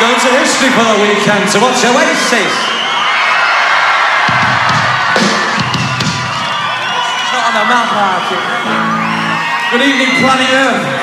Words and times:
Going 0.00 0.16
to 0.16 0.30
history 0.40 0.70
for 0.72 0.80
the 0.80 0.96
weekend 1.04 1.44
to 1.52 1.60
watch 1.60 1.84
Oasis. 1.84 2.54
It's 7.20 7.32
not 7.36 7.44
on 7.48 7.54
the 7.60 7.64
map. 7.68 7.88
Good 9.70 9.82
evening, 9.82 10.24
Planet 10.24 10.48
Earth. 10.48 10.99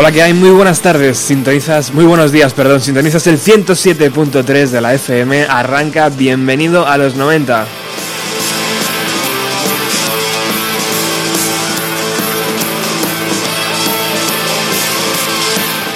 Hola, 0.00 0.12
que 0.12 0.22
hay? 0.22 0.32
Muy 0.32 0.48
buenas 0.48 0.80
tardes. 0.80 1.18
Sintonizas, 1.18 1.92
muy 1.92 2.06
buenos 2.06 2.32
días, 2.32 2.54
perdón. 2.54 2.80
Sintonizas 2.80 3.26
el 3.26 3.38
107.3 3.38 4.68
de 4.68 4.80
la 4.80 4.94
FM. 4.94 5.42
Arranca, 5.42 6.08
bienvenido 6.08 6.86
a 6.86 6.96
los 6.96 7.16
90. 7.16 7.66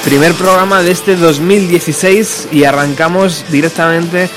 Primer 0.04 0.34
programa 0.34 0.82
de 0.82 0.90
este 0.90 1.16
2016 1.16 2.48
y 2.52 2.64
arrancamos 2.64 3.46
directamente 3.50 4.28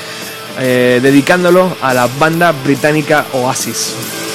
eh, 0.60 1.00
dedicándolo 1.02 1.76
a 1.82 1.92
la 1.92 2.06
banda 2.06 2.52
británica 2.52 3.26
Oasis. 3.34 4.27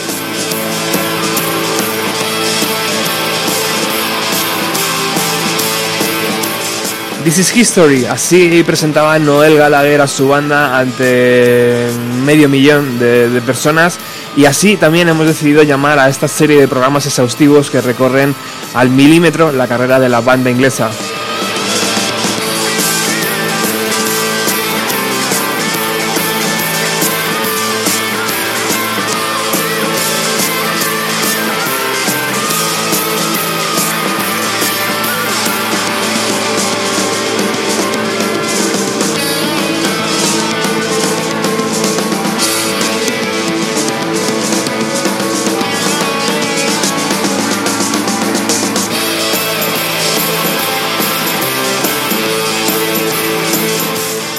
This 7.24 7.38
is 7.38 7.56
History, 7.56 8.06
así 8.06 8.64
presentaba 8.64 9.18
Noel 9.18 9.56
Gallagher 9.56 10.02
a 10.02 10.08
su 10.08 10.28
banda 10.28 10.78
ante 10.78 11.88
medio 12.26 12.50
millón 12.50 13.00
de, 13.00 13.30
de 13.30 13.42
personas 13.42 13.98
y 14.36 14.44
así 14.44 14.76
también 14.76 15.08
hemos 15.08 15.26
decidido 15.26 15.64
llamar 15.64 16.00
a 16.00 16.10
esta 16.10 16.28
serie 16.28 16.60
de 16.60 16.68
programas 16.68 17.06
exhaustivos 17.06 17.70
que 17.70 17.80
recorren 17.80 18.36
al 18.74 18.90
milímetro 18.90 19.54
la 19.54 19.70
carrera 19.70 20.02
de 20.02 20.10
la 20.10 20.20
banda 20.20 20.50
inglesa. 20.50 20.90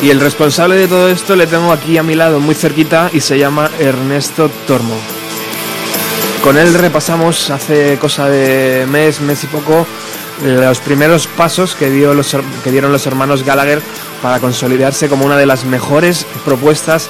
Y 0.05 0.11
el 0.11 0.21
responsable 0.21 0.77
de 0.77 0.87
todo 0.87 1.09
esto 1.09 1.35
le 1.35 1.47
tengo 1.47 1.73
aquí 1.73 1.97
a 1.97 2.03
mi 2.03 2.15
lado, 2.15 2.39
muy 2.39 2.55
cerquita, 2.55 3.09
y 3.11 3.21
se 3.21 3.39
llama 3.39 3.71
Ernesto 3.79 4.51
Tormo. 4.67 4.95
Con 6.43 6.59
él 6.59 6.75
repasamos 6.75 7.49
hace 7.49 7.97
cosa 7.99 8.29
de 8.29 8.87
mes, 8.87 9.23
mes 9.23 9.45
y 9.45 9.47
poco, 9.47 9.87
los 10.45 10.81
primeros 10.81 11.27
pasos 11.27 11.75
que, 11.75 11.89
los, 11.89 12.37
dieron 12.67 12.93
los 12.93 13.06
hermanos 13.06 13.45
Gallagher 13.45 13.81
para 14.21 14.41
consolidarse 14.41 15.09
como 15.09 15.25
una 15.25 15.39
de 15.39 15.47
las 15.47 15.65
mejores 15.65 16.27
propuestas 16.45 17.09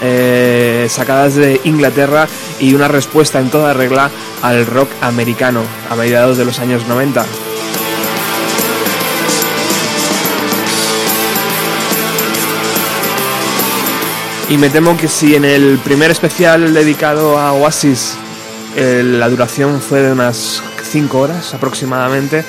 eh, 0.00 0.86
sacadas 0.88 1.34
de 1.34 1.60
Inglaterra 1.64 2.28
y 2.60 2.74
una 2.74 2.86
respuesta 2.86 3.40
en 3.40 3.50
toda 3.50 3.74
regla 3.74 4.08
al 4.42 4.66
rock 4.66 4.90
americano 5.00 5.62
a 5.90 5.96
mediados 5.96 6.38
de 6.38 6.44
los 6.44 6.60
años 6.60 6.86
90. 6.86 7.26
Y 14.48 14.58
me 14.58 14.70
temo 14.70 14.96
que 14.96 15.08
si 15.08 15.34
en 15.34 15.44
el 15.44 15.78
primer 15.78 16.10
especial 16.10 16.72
dedicado 16.72 17.38
a 17.38 17.52
Oasis 17.52 18.16
la 18.76 19.28
duración 19.28 19.80
fue 19.80 20.02
de 20.02 20.12
unas 20.12 20.62
5 20.90 21.18
horas 21.18 21.54
aproximadamente, 21.54 22.44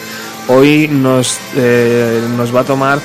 hoy 0.47 0.87
nos, 0.87 1.39
eh, 1.55 2.21
nos 2.35 2.55
va 2.55 2.61
a 2.61 2.63
tomar 2.65 2.99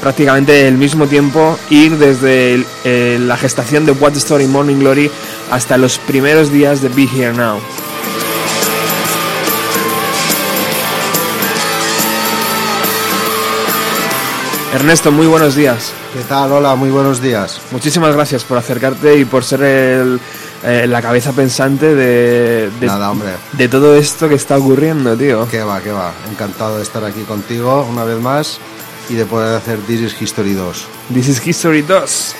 prácticamente 0.00 0.68
el 0.68 0.76
mismo 0.76 1.06
tiempo 1.06 1.58
ir 1.70 1.96
desde 1.96 2.64
eh, 2.84 3.18
la 3.20 3.36
gestación 3.36 3.86
de 3.86 3.92
What 3.92 4.16
Story 4.16 4.46
Morning 4.46 4.76
Glory 4.76 5.10
hasta 5.50 5.76
los 5.76 5.98
primeros 5.98 6.52
días 6.52 6.80
de 6.80 6.88
Be 6.90 7.08
Here 7.12 7.32
Now. 7.32 7.58
Ernesto, 14.74 15.10
muy 15.10 15.26
buenos 15.26 15.56
días. 15.56 15.92
¿Qué 16.18 16.24
tal? 16.24 16.50
Hola, 16.50 16.74
muy 16.74 16.90
buenos 16.90 17.22
días. 17.22 17.60
Muchísimas 17.70 18.12
gracias 18.12 18.42
por 18.42 18.58
acercarte 18.58 19.16
y 19.16 19.24
por 19.24 19.44
ser 19.44 19.62
el, 19.62 20.20
eh, 20.64 20.84
la 20.88 21.00
cabeza 21.00 21.30
pensante 21.32 21.94
de, 21.94 22.70
de, 22.80 22.86
Nada, 22.88 23.12
hombre. 23.12 23.30
de 23.52 23.68
todo 23.68 23.94
esto 23.94 24.28
que 24.28 24.34
está 24.34 24.58
ocurriendo, 24.58 25.16
tío. 25.16 25.46
¿Qué 25.48 25.62
va, 25.62 25.80
qué 25.80 25.92
va? 25.92 26.12
Encantado 26.28 26.78
de 26.78 26.82
estar 26.82 27.04
aquí 27.04 27.20
contigo 27.20 27.86
una 27.88 28.02
vez 28.02 28.18
más 28.20 28.58
y 29.08 29.14
de 29.14 29.26
poder 29.26 29.54
hacer 29.54 29.78
This 29.86 30.00
is 30.00 30.20
History 30.20 30.54
2. 30.54 30.86
This 31.14 31.28
is 31.28 31.46
History 31.46 31.82
2. 31.82 32.34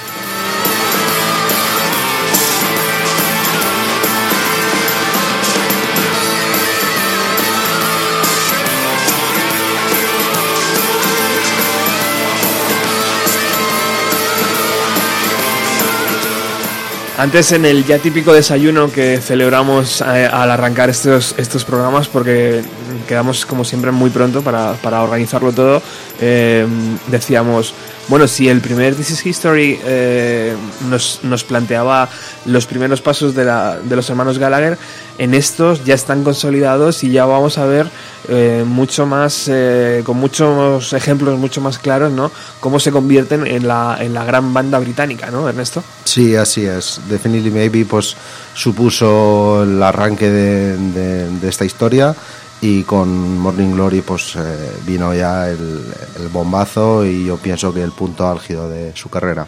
Antes 17.18 17.50
en 17.50 17.64
el 17.64 17.84
ya 17.84 17.98
típico 17.98 18.32
desayuno 18.32 18.92
que 18.92 19.20
celebramos 19.20 20.02
eh, 20.02 20.28
al 20.30 20.52
arrancar 20.52 20.88
estos, 20.88 21.34
estos 21.36 21.64
programas, 21.64 22.06
porque 22.06 22.62
quedamos 23.08 23.44
como 23.44 23.64
siempre 23.64 23.90
muy 23.90 24.10
pronto 24.10 24.42
para, 24.42 24.74
para 24.74 25.02
organizarlo 25.02 25.50
todo, 25.50 25.82
eh, 26.20 26.64
decíamos, 27.08 27.74
bueno, 28.08 28.26
si 28.26 28.48
el 28.48 28.60
primer 28.60 28.94
This 28.94 29.10
is 29.10 29.26
History 29.26 29.78
eh, 29.84 30.54
nos, 30.88 31.20
nos 31.22 31.44
planteaba 31.44 32.08
los 32.46 32.66
primeros 32.66 33.00
pasos 33.02 33.34
de, 33.34 33.44
la, 33.44 33.78
de 33.78 33.96
los 33.96 34.08
hermanos 34.10 34.38
Gallagher, 34.38 34.78
en 35.18 35.34
estos 35.34 35.84
ya 35.84 35.94
están 35.94 36.24
consolidados 36.24 37.04
y 37.04 37.10
ya 37.10 37.26
vamos 37.26 37.58
a 37.58 37.66
ver 37.66 37.86
eh, 38.28 38.64
mucho 38.66 39.04
más, 39.06 39.46
eh, 39.48 40.02
con 40.04 40.16
muchos 40.16 40.92
ejemplos 40.92 41.38
mucho 41.38 41.60
más 41.60 41.78
claros, 41.78 42.12
¿no? 42.12 42.30
Cómo 42.60 42.78
se 42.80 42.90
convierten 42.92 43.46
en 43.46 43.66
la, 43.68 43.96
en 44.00 44.14
la 44.14 44.24
gran 44.24 44.54
banda 44.54 44.78
británica, 44.78 45.30
¿no, 45.30 45.48
Ernesto? 45.48 45.82
Sí, 46.04 46.34
así 46.36 46.64
es. 46.66 47.00
Definitely 47.08 47.50
Maybe 47.50 47.84
pues, 47.84 48.16
supuso 48.54 49.62
el 49.64 49.82
arranque 49.82 50.30
de, 50.30 50.76
de- 50.76 51.30
de 51.30 51.48
esta 51.48 51.64
historia 51.64 52.14
y 52.60 52.82
con 52.82 53.38
Morning 53.38 53.72
Glory 53.72 54.00
pues, 54.00 54.36
eh, 54.36 54.72
vino 54.86 55.14
ya 55.14 55.48
el, 55.48 55.82
el 56.20 56.28
bombazo 56.28 57.04
y 57.04 57.26
yo 57.26 57.36
pienso 57.36 57.72
que 57.72 57.82
el 57.82 57.92
punto 57.92 58.28
álgido 58.28 58.68
de 58.68 58.92
su 58.94 59.08
carrera. 59.08 59.46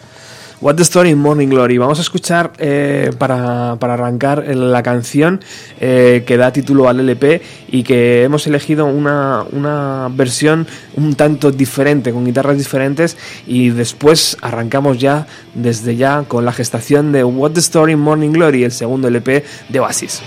What 0.60 0.76
the 0.76 0.82
Story 0.82 1.08
in 1.08 1.18
Morning 1.18 1.48
Glory. 1.48 1.78
Vamos 1.78 1.98
a 2.00 2.02
escuchar 2.02 2.52
eh, 2.58 3.12
para, 3.16 3.76
para 3.80 3.94
arrancar 3.94 4.46
la 4.54 4.82
canción 4.82 5.40
eh, 5.80 6.22
que 6.26 6.36
da 6.36 6.52
título 6.52 6.86
al 6.86 7.00
LP 7.00 7.40
y 7.68 7.82
que 7.82 8.24
hemos 8.24 8.46
elegido 8.46 8.84
una, 8.84 9.42
una 9.52 10.08
versión 10.12 10.66
un 10.96 11.14
tanto 11.14 11.50
diferente, 11.50 12.12
con 12.12 12.26
guitarras 12.26 12.58
diferentes 12.58 13.16
y 13.46 13.70
después 13.70 14.36
arrancamos 14.42 14.98
ya 14.98 15.26
desde 15.54 15.96
ya 15.96 16.24
con 16.28 16.44
la 16.44 16.52
gestación 16.52 17.10
de 17.10 17.24
What 17.24 17.52
the 17.52 17.60
Story 17.60 17.92
in 17.92 18.00
Morning 18.00 18.30
Glory, 18.30 18.64
el 18.64 18.72
segundo 18.72 19.08
LP 19.08 19.42
de 19.70 19.80
Oasis. 19.80 20.20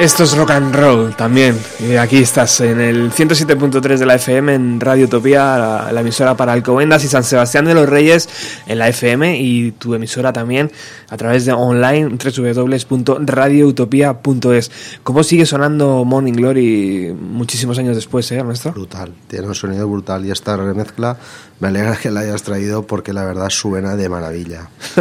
Esto 0.00 0.24
es 0.24 0.34
rock 0.34 0.52
and 0.52 0.74
roll 0.74 1.14
también. 1.14 1.58
Y 1.78 1.96
aquí 1.96 2.22
estás 2.22 2.62
en 2.62 2.80
el 2.80 3.12
107.3 3.12 3.98
de 3.98 4.06
la 4.06 4.14
FM 4.14 4.54
en 4.54 4.80
Radio 4.80 5.04
Utopía, 5.04 5.58
la, 5.58 5.92
la 5.92 6.00
emisora 6.00 6.34
para 6.34 6.54
Alcobendas 6.54 7.04
y 7.04 7.08
San 7.08 7.22
Sebastián 7.22 7.66
de 7.66 7.74
los 7.74 7.86
Reyes 7.86 8.26
en 8.66 8.78
la 8.78 8.88
FM 8.88 9.38
y 9.38 9.72
tu 9.72 9.94
emisora 9.94 10.32
también 10.32 10.72
a 11.10 11.16
través 11.16 11.44
de 11.44 11.52
online 11.52 12.16
www.radioutopia.es. 12.16 14.70
¿Cómo 15.02 15.22
sigue 15.22 15.46
sonando 15.46 16.04
Morning 16.04 16.32
Glory 16.34 17.14
muchísimos 17.20 17.78
años 17.78 17.96
después, 17.96 18.30
eh, 18.32 18.36
Ernesto? 18.36 18.72
Brutal, 18.72 19.12
tiene 19.28 19.46
un 19.48 19.54
sonido 19.54 19.88
brutal 19.88 20.24
y 20.24 20.30
esta 20.30 20.56
remezcla 20.56 21.16
me 21.58 21.68
alegra 21.68 21.96
que 21.96 22.10
la 22.10 22.20
hayas 22.20 22.42
traído 22.42 22.86
porque 22.86 23.12
la 23.12 23.24
verdad 23.24 23.50
suena 23.50 23.96
de 23.96 24.08
maravilla. 24.08 24.68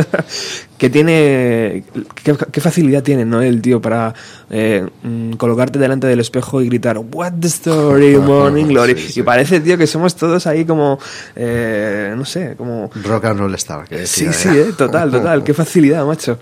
que 0.77 0.89
tiene 0.89 1.83
qué, 2.23 2.35
qué 2.51 2.61
facilidad 2.61 3.03
tiene 3.03 3.25
no 3.25 3.41
el 3.41 3.61
tío 3.61 3.81
para 3.81 4.13
eh, 4.49 4.87
mm, 5.03 5.33
colocarte 5.33 5.77
delante 5.79 6.07
del 6.07 6.19
espejo 6.21 6.61
y 6.61 6.67
gritar 6.67 6.97
What 6.97 7.33
the 7.39 7.47
story 7.47 8.17
morning 8.17 8.65
glory 8.67 8.97
Sí, 8.97 9.11
sí. 9.13 9.19
y 9.19 9.23
parece 9.23 9.59
tío 9.59 9.77
que 9.77 9.87
somos 9.87 10.15
todos 10.15 10.47
ahí 10.47 10.65
como 10.65 10.97
eh, 11.35 12.13
no 12.17 12.25
sé 12.25 12.55
como 12.57 12.89
Rock 13.03 13.25
and 13.25 13.39
roll 13.39 13.55
star, 13.55 13.87
que 13.87 14.07
sí 14.07 14.27
sí 14.31 14.47
ya. 14.49 14.55
eh, 14.55 14.73
total 14.77 15.11
total 15.11 15.43
qué 15.43 15.53
facilidad 15.53 15.98
macho 16.05 16.39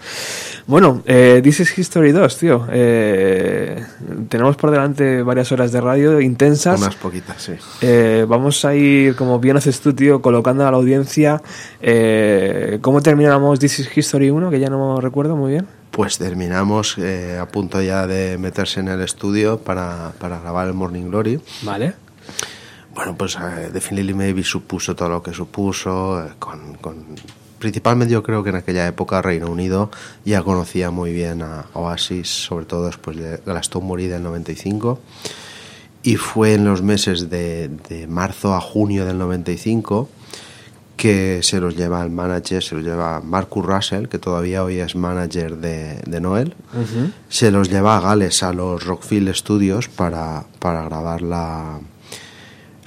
bueno 0.68 1.02
eh, 1.06 1.40
This 1.44 1.62
is 1.62 1.78
History 1.78 2.12
2 2.12 2.38
tío 2.38 2.68
eh, 2.72 3.84
tenemos 4.30 4.56
por 4.58 4.72
delante 4.72 5.22
varias 5.24 5.52
horas 5.52 5.72
de 5.72 5.82
radio 5.82 6.20
intensas 6.22 6.80
Unas 6.80 6.96
poquitas, 6.96 7.42
sí. 7.42 7.54
eh, 7.82 8.26
vamos 8.28 8.64
a 8.66 8.76
ir, 8.76 9.16
como 9.16 9.40
bien 9.40 9.58
haces 9.58 9.80
tú, 9.80 9.94
tío, 9.94 10.22
colocando 10.22 10.68
a 10.68 10.72
la 10.72 10.78
audiencia 10.78 11.42
cómo 12.82 13.02
terminamos 13.02 13.60
This 13.60 13.80
is 13.80 13.98
History 13.98 14.30
1, 14.30 14.50
que 14.50 14.60
ya 14.60 14.70
no 14.70 15.00
recuerdo 15.02 15.36
muy 15.36 15.52
bien. 15.52 15.68
Pues 15.92 16.18
terminamos 16.18 16.98
eh, 16.98 17.38
a 17.42 17.48
punto 17.48 17.82
ya 17.82 18.06
de 18.08 18.38
meterse 18.38 18.80
en 18.82 18.88
el 18.90 19.02
estudio 19.02 19.60
para, 19.60 20.12
para 20.20 20.40
grabar 20.40 20.68
el 20.68 20.74
Morning 20.74 21.06
Glory. 21.10 21.40
Vale. 21.64 21.94
Bueno, 22.94 23.16
pues 23.18 23.36
eh, 23.36 23.70
Definitely 23.74 24.14
Maybe 24.14 24.44
supuso 24.44 24.96
todo 24.96 25.10
lo 25.10 25.24
que 25.24 25.34
supuso, 25.34 26.24
eh, 26.26 26.30
con, 26.40 26.76
con- 26.76 27.16
principalmente 27.60 28.14
yo 28.14 28.24
creo 28.24 28.44
que 28.44 28.50
en 28.50 28.56
aquella 28.56 28.88
época 28.88 29.22
Reino 29.22 29.48
Unido 29.48 29.92
ya 30.26 30.44
conocía 30.44 30.92
muy 30.92 31.14
bien 31.14 31.42
a 31.42 31.66
Oasis, 31.74 32.28
sobre 32.28 32.66
todo 32.66 32.86
después 32.86 33.18
de 33.18 33.38
Glastonbury 33.46 34.08
del 34.08 34.24
95, 34.24 35.00
y 36.04 36.16
fue 36.16 36.54
en 36.54 36.66
los 36.66 36.82
meses 36.82 37.30
de, 37.30 37.70
de 37.90 38.08
marzo 38.08 38.54
a 38.54 38.62
junio 38.62 39.06
del 39.06 39.18
95 39.18 40.10
que 40.98 41.42
se 41.44 41.60
los 41.60 41.78
lleva 41.78 42.04
el 42.04 42.10
manager, 42.10 42.62
se 42.62 42.76
los 42.76 42.84
lleva 42.84 43.22
Marcus 43.22 43.64
Russell, 43.64 44.08
que 44.08 44.18
todavía 44.18 44.64
hoy 44.64 44.80
es 44.80 44.96
manager 44.96 45.58
de, 45.58 46.02
de 46.06 46.20
Noel, 46.20 46.56
se 47.30 47.52
los 47.52 47.70
lleva 47.70 47.98
a 47.98 48.02
Gales, 48.02 48.42
a 48.42 48.52
los 48.52 48.84
Rockfield 48.84 49.34
Studios, 49.34 49.88
para, 49.88 50.46
para 50.60 50.84
grabar 50.84 51.22
la, 51.22 51.80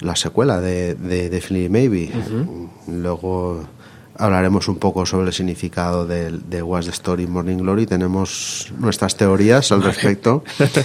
la 0.00 0.16
secuela 0.16 0.60
de, 0.60 0.96
de 0.96 1.30
Definitely 1.30 1.68
Maybe. 1.68 2.10
Luego 2.88 3.64
hablaremos 4.20 4.68
un 4.68 4.76
poco 4.76 5.06
sobre 5.06 5.28
el 5.28 5.32
significado 5.32 6.06
del- 6.06 6.48
de, 6.48 6.62
What's 6.62 6.86
the 6.86 6.92
Story 6.92 7.26
Morning 7.26 7.56
Glory. 7.58 7.86
Tenemos 7.86 8.72
nuestras 8.78 9.16
teorías 9.16 9.72
al 9.72 9.82
respecto. 9.82 10.44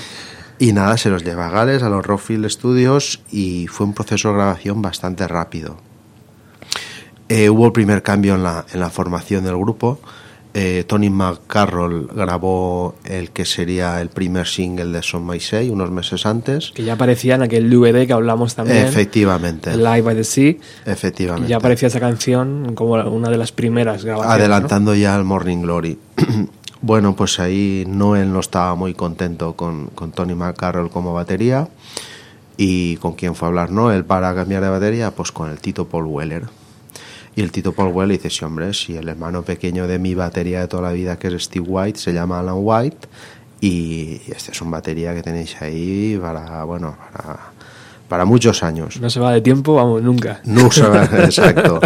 Y 0.57 0.71
nada, 0.71 0.95
se 0.97 1.09
los 1.09 1.25
lleva 1.25 1.47
a 1.47 1.49
Gales, 1.49 1.83
a 1.83 1.89
los 1.89 2.05
Rockfield 2.05 2.49
Studios, 2.49 3.21
y 3.29 3.67
fue 3.67 3.87
un 3.87 3.93
proceso 3.93 4.29
de 4.29 4.35
grabación 4.35 4.81
bastante 4.81 5.27
rápido. 5.27 5.75
Eh, 7.27 7.49
hubo 7.49 7.65
el 7.65 7.73
primer 7.73 8.03
cambio 8.03 8.35
en 8.35 8.43
la, 8.43 8.65
en 8.71 8.79
la 8.79 8.89
formación 8.89 9.43
del 9.43 9.57
grupo. 9.57 9.99
Eh, 10.57 10.85
Tony 10.87 11.09
McCarroll 11.09 12.07
grabó 12.15 12.95
el 13.03 13.31
que 13.31 13.43
sería 13.43 13.99
el 13.99 14.07
primer 14.07 14.47
single 14.47 14.85
de 14.85 15.03
Son 15.03 15.27
My 15.27 15.37
Say 15.41 15.69
unos 15.69 15.91
meses 15.91 16.25
antes. 16.25 16.71
Que 16.71 16.85
ya 16.85 16.93
aparecía 16.93 17.35
en 17.35 17.41
aquel 17.41 17.69
DVD 17.69 18.07
que 18.07 18.13
hablamos 18.13 18.55
también. 18.55 18.85
Efectivamente. 18.85 19.75
Live 19.75 20.01
by 20.03 20.15
the 20.15 20.23
Sea. 20.23 20.55
Efectivamente. 20.85 21.49
Ya 21.49 21.57
aparecía 21.57 21.89
esa 21.89 21.99
canción 21.99 22.73
como 22.73 22.93
una 22.93 23.29
de 23.29 23.37
las 23.37 23.51
primeras 23.51 24.05
grabaciones. 24.05 24.39
Adelantando 24.39 24.95
ya 24.95 25.13
el 25.17 25.25
Morning 25.25 25.61
Glory. 25.61 25.99
bueno, 26.81 27.17
pues 27.17 27.37
ahí 27.41 27.83
Noel 27.85 28.31
no 28.31 28.39
estaba 28.39 28.75
muy 28.75 28.93
contento 28.93 29.57
con, 29.57 29.87
con 29.87 30.13
Tony 30.13 30.35
McCarroll 30.35 30.89
como 30.89 31.13
batería. 31.13 31.67
¿Y 32.55 32.95
con 32.97 33.11
quién 33.15 33.35
fue 33.35 33.47
a 33.47 33.49
hablar 33.49 33.71
Noel 33.71 34.05
para 34.05 34.33
cambiar 34.33 34.63
de 34.63 34.69
batería? 34.69 35.11
Pues 35.11 35.33
con 35.33 35.51
el 35.51 35.59
Tito 35.59 35.89
Paul 35.89 36.05
Weller. 36.05 36.43
Y 37.35 37.41
el 37.41 37.51
Tito 37.51 37.73
Paul 37.73 37.91
Weller 37.93 38.17
dice, 38.17 38.29
sí, 38.29 38.45
hombre, 38.45 38.73
si 38.73 38.95
el 38.95 39.09
hermano 39.09 39.41
pequeño 39.43 39.87
de 39.87 39.99
mi 39.99 40.15
batería 40.15 40.61
de 40.61 40.67
toda 40.67 40.83
la 40.83 40.91
vida, 40.93 41.17
que 41.17 41.27
es 41.27 41.43
Steve 41.43 41.65
White, 41.67 41.99
se 41.99 42.13
llama 42.13 42.39
Alan 42.39 42.55
White, 42.57 43.07
y 43.61 44.21
este 44.27 44.51
es 44.51 44.61
un 44.61 44.71
batería 44.71 45.13
que 45.13 45.21
tenéis 45.23 45.61
ahí 45.61 46.17
para, 46.21 46.63
bueno, 46.63 46.95
para, 47.13 47.39
para 48.07 48.25
muchos 48.25 48.63
años. 48.63 48.95
¿no? 48.97 49.03
No 49.03 49.09
se 49.09 49.19
va 49.19 49.33
de 49.33 49.41
tiempo, 49.41 49.75
vamos, 49.75 50.01
nunca. 50.01 50.39
No 50.45 50.71
se 50.71 50.83
va, 50.87 51.03
exacto. 51.23 51.79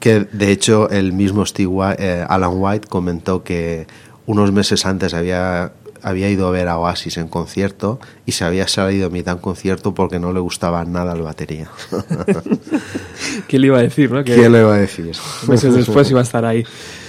Que 0.00 0.20
de 0.32 0.50
hecho 0.52 0.88
el 0.90 1.12
mismo 1.12 1.44
Steve 1.46 1.66
White- 1.68 1.96
eh, 2.00 2.26
Alan 2.28 2.52
White 2.54 2.88
comentó 2.88 3.42
que 3.42 3.86
unos 4.26 4.50
meses 4.52 4.84
antes 4.86 5.14
había, 5.14 5.72
había 6.02 6.28
ido 6.30 6.46
a 6.48 6.50
ver 6.50 6.68
a 6.68 6.78
Oasis 6.78 7.16
en 7.18 7.28
concierto 7.28 7.98
y 8.24 8.32
se 8.32 8.44
había 8.44 8.68
salido 8.68 9.06
a 9.06 9.10
mitad 9.10 9.34
en 9.34 9.40
concierto 9.40 9.94
porque 9.94 10.18
no 10.18 10.32
le 10.32 10.40
gustaba 10.40 10.84
nada 10.84 11.14
la 11.14 11.22
batería. 11.22 11.68
¿Quién 13.48 13.62
le 13.62 13.68
iba 13.68 13.78
a 13.78 13.82
decir, 13.82 14.10
no? 14.10 14.24
¿Quién 14.24 14.52
le 14.52 14.60
iba 14.60 14.74
a 14.74 14.78
decir? 14.78 15.12
meses 15.48 15.74
después 15.74 16.10
iba 16.10 16.20
a 16.20 16.24
estar 16.24 16.44
ahí. 16.44 16.64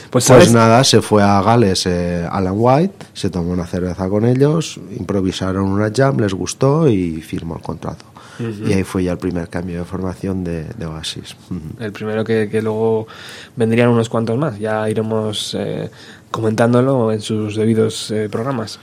Pues, 0.10 0.26
Pues 0.28 0.54
nada, 0.54 0.84
se 0.84 1.02
fue 1.02 1.22
a 1.22 1.42
Gales 1.42 1.86
eh, 1.86 2.26
Alan 2.32 2.54
White, 2.56 3.06
se 3.14 3.30
tomó 3.30 3.52
una 3.52 3.66
cerveza 3.66 4.08
con 4.08 4.26
ellos, 4.26 4.80
improvisaron 4.98 5.66
una 5.66 5.92
jam, 5.94 6.18
les 6.20 6.34
gustó 6.34 6.88
y 6.88 7.22
firmó 7.22 7.58
el 7.58 7.62
contrato. 7.62 8.06
Y 8.40 8.72
ahí 8.72 8.84
fue 8.84 9.04
ya 9.04 9.14
el 9.14 9.18
primer 9.18 9.50
cambio 9.50 9.80
de 9.80 9.86
formación 9.86 10.44
de, 10.44 10.66
de 10.66 10.86
Oasis. 10.86 11.36
Ujú. 11.50 11.84
El 11.84 11.92
primero 11.92 12.24
que, 12.24 12.48
que 12.50 12.62
luego 12.62 13.08
vendrían 13.56 13.90
unos 13.90 14.10
cuantos 14.10 14.38
más. 14.38 14.60
Ya 14.60 14.88
iremos 14.90 15.56
eh, 15.58 15.90
comentándolo 16.32 17.12
en 17.12 17.22
sus 17.22 17.56
debidos 17.56 18.12
eh, 18.12 18.28
programas. 18.30 18.80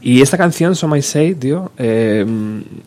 Y 0.00 0.22
esta 0.22 0.36
canción, 0.38 0.74
So 0.76 0.86
My 0.88 1.02
Say, 1.02 1.34
tío, 1.34 1.72
eh, 1.78 2.24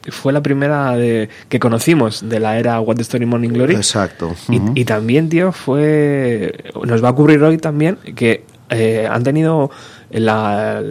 fue 0.10 0.34
la 0.34 0.42
primera 0.42 0.96
de, 0.96 1.30
que 1.50 1.60
conocimos 1.60 2.28
de 2.28 2.40
la 2.40 2.58
era 2.60 2.80
What 2.80 2.96
the 2.96 3.02
Story 3.02 3.26
Morning 3.26 3.50
Glory. 3.50 3.76
Exacto. 3.76 4.36
Y, 4.50 4.58
Ujú. 4.58 4.72
y 4.76 4.86
también, 4.86 5.30
tío, 5.30 5.52
fue. 5.52 6.54
Nos 6.86 7.04
va 7.04 7.10
a 7.10 7.12
ocurrir 7.12 7.42
hoy 7.44 7.58
también 7.58 7.98
que 8.16 8.44
eh, 8.70 9.08
han 9.10 9.24
tenido 9.24 9.72
la, 10.10 10.82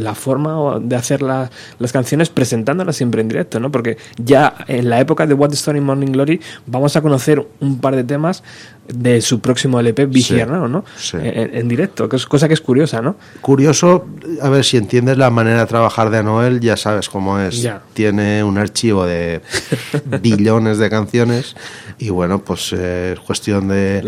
la 0.00 0.14
forma 0.14 0.78
de 0.80 0.96
hacer 0.96 1.22
la- 1.22 1.50
las 1.78 1.92
canciones 1.92 2.28
presentándolas 2.28 2.96
siempre 2.96 3.20
en 3.20 3.28
directo, 3.28 3.60
¿no? 3.60 3.70
Porque 3.70 3.96
ya 4.16 4.54
en 4.66 4.88
la 4.88 5.00
época 5.00 5.26
de 5.26 5.34
What 5.34 5.50
the 5.50 5.54
Story 5.54 5.80
Morning 5.80 6.08
Glory 6.12 6.40
vamos 6.66 6.96
a 6.96 7.02
conocer 7.02 7.44
un 7.60 7.80
par 7.80 7.94
de 7.96 8.04
temas 8.04 8.42
de 8.88 9.20
su 9.20 9.40
próximo 9.40 9.80
LP, 9.80 10.06
Vigierno, 10.06 10.66
¿no? 10.66 10.84
sí. 10.96 11.16
En, 11.20 11.54
en 11.54 11.68
directo, 11.68 12.08
que 12.08 12.16
es 12.16 12.26
cosa 12.26 12.48
que 12.48 12.54
es 12.54 12.60
curiosa, 12.60 13.02
¿no? 13.02 13.16
Curioso, 13.40 14.06
a 14.40 14.48
ver 14.48 14.64
si 14.64 14.76
entiendes 14.76 15.18
la 15.18 15.30
manera 15.30 15.60
de 15.60 15.66
trabajar 15.66 16.10
de 16.10 16.22
Noel, 16.22 16.60
ya 16.60 16.76
sabes 16.76 17.08
cómo 17.08 17.38
es. 17.38 17.62
Ya. 17.62 17.82
Tiene 17.92 18.42
un 18.42 18.56
archivo 18.58 19.04
de 19.04 19.42
billones 20.22 20.78
de 20.78 20.88
canciones 20.88 21.54
y 21.98 22.08
bueno, 22.10 22.42
pues 22.42 22.72
eh, 22.72 23.12
es 23.14 23.20
cuestión 23.20 23.68
de, 23.68 24.00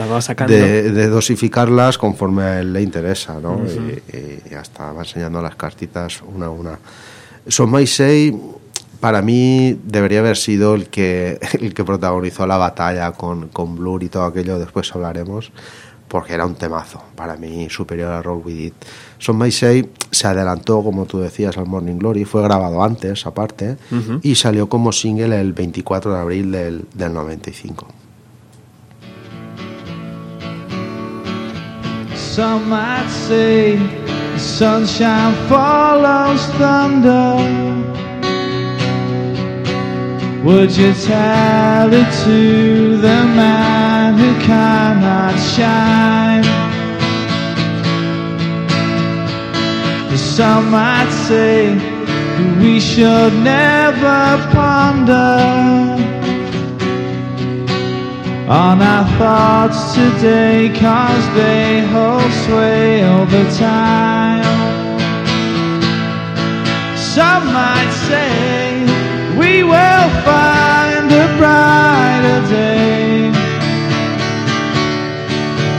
de, 0.47 0.93
de 0.93 1.09
dosificarlas 1.09 1.99
conforme 1.99 2.43
a 2.43 2.61
él 2.61 2.73
le 2.73 2.83
interesa, 2.83 3.39
¿no? 3.41 3.61
y, 3.67 4.17
y 4.17 4.51
ya 4.51 4.61
está, 4.61 4.93
va 4.93 5.03
enseñando 5.03 5.43
las 5.43 5.57
cartitas 5.57 6.23
una 6.23 6.47
a 6.47 6.51
una. 6.51 6.79
Son 7.47 7.71
My 7.71 7.87
Say, 7.87 8.35
para 9.01 9.23
mí, 9.23 9.79
debería 9.85 10.21
haber 10.21 10.37
sido 10.37 10.75
el 10.75 10.89
que, 10.89 11.41
el 11.61 11.75
que 11.75 11.85
protagonizó 11.85 12.47
la 12.47 12.59
batalla 12.59 13.13
con, 13.13 13.49
con 13.49 13.77
Blur 13.77 14.03
y 14.05 14.09
todo 14.09 14.25
aquello, 14.25 14.59
después 14.59 14.95
hablaremos, 14.95 15.51
porque 16.07 16.35
era 16.35 16.45
un 16.45 16.55
temazo, 16.55 17.03
para 17.15 17.37
mí 17.37 17.69
superior 17.71 18.13
a 18.13 18.23
Roll 18.23 18.43
With 18.45 18.67
It. 18.67 18.75
Son 19.19 19.39
My 19.39 19.51
Say 19.51 19.89
se 20.11 20.27
adelantó, 20.27 20.83
como 20.83 21.07
tú 21.07 21.21
decías, 21.21 21.57
al 21.57 21.67
Morning 21.67 21.99
Glory, 21.99 22.25
fue 22.25 22.43
grabado 22.43 22.83
antes, 22.83 23.27
aparte, 23.27 23.77
y 24.23 24.35
salió 24.35 24.69
como 24.69 24.93
single 24.93 25.41
el 25.41 25.53
24 25.53 26.13
de 26.15 26.19
abril 26.21 26.53
del, 26.53 26.85
del 26.95 27.13
95. 27.13 27.87
Some 32.17 32.69
might 32.69 33.09
say 33.09 33.77
the 34.35 34.39
sunshine 34.39 35.35
follows 35.49 36.47
thunder. 36.59 38.10
Would 40.45 40.75
you 40.75 40.95
tell 40.95 41.93
it 41.93 42.11
to 42.25 42.97
the 42.97 43.21
man 43.37 44.15
who 44.17 44.41
cannot 44.41 45.39
shine? 45.55 46.45
Some 50.17 50.71
might 50.71 51.11
say 51.29 51.75
we 52.59 52.81
should 52.81 53.35
never 53.45 54.49
ponder 54.51 56.01
on 58.49 58.81
our 58.81 59.05
thoughts 59.19 59.95
today 59.95 60.71
cause 60.81 61.35
they 61.35 61.83
hold 61.93 62.33
sway 62.45 63.03
the 63.27 63.45
time 63.59 64.43
Some 66.97 67.53
might 67.53 67.93
say 68.09 68.60
will 69.73 70.09
find 70.27 71.07
a 71.25 71.27
brighter 71.39 72.41
day. 72.49 73.31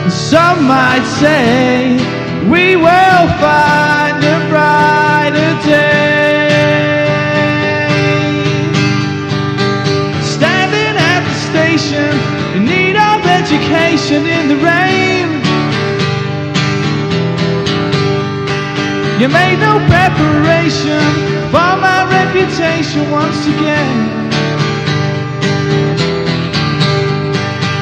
Some 0.10 0.60
might 0.76 1.06
say 1.22 2.00
we 2.54 2.66
will 2.86 3.26
find 3.46 4.18
a 4.36 4.38
brighter 4.52 5.54
day. 5.68 7.02
Standing 10.36 10.96
at 11.14 11.22
the 11.30 11.38
station 11.50 12.12
in 12.56 12.62
need 12.74 12.96
of 13.10 13.20
education 13.40 14.22
in 14.38 14.44
the 14.52 14.60
rain. 14.72 15.28
You 19.20 19.28
made 19.30 19.60
no 19.60 19.74
preparation 19.94 21.04
for 21.54 21.72
my 21.88 22.01
reputation 22.34 23.12
once 23.12 23.46
again. 23.46 24.30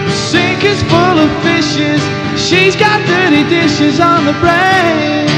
The 0.05 0.15
sink 0.29 0.63
is 0.63 0.81
full 0.89 1.17
of 1.25 1.29
fishes. 1.43 2.01
She's 2.35 2.75
got 2.75 2.97
dirty 3.05 3.47
dishes 3.47 3.99
on 3.99 4.25
the 4.25 4.33
brain. 4.41 5.29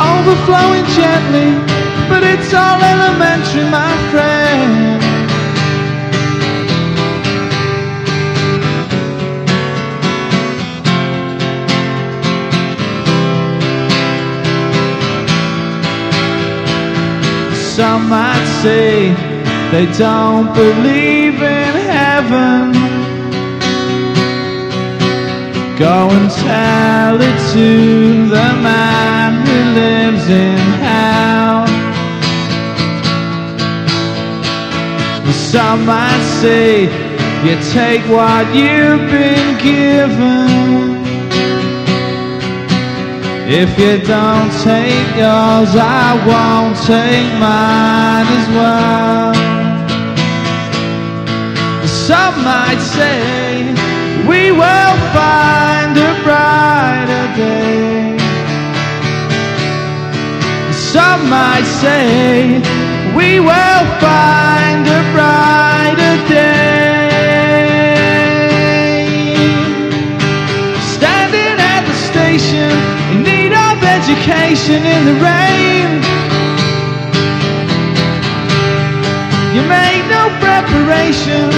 Overflowing 0.00 0.86
gently, 0.96 1.52
but 2.08 2.22
it's 2.24 2.54
all 2.54 2.80
elementary, 2.80 3.68
my 3.70 3.92
friend. 4.10 4.85
Some 17.76 18.08
might 18.08 18.46
say 18.62 19.12
they 19.70 19.84
don't 19.98 20.46
believe 20.54 21.42
in 21.42 21.72
heaven. 21.92 22.72
Go 25.78 26.08
and 26.08 26.30
tell 26.30 27.20
it 27.20 27.38
to 27.52 28.28
the 28.28 28.48
man 28.64 29.46
who 29.46 29.58
lives 29.78 30.26
in 30.30 30.58
hell. 30.86 31.66
Some 35.34 35.84
might 35.84 36.24
say 36.40 36.84
you 37.44 37.56
take 37.74 38.00
what 38.08 38.46
you've 38.54 39.04
been 39.10 39.58
given. 39.58 40.85
If 43.48 43.78
you 43.78 43.98
don't 44.04 44.50
take 44.64 45.06
yours, 45.14 45.70
I 45.78 46.18
won't 46.26 46.76
take 46.82 47.30
mine 47.38 48.26
as 48.26 48.48
well. 48.56 49.34
Some 51.86 52.42
might 52.42 52.80
say 52.80 53.70
we 54.26 54.50
will 54.50 54.96
find 55.14 55.96
a 55.96 56.12
brighter 56.24 57.26
day. 57.36 58.18
Some 60.72 61.30
might 61.30 61.66
say 61.80 62.58
we 63.14 63.38
will 63.38 63.84
find 64.02 64.82
a 64.88 65.02
brighter 65.14 66.28
day. 66.28 66.55
Education 74.08 74.86
in 74.86 75.04
the 75.04 75.14
rain. 75.18 75.88
You 79.52 79.62
made 79.66 80.06
no 80.06 80.30
preparation 80.38 81.50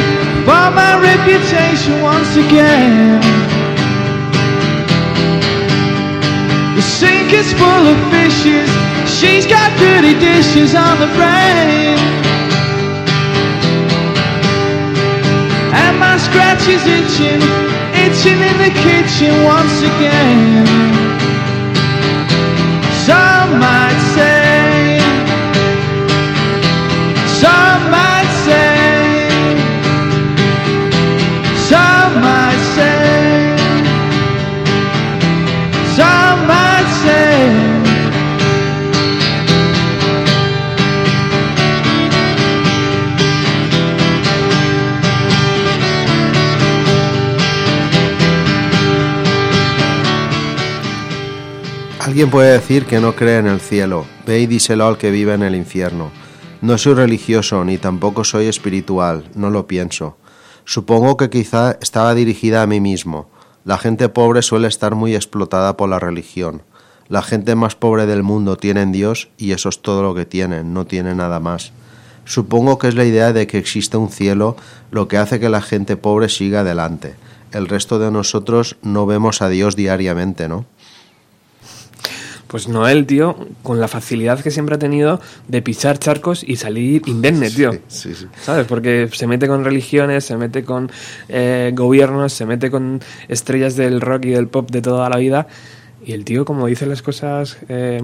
for 0.49 0.65
my 0.73 0.97
reputation 0.97 2.01
once 2.01 2.37
again. 2.37 3.21
The 6.77 6.81
sink 6.81 7.35
is 7.35 7.53
full 7.53 7.85
of 7.93 7.99
fishes. 8.09 8.71
She's 9.05 9.47
got 9.47 9.69
dirty 9.79 10.15
dishes 10.19 10.75
on 10.75 11.01
the 11.01 11.11
brain. 11.19 11.99
And 15.85 15.99
my 16.01 16.17
scratch 16.17 16.65
is 16.67 16.81
itching, 16.87 17.43
itching 17.93 18.41
in 18.41 18.57
the 18.65 18.73
kitchen 18.81 19.45
once 19.45 19.83
again. 19.83 21.08
Might 23.57 23.99
say, 24.15 24.38
Alguien 52.19 52.33
puede 52.33 52.53
decir 52.55 52.85
que 52.85 52.99
no 52.99 53.15
cree 53.15 53.39
en 53.39 53.47
el 53.47 53.61
cielo. 53.61 54.05
Ve 54.27 54.41
y 54.41 54.47
díselo 54.47 54.89
al 54.89 54.99
que 54.99 55.13
vive 55.13 55.35
en 55.35 55.45
el 55.45 55.55
infierno. 55.55 56.11
No 56.63 56.77
soy 56.77 56.95
religioso 56.95 57.65
ni 57.65 57.79
tampoco 57.79 58.25
soy 58.25 58.47
espiritual, 58.47 59.31
no 59.37 59.51
lo 59.51 59.69
pienso. 59.69 60.17
Supongo 60.65 61.17
que 61.17 61.31
quizá 61.31 61.79
estaba 61.81 62.17
dirigida 62.17 62.61
a 62.61 62.67
mí 62.67 62.81
mismo. 62.81 63.31
La 63.65 63.79
gente 63.79 64.09
pobre 64.09 64.43
suele 64.43 64.67
estar 64.67 64.97
muy 64.97 65.15
explotada 65.15 65.77
por 65.77 65.89
la 65.89 66.01
religión. 66.01 66.63
La 67.09 67.23
gente 67.23 67.55
más 67.55 67.77
pobre 67.77 68.05
del 68.05 68.25
mundo 68.25 68.57
tiene 68.57 68.83
en 68.83 68.91
Dios 68.91 69.29
y 69.39 69.53
eso 69.53 69.69
es 69.69 69.81
todo 69.81 70.03
lo 70.03 70.13
que 70.17 70.27
tienen, 70.27 70.75
no 70.75 70.87
tiene 70.87 71.15
nada 71.15 71.39
más. 71.39 71.71
Supongo 72.25 72.81
que 72.81 72.89
es 72.89 72.97
la 72.97 73.05
idea 73.05 73.33
de 73.33 73.47
que 73.47 73.59
existe 73.59 73.97
un 73.97 74.11
cielo 74.11 74.57
lo 74.91 75.07
que 75.07 75.19
hace 75.19 75.39
que 75.39 75.51
la 75.51 75.63
gente 75.63 75.97
pobre 75.97 76.29
siga 76.29 76.63
adelante. 76.63 77.15
El 77.53 77.69
resto 77.69 78.01
de 78.01 78.11
nosotros 78.11 78.77
no 78.83 79.07
vemos 79.07 79.41
a 79.41 79.49
Dios 79.49 79.77
diariamente, 79.77 80.49
¿no? 80.49 80.67
Pues 82.49 82.67
Noel, 82.67 83.07
tío, 83.07 83.37
con 83.63 83.79
la 83.79 83.89
facilidad 83.89 84.41
que 84.41 84.51
siempre 84.51 84.77
ha 84.77 84.79
tenido 84.79 85.21
de 85.49 85.61
pisar 85.61 85.99
charcos 85.99 86.43
y 86.43 86.57
salir 86.57 87.03
indemne, 87.07 87.51
tío. 87.51 87.73
Sí, 87.89 88.15
sí. 88.15 88.27
¿Sabes? 88.41 88.67
Porque 88.67 89.11
se 89.13 89.27
mete 89.27 89.47
con 89.47 89.65
religiones, 89.65 90.25
se 90.25 90.37
mete 90.39 90.65
con 90.65 90.91
eh, 91.29 91.73
gobiernos, 91.75 92.33
se 92.33 92.47
mete 92.47 92.71
con 92.71 93.01
estrellas 93.29 93.77
del 93.77 94.01
rock 94.01 94.25
y 94.25 94.31
del 94.31 94.49
pop 94.49 94.71
de 94.71 94.81
toda 94.81 95.11
la 95.11 95.19
vida. 95.19 95.47
Y 96.09 96.15
el 96.15 96.25
tío, 96.25 96.47
como 96.47 96.67
dice 96.67 96.87
las 96.87 97.03
cosas 97.03 97.59
eh, 97.69 98.01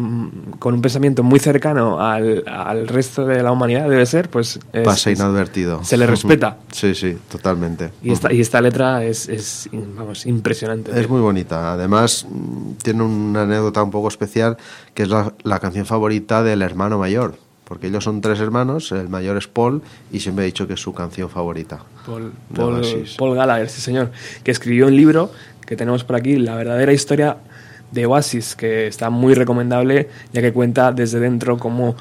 con 0.59 0.75
un 0.75 0.83
pensamiento 0.83 1.23
muy 1.23 1.39
cercano 1.39 2.03
al, 2.03 2.45
al 2.47 2.87
resto 2.87 3.25
de 3.25 3.43
la 3.43 3.51
humanidad, 3.51 3.89
debe 3.89 4.05
ser, 4.05 4.29
pues. 4.29 4.61
es- 4.75 4.85
Pasa 4.85 5.11
es- 5.11 5.19
inadvertido. 5.19 5.83
se 5.83 5.97
le 5.97 6.07
respeta. 6.07 6.59
Sí, 6.71 6.95
sí, 6.95 7.17
totalmente. 7.31 7.93
Y 8.03 8.13
esta, 8.13 8.31
y 8.31 8.43
esta 8.43 8.61
letra 8.61 9.03
es, 9.03 9.27
es, 9.31 9.71
vamos, 9.73 10.27
impresionante. 10.27 10.91
Es 10.91 10.99
tío. 10.99 11.09
muy 11.09 11.23
bonita. 11.23 11.73
Además, 11.73 12.27
mm, 12.29 12.73
tiene 12.83 13.05
una 13.05 13.45
anécdota 13.45 13.83
un 13.83 13.91
poco 13.91 14.09
especial, 14.09 14.59
que 14.93 15.05
es 15.05 15.09
la, 15.09 15.33
la 15.43 15.59
canción 15.59 15.87
favorita 15.87 16.43
del 16.43 16.61
hermano 16.61 16.99
mayor. 16.99 17.37
Porque 17.65 17.87
ellos 17.87 18.05
son 18.05 18.21
tres 18.21 18.39
hermanos, 18.39 18.93
el 18.93 19.09
mayor 19.09 19.39
es 19.39 19.49
Paul, 19.49 19.81
y 20.13 20.21
siempre 20.21 20.45
he 20.45 20.47
dicho 20.47 20.67
que 20.69 20.75
es 20.75 20.81
su 20.81 20.93
canción 20.93 21.31
favorita. 21.31 21.79
Paul, 22.05 22.35
Paul. 22.55 22.83
Paul 23.17 23.35
Gallagher, 23.35 23.71
sí 23.71 23.81
señor, 23.81 24.11
que 24.43 24.51
escribió 24.51 24.89
un 24.89 24.95
libro 24.95 25.31
que 25.65 25.75
tenemos 25.75 26.05
por 26.05 26.17
aquí, 26.17 26.37
La 26.37 26.55
verdadera 26.57 26.93
historia 26.93 27.39
de 27.95 28.07
Oasis, 28.07 28.57
que 28.57 28.89
está 28.89 29.09
muy 29.09 29.35
recomendable, 29.35 30.11
ya 30.33 30.43
que 30.43 30.53
cuenta 30.53 30.93
desde 30.93 31.21
dentro 31.21 31.57
cómo 31.59 31.97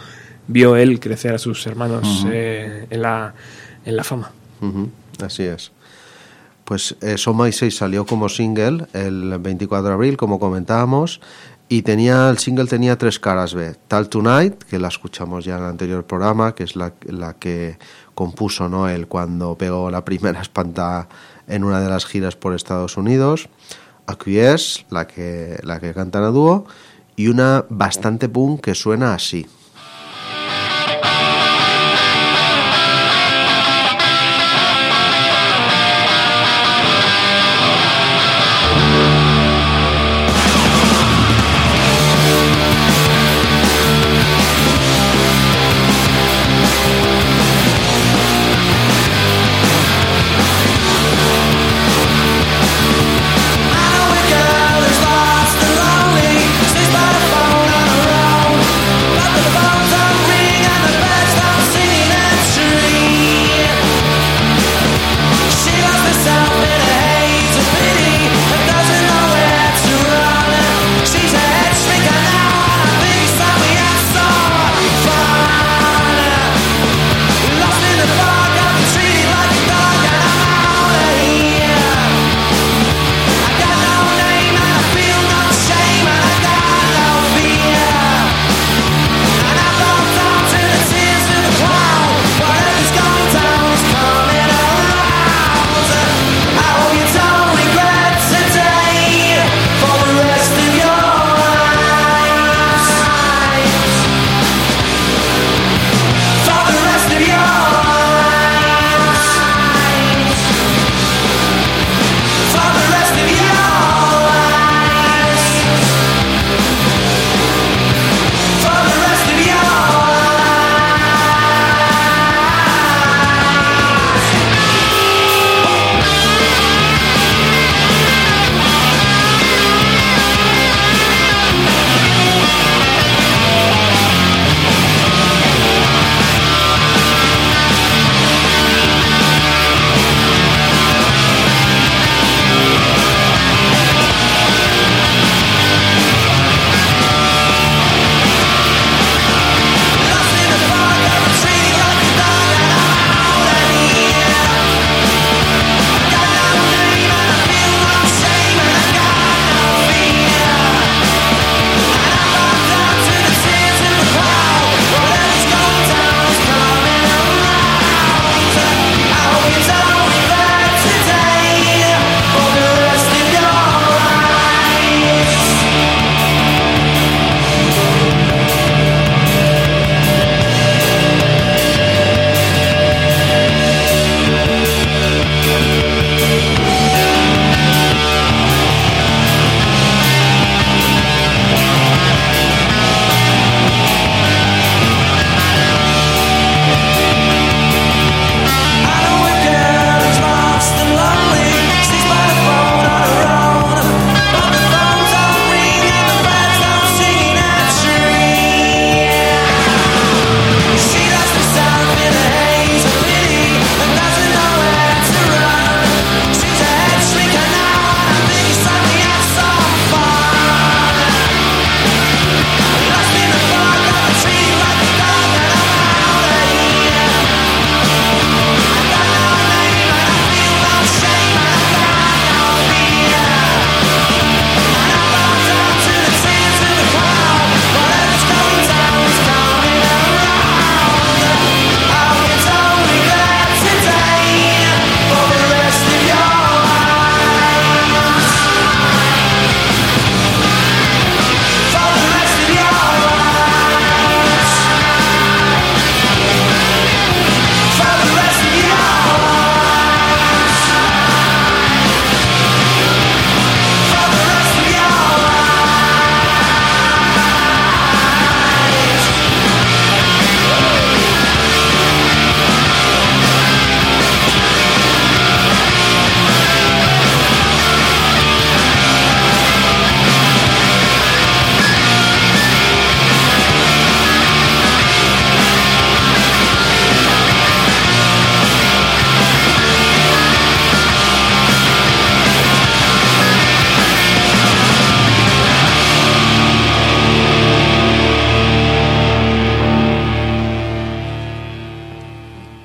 vio 0.48 0.76
él 0.76 1.00
crecer 1.00 1.34
a 1.34 1.38
sus 1.38 1.66
hermanos 1.68 2.26
eh, 2.30 2.88
en, 2.90 3.02
la, 3.02 3.34
en 3.86 3.96
la 3.96 4.04
fama. 4.04 4.32
Así 5.24 5.44
es. 5.44 5.72
Pues 6.66 6.96
eh, 7.02 7.18
So 7.18 7.34
My 7.34 7.52
Say 7.52 7.72
salió 7.72 8.06
como 8.06 8.30
single 8.30 8.88
el 8.94 9.38
24 9.38 9.90
de 9.90 9.94
abril, 9.94 10.18
como 10.18 10.40
comentábamos, 10.40 11.22
y 11.70 11.82
tenía 11.82 12.30
el 12.30 12.38
single 12.38 12.66
tenía 12.66 12.98
tres 12.98 13.20
caras 13.20 13.54
B. 13.54 13.76
Tal 13.88 14.10
Tonight, 14.10 14.64
que 14.64 14.80
la 14.80 14.88
escuchamos 14.88 15.46
ya 15.46 15.58
en 15.58 15.64
el 15.64 15.70
anterior 15.70 16.06
programa, 16.06 16.56
que 16.56 16.64
es 16.64 16.76
la, 16.76 16.94
la 17.06 17.34
que 17.34 17.78
compuso 18.16 18.70
Noel 18.70 19.08
cuando 19.08 19.58
pegó 19.58 19.92
la 19.92 20.06
primera 20.06 20.42
espanta 20.42 21.08
en 21.48 21.64
una 21.64 21.82
de 21.82 21.90
las 21.90 22.06
giras 22.06 22.36
por 22.36 22.54
Estados 22.54 22.98
Unidos. 22.98 23.50
Acquiesce, 24.06 24.86
la 24.90 25.08
que, 25.08 25.60
la 25.64 25.80
que 25.80 25.94
cantan 25.94 26.24
a 26.24 26.28
dúo, 26.28 26.66
y 27.16 27.28
una 27.28 27.66
bastante 27.70 28.30
punk 28.30 28.62
que 28.62 28.76
suena 28.76 29.14
así. 29.14 29.46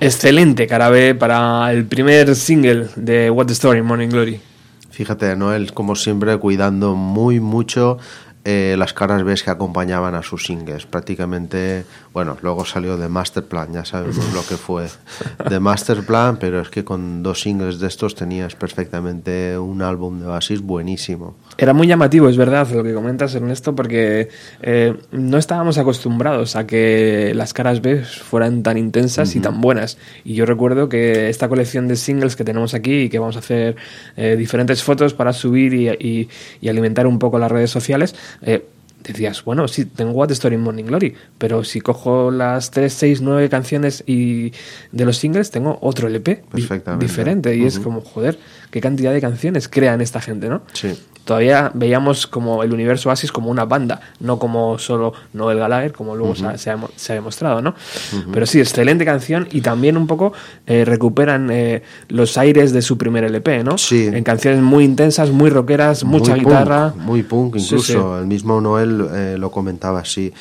Excelente 0.09 0.67
cara 0.67 0.89
B 0.91 1.15
para 1.15 1.71
el 1.73 1.85
primer 1.85 2.35
single 2.35 2.89
de 2.97 3.31
What 3.31 3.51
Story, 3.51 3.83
Morning 3.83 4.09
Glory. 4.09 4.41
Fíjate, 4.91 5.37
Noel, 5.37 5.73
como 5.73 5.95
siempre, 5.95 6.37
cuidando 6.39 6.95
muy 6.97 7.39
mucho 7.39 7.99
eh, 8.45 8.77
las 8.79 8.95
caras 8.95 9.23
B 9.23 9.35
que 9.35 9.51
acompañaban 9.51 10.15
a 10.15 10.23
sus 10.23 10.47
singles. 10.47 10.87
Prácticamente, 10.87 11.85
bueno, 12.15 12.39
luego 12.41 12.65
salió 12.65 12.97
de 12.97 13.09
Masterplan, 13.09 13.73
ya 13.75 13.85
sabemos 13.85 14.33
lo 14.33 14.45
que 14.47 14.57
fue 14.57 14.89
de 15.49 15.61
Masterplan, 15.61 16.39
pero 16.39 16.61
es 16.61 16.71
que 16.71 16.83
con 16.83 17.23
dos 17.23 17.43
singles 17.43 17.79
de 17.79 17.89
estos 17.89 18.15
tenías 18.15 18.55
perfectamente 18.55 19.59
un 19.59 19.83
álbum 19.83 20.21
de 20.21 20.27
Oasis 20.27 20.63
buenísimo. 20.63 21.37
Era 21.61 21.73
muy 21.73 21.89
llamativo, 21.89 22.29
es 22.29 22.37
verdad, 22.37 22.69
lo 22.71 22.85
que 22.85 22.95
comentas, 22.95 23.35
Ernesto, 23.35 23.75
porque 23.75 24.29
eh, 24.63 24.95
no 25.11 25.39
estábamos 25.39 25.77
acostumbrados 25.77 26.55
a 26.55 26.69
que 26.69 27.33
las 27.35 27.53
caras 27.53 27.83
B 27.83 28.05
fueran 28.05 28.63
tan 28.63 28.79
intensas 28.79 29.35
y 29.35 29.41
tan 29.41 29.61
buenas. 29.61 29.99
Y 30.25 30.35
yo 30.35 30.47
recuerdo 30.47 30.89
que 30.89 31.29
esta 31.29 31.49
colección 31.49 31.89
de 31.89 31.97
singles 31.97 32.37
que 32.37 32.45
tenemos 32.45 32.75
aquí 32.75 32.93
y 33.03 33.09
que 33.09 33.19
vamos 33.19 33.35
a 33.35 33.41
hacer 33.41 33.75
eh, 34.17 34.37
diferentes 34.39 34.85
fotos 34.85 35.15
para 35.15 35.33
subir 35.33 35.75
y, 35.75 35.89
y- 35.89 36.29
y 36.61 36.69
alimentar 36.69 37.09
un 37.09 37.19
poco 37.19 37.41
las 37.41 37.51
redes 37.51 37.71
sociales, 37.73 38.15
eh, 38.43 38.65
decías, 39.03 39.43
bueno, 39.45 39.67
sí, 39.69 39.85
tengo 39.85 40.11
What 40.13 40.27
the 40.29 40.35
Story 40.35 40.57
in 40.57 40.61
Morning 40.61 40.85
Glory, 40.85 41.15
pero 41.39 41.65
si 41.65 41.81
cojo 41.81 42.31
las 42.31 42.71
3, 42.73 42.93
6, 42.93 43.21
9 43.23 43.49
canciones 43.49 44.03
y 44.07 44.53
de 44.93 45.05
los 45.05 45.17
singles, 45.17 45.51
tengo 45.51 45.79
otro 45.81 46.09
LP 46.09 46.43
diferente. 46.99 47.57
Y 47.57 47.65
es 47.65 47.79
como, 47.79 48.01
joder, 48.01 48.39
qué 48.71 48.81
cantidad 48.81 49.13
de 49.13 49.21
canciones 49.21 49.69
crean 49.69 50.01
esta 50.01 50.21
gente, 50.21 50.49
¿no? 50.49 50.63
Sí. 50.73 50.99
Todavía 51.25 51.71
veíamos 51.75 52.27
como 52.27 52.63
el 52.63 52.73
universo 52.73 53.11
Oasis 53.11 53.31
como 53.33 53.51
una 53.51 53.67
banda, 53.67 54.01
no 54.21 54.39
como 54.39 54.79
solo 54.79 55.13
Noel 55.35 55.59
Gallagher, 55.59 55.93
como 55.93 56.17
luego 56.17 56.35
se, 56.35 56.47
ha, 56.47 56.57
se 56.57 56.71
ha 56.71 56.77
demo- 56.77 56.89
se 56.97 57.13
ha 57.13 57.17
demostrado, 57.17 57.61
¿no? 57.61 57.75
Pero 58.33 58.47
sí, 58.47 58.61
excelente 58.61 59.05
canción 59.05 59.47
y 59.53 59.61
también 59.61 59.99
un 59.99 60.07
poco 60.07 60.33
eh, 60.67 60.87
recuperan 60.87 61.51
eh, 61.51 61.83
los 62.09 62.39
aires 62.39 62.73
de 62.73 62.81
su 62.81 62.97
primer 62.97 63.25
LP, 63.25 63.63
¿no? 63.63 63.77
Sí. 63.77 64.07
En 64.11 64.25
canciones 64.25 64.63
muy 64.63 64.85
intensas, 64.85 65.31
muy 65.31 65.51
rockeras, 65.51 66.03
mucha 66.03 66.31
muy 66.31 66.41
guitarra. 66.41 66.93
Punk, 66.95 67.03
muy 67.03 67.23
punk, 67.23 67.57
Sí, 67.59 67.65
incluso. 67.75 68.15
sí. 68.17 68.21
El 68.23 68.27
mismo 68.27 68.63
Noel 68.63 69.07
eh, 69.13 69.37
lo 69.39 69.51
comentaba 69.51 70.01
así. 70.01 70.33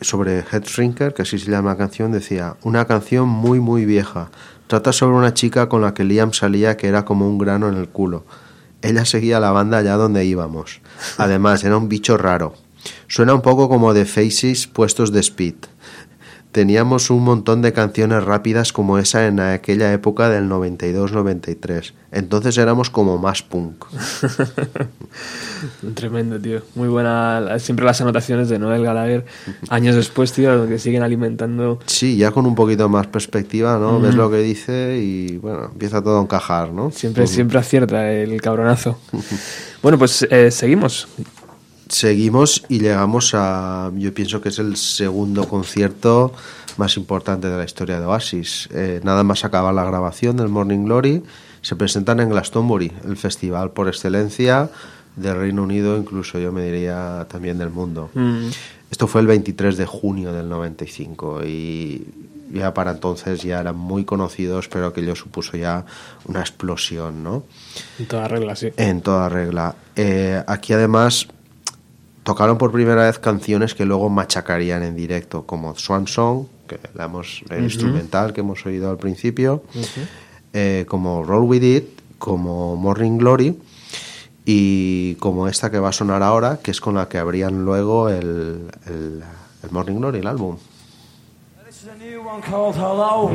Sobre 0.00 0.38
Head 0.50 0.64
Shrinker, 0.64 1.14
que 1.14 1.22
así 1.22 1.38
se 1.38 1.48
llama 1.50 1.70
la 1.70 1.76
canción, 1.76 2.10
decía: 2.10 2.56
Una 2.62 2.86
canción 2.86 3.28
muy, 3.28 3.60
muy 3.60 3.84
vieja. 3.84 4.30
Trata 4.72 4.90
sobre 4.90 5.18
una 5.18 5.34
chica 5.34 5.68
con 5.68 5.82
la 5.82 5.92
que 5.92 6.02
Liam 6.02 6.32
salía 6.32 6.78
que 6.78 6.88
era 6.88 7.04
como 7.04 7.28
un 7.28 7.36
grano 7.36 7.68
en 7.68 7.76
el 7.76 7.90
culo. 7.90 8.24
Ella 8.80 9.04
seguía 9.04 9.38
la 9.38 9.50
banda 9.50 9.76
allá 9.76 9.96
donde 9.96 10.24
íbamos. 10.24 10.80
Además, 11.18 11.62
era 11.62 11.76
un 11.76 11.90
bicho 11.90 12.16
raro. 12.16 12.54
Suena 13.06 13.34
un 13.34 13.42
poco 13.42 13.68
como 13.68 13.92
de 13.92 14.06
Faces 14.06 14.66
puestos 14.66 15.12
de 15.12 15.20
speed. 15.20 15.56
Teníamos 16.52 17.08
un 17.08 17.24
montón 17.24 17.62
de 17.62 17.72
canciones 17.72 18.22
rápidas 18.24 18.74
como 18.74 18.98
esa 18.98 19.26
en 19.26 19.40
aquella 19.40 19.90
época 19.92 20.28
del 20.28 20.50
92-93. 20.50 21.94
Entonces 22.10 22.58
éramos 22.58 22.90
como 22.90 23.16
más 23.16 23.42
punk. 23.42 23.86
Tremendo, 25.94 26.38
tío. 26.38 26.60
Muy 26.74 26.88
buena. 26.88 27.58
Siempre 27.58 27.86
las 27.86 28.02
anotaciones 28.02 28.50
de 28.50 28.58
Noel 28.58 28.84
Gallagher, 28.84 29.24
años 29.70 29.96
después, 29.96 30.32
tío, 30.32 30.68
que 30.68 30.78
siguen 30.78 31.02
alimentando. 31.02 31.78
Sí, 31.86 32.18
ya 32.18 32.32
con 32.32 32.44
un 32.44 32.54
poquito 32.54 32.86
más 32.90 33.06
perspectiva, 33.06 33.78
¿no? 33.78 33.98
Ves 33.98 34.14
lo 34.14 34.30
que 34.30 34.38
dice 34.38 34.98
y 35.02 35.38
bueno, 35.38 35.70
empieza 35.72 36.02
todo 36.02 36.18
a 36.18 36.22
encajar, 36.22 36.70
¿no? 36.70 36.90
Siempre, 36.90 37.26
siempre 37.26 37.58
acierta 37.58 38.12
el 38.12 38.38
cabronazo. 38.42 38.98
bueno, 39.82 39.96
pues 39.96 40.26
eh, 40.30 40.50
seguimos. 40.50 41.08
Seguimos 41.92 42.64
y 42.70 42.78
llegamos 42.78 43.34
a, 43.34 43.92
yo 43.94 44.14
pienso 44.14 44.40
que 44.40 44.48
es 44.48 44.58
el 44.58 44.76
segundo 44.76 45.46
concierto 45.46 46.32
más 46.78 46.96
importante 46.96 47.50
de 47.50 47.58
la 47.58 47.64
historia 47.64 48.00
de 48.00 48.06
Oasis. 48.06 48.70
Eh, 48.72 49.02
nada 49.04 49.22
más 49.24 49.44
acaba 49.44 49.74
la 49.74 49.84
grabación 49.84 50.38
del 50.38 50.48
Morning 50.48 50.86
Glory, 50.86 51.22
se 51.60 51.76
presentan 51.76 52.20
en 52.20 52.30
Glastonbury, 52.30 52.90
el 53.04 53.18
festival 53.18 53.72
por 53.72 53.88
excelencia 53.88 54.70
del 55.16 55.36
Reino 55.36 55.64
Unido, 55.64 55.98
incluso 55.98 56.38
yo 56.38 56.50
me 56.50 56.64
diría 56.64 57.26
también 57.28 57.58
del 57.58 57.68
mundo. 57.68 58.08
Mm. 58.14 58.46
Esto 58.90 59.06
fue 59.06 59.20
el 59.20 59.26
23 59.26 59.76
de 59.76 59.84
junio 59.84 60.32
del 60.32 60.48
95 60.48 61.44
y 61.44 62.06
ya 62.54 62.72
para 62.72 62.92
entonces 62.92 63.42
ya 63.42 63.60
eran 63.60 63.76
muy 63.76 64.06
conocidos, 64.06 64.66
pero 64.68 64.94
que 64.94 65.02
ello 65.02 65.14
supuso 65.14 65.58
ya 65.58 65.84
una 66.24 66.40
explosión, 66.40 67.22
¿no? 67.22 67.44
En 67.98 68.06
toda 68.06 68.28
regla, 68.28 68.56
sí. 68.56 68.70
En 68.78 69.02
toda 69.02 69.28
regla. 69.28 69.76
Eh, 69.94 70.42
aquí 70.46 70.72
además 70.72 71.28
tocaron 72.22 72.58
por 72.58 72.70
primera 72.72 73.04
vez 73.06 73.18
canciones 73.18 73.74
que 73.74 73.84
luego 73.84 74.08
machacarían 74.08 74.82
en 74.82 74.96
directo, 74.96 75.44
como 75.44 75.74
Swan 75.76 76.06
Song, 76.06 76.46
que 76.68 76.78
la 76.94 77.04
hemos, 77.04 77.42
el 77.50 77.64
instrumental 77.64 78.32
que 78.32 78.40
hemos 78.40 78.64
oído 78.66 78.90
al 78.90 78.96
principio, 78.98 79.62
eh, 80.52 80.84
como 80.88 81.24
Roll 81.24 81.44
With 81.44 81.62
It, 81.62 81.84
como 82.18 82.76
Morning 82.76 83.18
Glory 83.18 83.58
y 84.44 85.14
como 85.16 85.48
esta 85.48 85.70
que 85.70 85.78
va 85.78 85.88
a 85.90 85.92
sonar 85.92 86.22
ahora, 86.22 86.58
que 86.62 86.70
es 86.70 86.80
con 86.80 86.94
la 86.94 87.08
que 87.08 87.18
abrían 87.18 87.64
luego 87.64 88.08
el, 88.08 88.70
el- 88.86 89.22
el 89.62 89.70
Morning 89.70 89.96
Glory, 89.96 90.18
el 90.20 90.26
álbum. 90.26 90.56
This 91.66 91.82
is 91.82 91.88
a 91.88 91.94
new 91.96 92.20
one 92.26 92.40
called 92.42 92.74
Hello. 92.76 93.30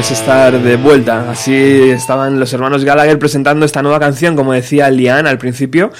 Es 0.00 0.10
estar 0.12 0.62
de 0.62 0.76
vuelta. 0.76 1.30
Así 1.30 1.54
estaban 1.90 2.40
los 2.40 2.50
hermanos 2.54 2.84
Gallagher 2.84 3.18
presentando 3.18 3.66
esta 3.66 3.82
nueva 3.82 4.00
canción, 4.00 4.34
como 4.34 4.54
decía 4.54 4.88
Lian 4.88 5.26
al 5.26 5.36
principio, 5.36 5.90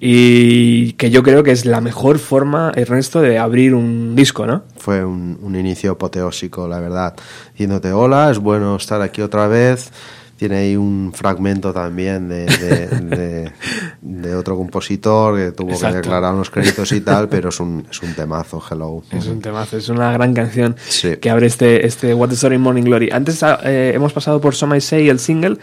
y 0.00 0.94
que 0.94 1.10
yo 1.10 1.22
creo 1.22 1.42
que 1.42 1.50
es 1.50 1.66
la 1.66 1.82
mejor 1.82 2.18
forma, 2.18 2.72
Ernesto, 2.74 3.20
de 3.20 3.38
abrir 3.38 3.74
un 3.74 4.16
disco, 4.16 4.46
¿no? 4.46 4.62
Fue 4.78 5.04
un, 5.04 5.38
un 5.42 5.54
inicio 5.54 5.92
apoteósico, 5.92 6.66
la 6.66 6.80
verdad. 6.80 7.14
Diciéndote, 7.52 7.92
hola, 7.92 8.30
es 8.30 8.38
bueno 8.38 8.76
estar 8.76 9.02
aquí 9.02 9.20
otra 9.20 9.48
vez. 9.48 9.92
Tiene 10.42 10.56
ahí 10.56 10.76
un 10.76 11.12
fragmento 11.14 11.72
también 11.72 12.28
de, 12.28 12.46
de, 12.46 12.86
de- 13.16 13.52
de 14.00 14.34
otro 14.34 14.56
compositor 14.56 15.36
que 15.36 15.52
tuvo 15.52 15.70
Exacto. 15.70 15.92
que 15.94 16.02
declarar 16.02 16.34
unos 16.34 16.50
créditos 16.50 16.90
y 16.90 17.00
tal, 17.00 17.28
pero 17.28 17.50
es 17.50 17.60
un, 17.60 17.86
es 17.88 18.02
un 18.02 18.12
temazo, 18.14 18.60
Hello. 18.68 19.04
Es 19.12 19.26
un 19.28 19.40
temazo, 19.40 19.76
es 19.76 19.88
una 19.88 20.10
gran 20.12 20.34
canción 20.34 20.74
Sí. 20.88 21.16
que 21.18 21.30
abre 21.30 21.46
este, 21.46 21.86
este 21.86 22.12
What 22.12 22.30
the 22.30 22.34
Story 22.34 22.56
in 22.56 22.60
Morning 22.62 22.82
Glory. 22.82 23.10
Antes 23.12 23.40
ah, 23.44 23.60
eh, 23.62 23.92
hemos 23.94 24.12
pasado 24.12 24.40
por 24.40 24.56
Some 24.56 24.76
I 24.76 24.80
Say, 24.80 25.08
el 25.08 25.20
single. 25.20 25.58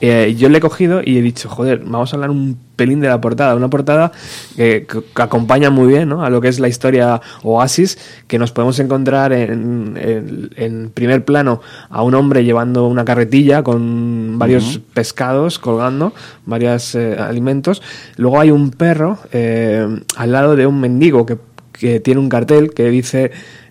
Eh, 0.00 0.36
yo 0.38 0.48
le 0.48 0.58
he 0.58 0.60
cogido 0.60 1.00
y 1.04 1.18
he 1.18 1.22
dicho, 1.22 1.48
joder, 1.48 1.80
vamos 1.84 2.12
a 2.12 2.16
hablar 2.16 2.30
un 2.30 2.56
pelín 2.76 3.00
de 3.00 3.08
la 3.08 3.20
portada. 3.20 3.54
Una 3.54 3.68
portada 3.68 4.12
que, 4.56 4.86
que- 4.86 5.02
que 5.14 5.22
acompaña 5.22 5.70
muy 5.70 5.88
bien 5.88 6.08
¿no? 6.08 6.24
a 6.24 6.30
lo 6.30 6.40
que 6.40 6.48
es 6.48 6.58
la 6.60 6.68
historia 6.68 7.20
Oasis, 7.42 7.98
que 8.26 8.38
nos 8.38 8.52
podemos 8.52 8.78
encontrar 8.80 9.32
en, 9.32 9.96
en- 10.00 10.50
en 10.56 10.90
primer 10.90 11.24
plano 11.24 11.60
a 11.90 12.02
un 12.02 12.14
hombre 12.14 12.44
llevando 12.44 12.86
una 12.86 13.04
carretilla 13.04 13.62
con 13.62 14.38
varios 14.38 14.80
pescados 14.94 15.58
colgando, 15.58 16.12
varios 16.46 16.94
eh, 16.94 17.16
alimentos. 17.18 17.82
Luego 18.16 18.40
hay 18.40 18.50
un 18.50 18.70
perro 18.70 19.18
eh, 19.32 19.86
al 20.16 20.32
lado 20.32 20.56
de 20.56 20.66
un 20.66 20.80
mendigo 20.80 21.26
que, 21.26 21.38
que 21.72 22.00
tiene 22.00 22.20
un 22.20 22.28
cartel 22.28 22.72
que 22.74 22.88
dice 22.90 23.30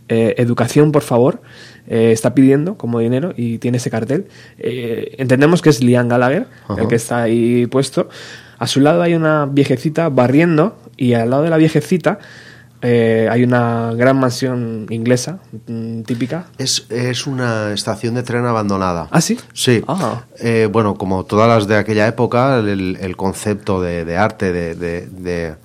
eh, 0.10 0.36
educación, 0.38 0.92
por 0.92 1.02
favor. 1.04 1.42
Eh, 1.88 2.12
está 2.14 2.34
pidiendo 2.36 2.76
como 2.78 3.00
dinero 3.00 3.34
y 3.36 3.58
tiene 3.58 3.78
ese 3.78 3.90
cartel. 3.90 4.28
Eh, 4.60 5.16
entendemos 5.18 5.62
que 5.62 5.70
es 5.70 5.84
Liam 5.84 6.08
Gallagher, 6.08 6.48
Ajá. 6.68 6.82
el 6.82 6.88
que 6.88 6.96
está 6.96 7.24
ahí 7.24 7.66
puesto. 7.66 8.08
A 8.62 8.68
su 8.68 8.80
lado 8.80 9.02
hay 9.02 9.16
una 9.16 9.46
viejecita 9.46 10.10
barriendo 10.10 10.78
y 10.96 11.14
al 11.16 11.30
lado 11.32 11.44
de 11.44 11.50
la 11.50 11.58
viejecita 11.58 12.20
eh, 12.84 13.28
hay 13.32 13.44
una 13.44 13.92
gran 13.96 14.18
mansión 14.20 14.86
inglesa 14.90 15.40
mm, 15.68 16.02
típica. 16.02 16.46
Es, 16.58 16.86
es 16.90 17.28
una 17.28 17.74
estación 17.74 18.16
de 18.16 18.24
tren 18.24 18.46
abandonada. 18.46 19.08
¿Ah, 19.12 19.22
sí? 19.22 19.40
Sí. 19.54 19.84
Ah. 19.88 20.22
Eh, 20.40 20.68
bueno, 20.72 20.96
como 20.96 21.24
todas 21.26 21.48
las 21.48 21.68
de 21.68 21.78
aquella 21.78 22.08
época, 22.08 22.58
el, 22.60 22.98
el 23.02 23.18
concepto 23.18 23.82
de, 23.82 24.06
de 24.06 24.18
arte, 24.18 24.52
de, 24.54 24.76
de- 24.76 25.08
de- 25.08 25.56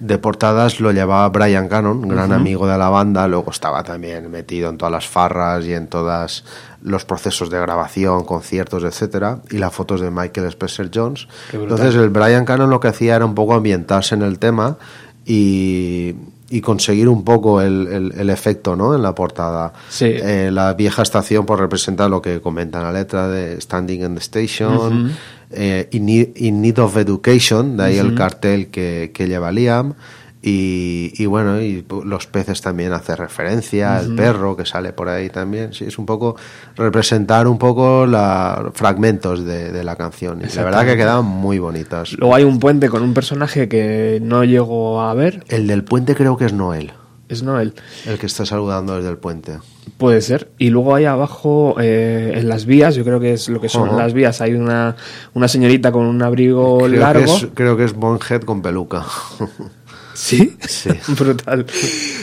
de 0.00 0.16
portadas, 0.16 0.80
lo 0.80 0.92
llevaba 0.92 1.28
Brian 1.28 1.68
Cannon, 1.68 2.08
gran 2.08 2.32
amigo 2.32 2.66
de 2.66 2.78
la 2.78 2.88
banda. 2.88 3.28
Luego 3.28 3.50
estaba 3.50 3.82
también 3.84 4.30
metido 4.30 4.70
en 4.70 4.78
todas 4.78 4.92
las 4.92 5.06
farras 5.06 5.66
y 5.66 5.74
en 5.74 5.88
todos 5.88 6.42
los 6.82 7.04
procesos 7.04 7.50
de 7.50 7.60
grabación, 7.60 8.24
conciertos, 8.24 8.84
etcétera, 8.84 9.40
y 9.50 9.58
las 9.58 9.72
fotos 9.74 10.00
de 10.00 10.10
Michael 10.10 10.46
Spencer 10.48 10.90
Jones. 10.94 11.28
Entonces, 11.52 11.94
el 11.94 12.08
Brian 12.10 12.44
Cannon 12.44 12.70
lo 12.70 12.80
que 12.80 12.88
hacía 12.88 13.16
era 13.16 13.24
un 13.24 13.34
poco 13.34 13.54
ambientarse 13.54 14.14
en 14.14 14.22
el 14.22 14.38
tema 14.38 14.78
y, 15.26 16.14
y 16.48 16.60
conseguir 16.60 17.08
un 17.08 17.22
poco 17.24 17.60
el, 17.60 17.86
el- 17.86 18.12
el 18.18 18.30
efecto 18.30 18.76
¿no? 18.76 18.94
en 18.94 19.02
la 19.02 19.14
portada. 19.14 19.72
Sí. 19.88 20.06
Eh, 20.08 20.50
la 20.52 20.72
vieja 20.74 21.02
estación 21.02 21.46
pues, 21.46 21.60
representa 21.60 22.08
lo 22.08 22.20
que 22.22 22.40
comenta 22.40 22.78
en 22.78 22.84
la 22.84 22.92
letra 22.92 23.28
de 23.28 23.60
Standing 23.60 24.02
in 24.02 24.14
the 24.14 24.20
Station, 24.20 25.12
eh, 25.52 25.88
in, 25.92 26.06
need, 26.06 26.28
in 26.36 26.62
Need 26.62 26.78
of 26.78 26.96
Education, 26.96 27.76
de 27.76 27.84
ahí 27.84 27.98
el 27.98 28.14
cartel 28.14 28.68
que, 28.68 29.10
que 29.14 29.28
lleva 29.28 29.52
Liam. 29.52 29.94
Y, 30.42 31.12
y 31.22 31.26
bueno, 31.26 31.60
y 31.60 31.84
los 32.04 32.26
peces 32.26 32.62
también 32.62 32.94
hace 32.94 33.14
referencia, 33.14 34.00
el 34.00 34.14
perro 34.14 34.56
que 34.56 34.64
sale 34.64 34.92
por 34.94 35.08
ahí 35.10 35.28
también. 35.28 35.74
Sí, 35.74 35.84
es 35.84 35.98
un 35.98 36.06
poco 36.06 36.34
representar 36.76 37.46
un 37.46 37.58
poco 37.58 38.06
la, 38.06 38.70
fragmentos 38.72 39.44
de, 39.44 39.70
de 39.70 39.84
la 39.84 39.96
canción. 39.96 40.40
Y 40.40 40.54
la 40.56 40.64
verdad 40.64 40.86
que 40.86 40.96
quedan 40.96 41.26
muy 41.26 41.58
bonitas. 41.58 42.14
Luego 42.14 42.34
hay 42.34 42.44
un 42.44 42.58
puente 42.58 42.88
con 42.88 43.02
un 43.02 43.12
personaje 43.12 43.68
que 43.68 44.18
no 44.22 44.44
llego 44.44 45.02
a 45.02 45.12
ver. 45.12 45.44
El 45.48 45.66
del 45.66 45.84
puente 45.84 46.14
creo 46.14 46.38
que 46.38 46.46
es 46.46 46.54
Noel, 46.54 46.92
Es 47.28 47.42
Noel. 47.42 47.74
el 48.06 48.18
que 48.18 48.24
está 48.26 48.46
saludando 48.46 48.96
desde 48.96 49.10
el 49.10 49.18
puente. 49.18 49.58
Puede 49.98 50.22
ser. 50.22 50.50
Y 50.56 50.70
luego 50.70 50.94
ahí 50.94 51.04
abajo, 51.04 51.74
eh, 51.78 52.32
en 52.36 52.48
las 52.48 52.64
vías, 52.64 52.94
yo 52.94 53.04
creo 53.04 53.20
que 53.20 53.34
es 53.34 53.50
lo 53.50 53.60
que 53.60 53.68
son 53.68 53.98
las 53.98 54.14
vías, 54.14 54.40
hay 54.40 54.54
una, 54.54 54.96
una 55.34 55.48
señorita 55.48 55.92
con 55.92 56.06
un 56.06 56.22
abrigo 56.22 56.78
Creo 56.78 57.00
largo. 57.00 57.24
que, 57.26 57.30
es, 57.30 57.48
creo 57.52 57.76
que 57.76 57.84
es 57.84 57.92
Bonhead 57.92 58.40
con 58.44 58.62
peluca. 58.62 59.04
¿Sí? 60.20 60.54
Sí. 60.68 60.90
Brutal. 61.18 61.64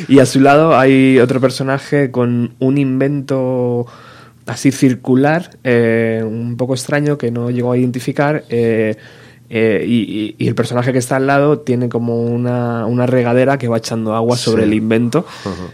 Y 0.08 0.20
a 0.20 0.26
su 0.28 0.40
lado 0.40 0.78
hay 0.78 1.18
otro 1.20 1.42
personaje 1.42 2.12
con 2.12 2.54
un 2.60 2.78
invento 2.78 3.88
así 4.46 4.72
circular, 4.72 5.58
eh, 5.64 6.22
un 6.24 6.58
poco 6.58 6.76
extraño 6.76 7.18
que 7.18 7.32
no 7.32 7.50
llegó 7.50 7.72
a 7.72 7.78
identificar. 7.78 8.46
eh, 8.50 8.96
eh, 9.50 9.86
y, 9.88 9.96
y- 9.96 10.36
y 10.38 10.48
el 10.48 10.56
personaje 10.56 10.92
que 10.92 11.00
está 11.00 11.16
al 11.16 11.28
lado 11.28 11.60
tiene 11.60 11.88
como 11.90 12.22
una, 12.22 12.86
una 12.86 13.06
regadera 13.06 13.58
que 13.58 13.68
va 13.68 13.78
echando 13.78 14.14
agua 14.16 14.36
sobre 14.38 14.64
Sí. 14.64 14.68
el 14.70 14.74
invento. 14.74 15.26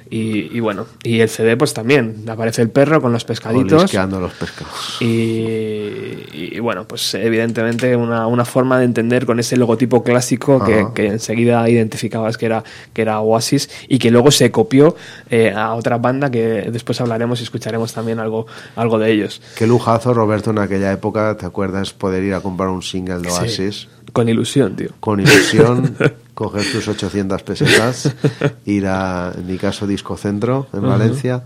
y, 0.09 0.55
y 0.55 0.59
bueno, 0.59 0.85
y 1.03 1.19
el 1.21 1.29
CD 1.29 1.57
pues 1.57 1.73
también. 1.73 2.23
Aparece 2.27 2.61
el 2.61 2.69
perro 2.69 3.01
con 3.01 3.11
los 3.13 3.23
pescaditos. 3.25 3.81
Los 3.81 4.33
pescados. 4.33 4.97
Y, 5.01 6.59
bueno, 6.59 6.85
pues 6.87 7.13
evidentemente 7.15 7.95
una, 7.95 8.27
una 8.27 8.45
forma 8.45 8.79
de 8.79 8.85
entender 8.85 9.25
con 9.25 9.39
ese 9.39 9.57
logotipo 9.57 10.03
clásico 10.03 10.63
que 10.93 11.07
enseguida 11.07 11.67
identificabas 11.69 12.37
que 12.37 12.45
era, 12.45 12.63
que 12.93 13.01
era 13.01 13.19
Oasis 13.21 13.69
y 13.87 13.99
que 13.99 14.11
luego 14.11 14.31
se 14.31 14.51
copió 14.51 14.95
eh, 15.29 15.51
a 15.55 15.73
otra 15.73 15.97
banda 15.97 16.29
que 16.31 16.69
después 16.71 16.99
hablaremos 17.01 17.39
y 17.39 17.43
escucharemos 17.43 17.93
también 17.93 18.19
algo, 18.19 18.45
algo 18.75 18.99
de 18.99 19.11
ellos. 19.11 19.41
Qué 19.57 19.67
lujazo, 19.67 20.13
Roberto, 20.13 20.51
en 20.51 20.59
aquella 20.59 20.91
época, 20.91 21.35
¿te 21.37 21.45
acuerdas 21.45 21.93
poder 21.93 22.23
ir 22.23 22.33
a 22.33 22.41
comprar 22.41 22.69
un 22.69 22.81
single 22.81 23.19
de 23.19 23.29
Oasis? 23.29 23.62
Con 24.11 24.29
ilusión, 24.29 24.75
tío. 24.75 24.89
Con 24.99 25.19
ilusión, 25.19 25.95
coger 26.33 26.63
tus 26.71 26.87
800 26.87 27.43
pesetas, 27.43 28.13
ir 28.65 28.87
a, 28.87 29.31
en 29.37 29.45
mi 29.45 29.57
caso, 29.57 29.85
Disco 29.87 30.17
Centro, 30.17 30.67
en 30.73 30.81
Valencia, 30.81 31.43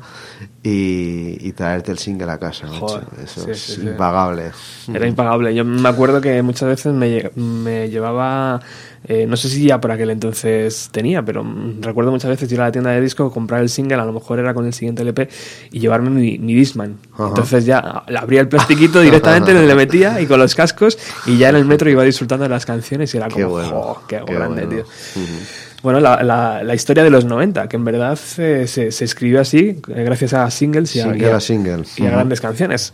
y, 0.64 1.38
y 1.48 1.52
traerte 1.54 1.92
el 1.92 1.98
single 1.98 2.32
a 2.32 2.38
casa. 2.38 2.68
Joder, 2.68 3.04
Eso 3.24 3.42
sí, 3.46 3.52
es 3.52 3.60
sí, 3.60 3.76
sí. 3.76 3.82
impagable. 3.88 4.52
Era 4.94 5.08
impagable. 5.08 5.54
Yo 5.56 5.64
me 5.66 5.88
acuerdo 5.90 6.20
que 6.22 6.42
muchas 6.42 6.68
veces 6.70 6.94
me, 6.94 7.32
me 7.36 7.90
llevaba, 7.90 8.60
eh, 9.06 9.26
no 9.28 9.38
sé 9.38 9.50
si 9.50 9.66
ya 9.66 9.80
por 9.80 9.92
aquel 9.92 10.10
entonces 10.10 10.90
tenía, 10.92 11.24
pero 11.24 11.46
recuerdo 11.82 12.12
muchas 12.12 12.30
veces 12.30 12.52
ir 12.52 12.60
a 12.60 12.66
la 12.66 12.72
tienda 12.72 12.92
de 12.92 13.00
disco, 13.02 13.32
comprar 13.32 13.62
el 13.62 13.70
single, 13.70 13.96
a 13.96 14.06
lo 14.06 14.14
mejor 14.14 14.40
era 14.40 14.54
con 14.54 14.66
el 14.66 14.74
siguiente 14.74 15.04
LP, 15.04 15.30
y 15.72 15.80
llevarme 15.80 16.10
mi, 16.10 16.38
mi 16.38 16.54
Discman. 16.54 16.98
Ajá. 17.14 17.28
Entonces 17.30 17.66
ya 17.66 17.80
abría 17.80 18.42
el 18.42 18.48
plastiquito 18.50 19.00
directamente, 19.02 19.54
le 19.54 19.76
metía 19.76 20.20
y 20.22 20.26
con 20.26 20.40
los 20.40 20.54
cascos, 20.56 20.98
y 21.26 21.38
ya 21.38 21.50
en 21.50 21.56
el 21.56 21.66
metro 21.66 21.90
iba 21.90 22.04
disfrutando 22.04 22.44
de 22.44 22.50
las 22.50 22.66
canciones 22.66 23.14
y 23.14 23.18
era 23.18 23.28
Qué 23.28 23.36
como, 23.44 23.50
bueno, 23.50 23.70
"Jo, 23.70 24.02
qué, 24.08 24.22
qué 24.26 24.34
grande, 24.34 24.66
bueno". 24.66 24.77
Tío. 24.84 25.24
Bueno, 25.84 26.00
la, 26.00 26.24
la- 26.24 26.64
la 26.64 26.76
historia 26.76 27.04
de 27.04 27.10
los 27.12 27.24
90, 27.26 27.70
que 27.70 27.76
en 27.76 27.86
verdad 27.86 28.18
eh, 28.40 28.66
se, 28.68 28.92
se 28.92 29.06
escribió 29.06 29.40
así, 29.42 29.80
eh, 29.90 30.04
gracias 30.04 30.34
a 30.34 30.50
singles 30.50 30.96
y 30.96 31.00
a, 31.00 31.04
Single 31.04 31.26
y 31.98 32.06
a- 32.08 32.12
grandes 32.12 32.42
canciones. 32.42 32.94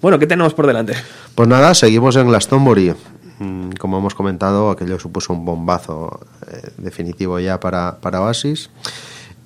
Bueno, 0.00 0.18
¿qué 0.18 0.26
tenemos 0.26 0.52
por 0.52 0.66
delante? 0.66 0.94
Pues 1.34 1.48
nada, 1.48 1.74
seguimos 1.74 2.16
en 2.16 2.26
Glastonbury. 2.26 2.94
Mm, 3.38 3.70
Como 3.78 3.98
hemos 3.98 4.14
comentado, 4.14 4.70
aquello 4.70 4.98
supuso 4.98 5.32
un 5.32 5.44
bombazo 5.44 6.20
eh, 6.50 6.70
definitivo 6.78 7.38
ya 7.38 7.60
para, 7.60 7.98
para 8.00 8.20
Oasis. 8.20 8.70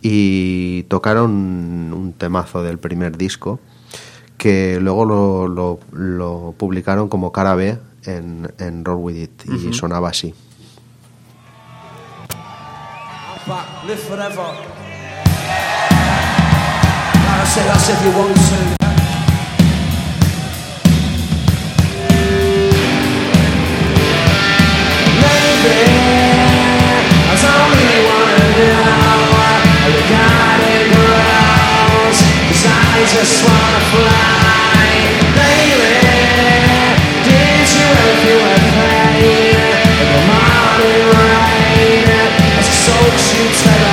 Y 0.03 0.85
tocaron 0.85 1.31
un 1.31 2.15
temazo 2.17 2.63
del 2.63 2.79
primer 2.79 3.17
disco 3.17 3.59
que 4.37 4.79
luego 4.81 5.05
lo, 5.05 5.49
lo- 5.49 5.81
lo 5.93 6.55
publicaron 6.57 7.09
como 7.09 7.33
cara 7.33 7.55
B 7.55 7.77
en, 8.05 8.49
en 8.59 8.85
Roll 8.85 8.99
With 8.99 9.17
It 9.17 9.43
y 9.69 9.73
sonaba 9.73 10.11
así. 10.11 10.35
Back, 13.47 13.85
live 13.87 14.01
forever. 14.01 14.43
I 17.29 17.45
say 17.47 17.65
that's 17.65 17.89
if 17.89 18.03
you 18.03 18.11
want 18.11 18.35
to. 18.35 18.59
Maybe 25.23 25.79
I 27.29 27.35
don't 27.41 27.71
really 27.71 28.01
wanna 28.09 28.49
know 28.59 28.83
how 28.83 29.21
the 29.87 30.03
garden 30.11 30.83
grows, 30.91 32.19
'cause 32.49 32.65
I 32.67 32.99
just 33.15 33.37
wanna 33.47 33.83
fly. 33.93 34.91
Lately, 35.39 35.99
did 37.27 37.67
you 37.75 37.87
ever 37.95 38.17
feel 38.23 38.56
as 43.09 43.13
it 43.13 43.19
soaks 43.19 43.67
you 43.67 43.81
to 43.81 43.86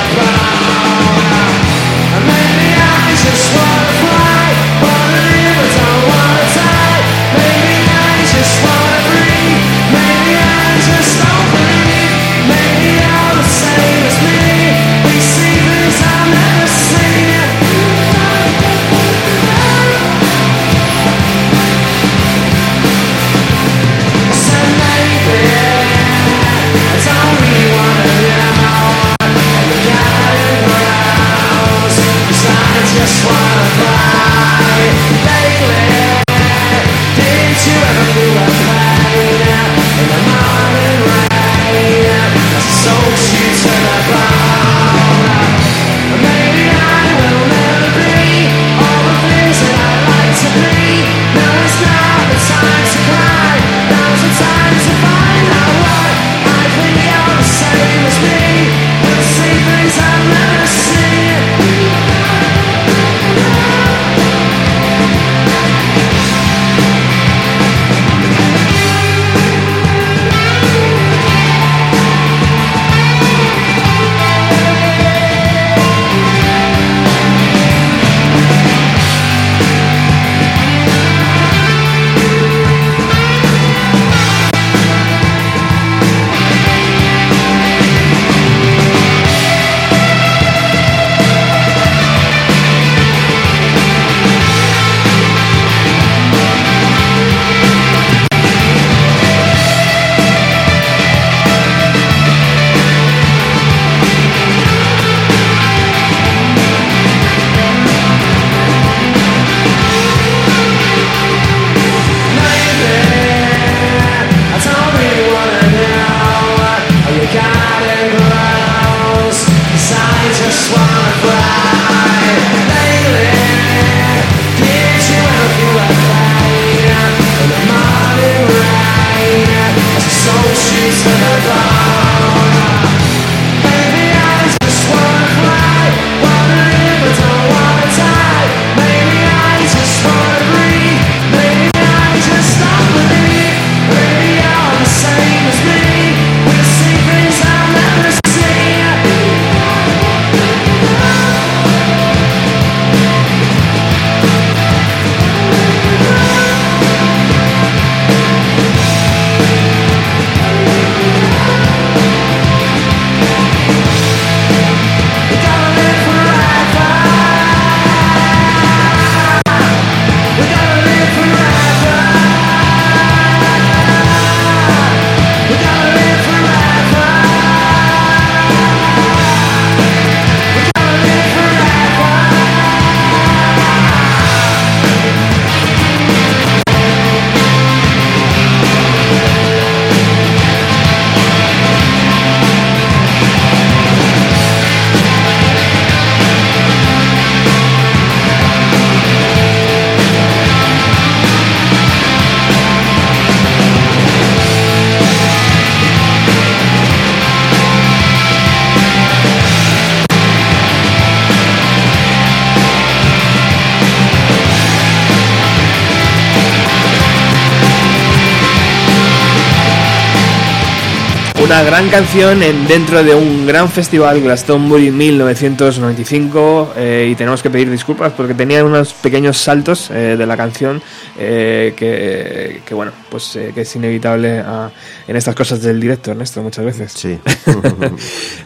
canción 221.93 222.41
en, 222.41 222.67
dentro 222.67 223.03
de 223.03 223.13
un 223.13 223.45
gran 223.45 223.69
festival 223.69 224.19
Glastonbury 224.19 224.89
1995 224.89 226.73
eh, 226.75 227.09
y 227.11 227.13
tenemos 227.13 227.43
que 227.43 227.51
pedir 227.51 227.69
disculpas 227.69 228.13
porque 228.13 228.33
tenía 228.33 228.65
unos 228.65 228.93
pequeños 228.93 229.37
saltos 229.37 229.91
eh, 229.91 230.15
de 230.17 230.25
la 230.25 230.35
canción 230.35 230.81
eh, 231.19 231.75
que, 231.77 232.61
que, 232.65 232.73
bueno, 232.73 232.91
pues 233.11 233.37
que 233.53 233.61
es 233.61 233.75
inevitable 233.75 234.39
a- 234.39 234.71
en 235.07 235.15
estas 235.15 235.35
cosas 235.35 235.61
del 235.61 235.79
directo, 235.79 236.09
Ernesto, 236.09 236.41
muchas 236.41 236.65
veces. 236.65 236.93
Sí. 236.93 237.19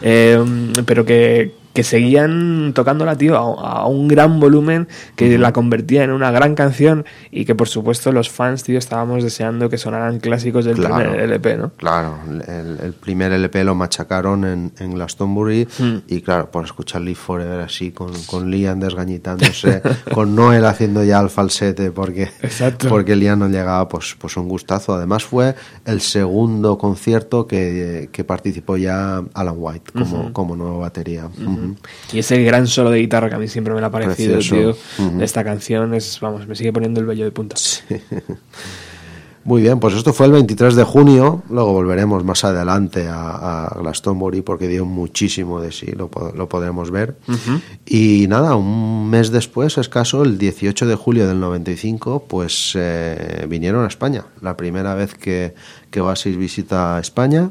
Pero 0.86 1.04
que, 1.06 1.52
que 1.78 1.84
seguían 1.84 2.72
tocándola, 2.74 3.14
tío, 3.16 3.36
a, 3.36 3.82
a 3.82 3.86
un 3.86 4.08
gran 4.08 4.40
volumen 4.40 4.88
que 5.14 5.38
la 5.38 5.52
convertía 5.52 6.02
en 6.02 6.10
una 6.10 6.32
gran 6.32 6.56
canción 6.56 7.04
y 7.30 7.44
que, 7.44 7.54
por 7.54 7.68
supuesto, 7.68 8.10
los 8.10 8.28
fans, 8.30 8.64
tío, 8.64 8.80
estábamos 8.80 9.22
deseando 9.22 9.70
que 9.70 9.78
sonaran 9.78 10.18
clásicos 10.18 10.64
del 10.64 10.74
Claro. 10.74 10.96
primer 10.96 11.20
LP, 11.20 11.56
¿no? 11.56 11.70
Claro, 11.76 12.18
el, 12.48 12.80
el 12.84 12.92
primer 12.94 13.30
LP 13.30 13.62
lo 13.62 13.76
machacaron 13.76 14.44
en, 14.44 14.72
en 14.80 14.94
Glastonbury 14.94 15.68
Hmm. 15.78 15.98
y 16.08 16.20
claro, 16.20 16.50
por 16.50 16.64
escuchar 16.64 17.02
Live 17.02 17.14
Forever 17.14 17.60
así, 17.60 17.92
con, 17.92 18.10
con 18.26 18.50
Liam 18.50 18.80
desgañitándose, 18.80 19.80
con 20.12 20.34
Noel 20.34 20.64
haciendo 20.64 21.04
ya 21.04 21.20
el 21.20 21.30
falsete 21.30 21.92
porque, 21.92 22.24
Exacto. 22.42 22.88
porque 22.88 23.14
Liam 23.14 23.38
no 23.38 23.48
llegaba, 23.48 23.88
pues, 23.88 24.16
pues 24.18 24.36
un 24.36 24.48
gustazo. 24.48 24.94
Además 24.94 25.22
fue 25.22 25.54
el 25.84 26.00
segundo 26.00 26.76
concierto 26.76 27.46
que, 27.46 28.08
que 28.10 28.24
participó 28.24 28.76
ya 28.76 29.22
Alan 29.32 29.54
White 29.56 29.92
como, 29.92 30.32
como 30.32 30.56
nueva 30.56 30.78
batería. 30.78 31.28
Y 32.12 32.18
ese 32.20 32.42
gran 32.42 32.66
solo 32.66 32.90
de 32.90 32.98
guitarra 32.98 33.28
que 33.28 33.36
a 33.36 33.38
mí 33.38 33.48
siempre 33.48 33.74
me 33.74 33.80
lo 33.80 33.86
ha 33.86 33.90
parecido, 33.90 34.38
tío, 34.38 34.76
de 34.98 35.24
esta 35.24 35.44
canción, 35.44 35.94
es, 35.94 36.18
vamos, 36.20 36.46
me 36.46 36.54
sigue 36.54 36.72
poniendo 36.72 37.00
el 37.00 37.06
vello 37.06 37.24
de 37.24 37.30
punta. 37.30 37.56
Muy 39.48 39.62
bien, 39.62 39.80
pues 39.80 39.94
esto 39.94 40.12
fue 40.12 40.26
el 40.26 40.32
23 40.32 40.74
de 40.74 40.84
junio, 40.84 41.42
luego 41.48 41.72
volveremos 41.72 42.22
más 42.22 42.44
adelante 42.44 43.08
a, 43.08 43.64
a 43.64 43.78
Glastonbury 43.80 44.42
porque 44.42 44.68
dio 44.68 44.84
muchísimo 44.84 45.58
de 45.58 45.72
sí, 45.72 45.86
lo, 45.86 46.10
lo 46.36 46.48
podremos 46.50 46.90
ver. 46.90 47.16
Y 47.86 48.26
nada, 48.28 48.56
un 48.56 49.08
mes 49.08 49.30
después, 49.30 49.78
escaso, 49.78 50.22
el 50.22 50.36
18 50.36 50.86
de 50.86 50.94
julio 50.96 51.26
del 51.26 51.40
95, 51.40 52.26
pues 52.28 52.72
eh, 52.74 53.46
vinieron 53.48 53.86
a 53.86 53.88
España. 53.88 54.26
La 54.42 54.54
primera 54.54 54.94
vez 54.94 55.14
que, 55.14 55.54
que 55.90 56.02
Oasis 56.02 56.36
visita 56.36 56.98
España, 57.00 57.50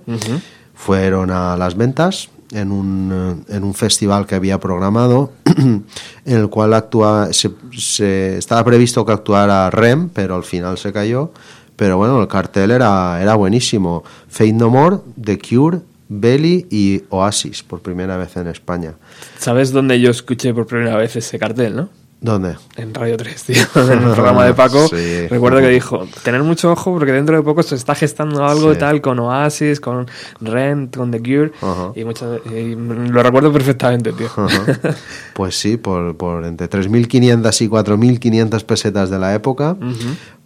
fueron 0.76 1.32
a 1.32 1.58
las 1.58 1.76
ventas 1.76 2.30
en 2.52 2.72
un, 2.72 3.44
eh, 3.50 3.56
en 3.56 3.64
un 3.64 3.74
festival 3.74 4.26
que 4.26 4.36
había 4.36 4.60
programado 4.60 5.32
en 5.46 5.84
el 6.26 6.50
cual 6.50 6.74
actúa, 6.74 7.30
se, 7.34 7.52
se- 7.78 8.38
estaba 8.38 8.64
previsto 8.64 9.06
que 9.06 9.12
actuara 9.12 9.70
Rem, 9.70 10.10
pero 10.10 10.36
al 10.36 10.44
final 10.44 10.78
se 10.78 10.92
cayó. 10.94 11.32
Pero 11.76 11.98
bueno, 11.98 12.20
el 12.22 12.28
cartel 12.28 12.72
era, 12.72 13.22
era 13.22 13.36
buenísimo. 13.36 14.04
Fate 14.28 14.54
No 14.54 14.70
More, 14.70 14.98
The 15.22 15.38
Cure, 15.38 15.80
Belly 16.10 16.66
y 16.72 17.04
Oasis, 17.10 17.62
por 17.64 17.82
primera 17.82 18.18
vez 18.18 18.36
en 18.38 18.48
España. 18.48 18.94
¿Sabes 19.38 19.72
dónde 19.72 20.00
yo 20.00 20.10
escuché 20.10 20.54
por 20.54 20.66
primera 20.66 20.96
vez 20.98 21.16
ese 21.16 21.38
cartel, 21.38 21.76
no? 21.76 21.90
¿Dónde? 22.20 22.56
En 22.78 22.96
Radio 22.96 23.16
3, 23.16 23.44
tío, 23.44 23.64
en 23.76 23.92
el 23.92 24.00
programa 24.14 24.44
de 24.46 24.54
Paco. 24.56 24.88
Sí. 24.88 25.28
Recuerdo 25.28 25.60
que 25.60 25.68
dijo, 25.70 26.08
tener 26.24 26.42
mucho 26.42 26.72
ojo 26.72 26.92
porque 26.94 27.12
dentro 27.12 27.36
de 27.38 27.44
poco 27.44 27.62
se 27.62 27.76
está 27.76 27.94
gestando 27.94 28.44
algo 28.44 28.74
Sí. 28.74 28.80
tal 28.80 29.02
con 29.02 29.20
Oasis, 29.20 29.80
con 29.80 30.08
Rent, 30.42 30.98
con 30.98 31.12
The 31.12 31.20
Cure. 31.20 31.52
Y, 31.96 32.04
muchas- 32.04 32.40
y 32.54 32.74
lo 32.76 33.22
recuerdo 33.22 33.54
perfectamente, 33.54 34.14
tío. 34.14 34.30
Pues 35.34 35.60
sí, 35.60 35.78
por, 35.78 36.18
por 36.18 36.44
entre 36.46 36.68
3.500 36.68 37.62
y 37.62 37.70
4.500 37.70 38.64
pesetas 38.64 39.10
de 39.12 39.20
la 39.20 39.36
época, 39.36 39.78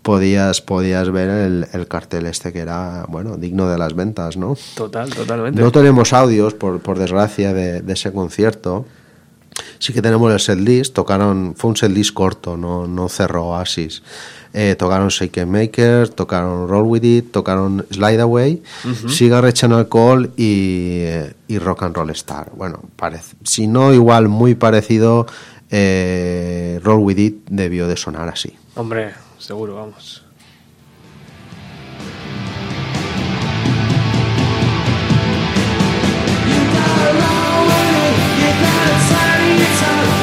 podías, 0.02 0.62
podías 0.62 1.10
ver 1.10 1.30
el, 1.30 1.68
el 1.72 1.88
cartel 1.88 2.26
este 2.26 2.52
que 2.52 2.60
era, 2.60 3.06
bueno, 3.08 3.38
digno 3.38 3.70
de 3.70 3.78
las 3.78 3.96
ventas, 3.96 4.36
¿no? 4.36 4.58
Total, 4.76 5.10
totalmente. 5.10 5.62
No 5.62 5.72
tenemos 5.72 6.12
audios, 6.12 6.54
por, 6.54 6.82
por 6.82 7.00
desgracia, 7.00 7.54
de, 7.54 7.82
de 7.82 7.94
ese 7.94 8.12
concierto. 8.12 8.86
Sí 9.82 9.94
que 9.94 10.02
tenemos 10.04 10.32
el 10.32 10.40
setlist, 10.40 10.94
tocaron, 10.94 11.56
fue 11.58 11.72
un 11.72 11.76
setlist 11.76 12.14
corto, 12.14 12.56
no, 12.56 12.86
no 12.86 13.10
cerró 13.10 13.48
Oasis. 13.48 14.04
Eh, 14.54 14.76
tocaron 14.78 15.08
Shake 15.08 15.40
and 15.40 15.52
Maker, 15.52 16.08
tocaron 16.10 16.68
Roll 16.70 16.86
With 16.86 17.04
It, 17.04 17.32
tocaron 17.32 17.84
Slide 17.90 18.22
Away, 18.22 18.62
Cigarette 19.08 19.64
and 19.64 19.74
Alcohol 19.74 20.34
y, 20.38 21.00
eh, 21.00 21.34
y 21.48 21.58
Rock 21.58 21.82
and 21.82 21.96
Roll 21.96 22.12
Star. 22.12 22.52
Bueno, 22.56 22.84
parece, 22.96 23.36
si 23.44 23.66
no 23.66 23.92
igual 23.92 24.28
muy 24.28 24.54
parecido, 24.54 25.26
eh, 25.72 26.80
Roll 26.84 27.00
With 27.00 27.18
It 27.18 27.36
debió 27.50 27.88
de 27.88 27.98
sonar 27.98 28.30
así. 28.30 28.56
Hombre, 28.76 29.16
seguro, 29.40 29.78
vamos. 29.78 30.24
Don't 39.62 40.21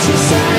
what 0.00 0.08
you 0.08 0.16
say 0.16 0.49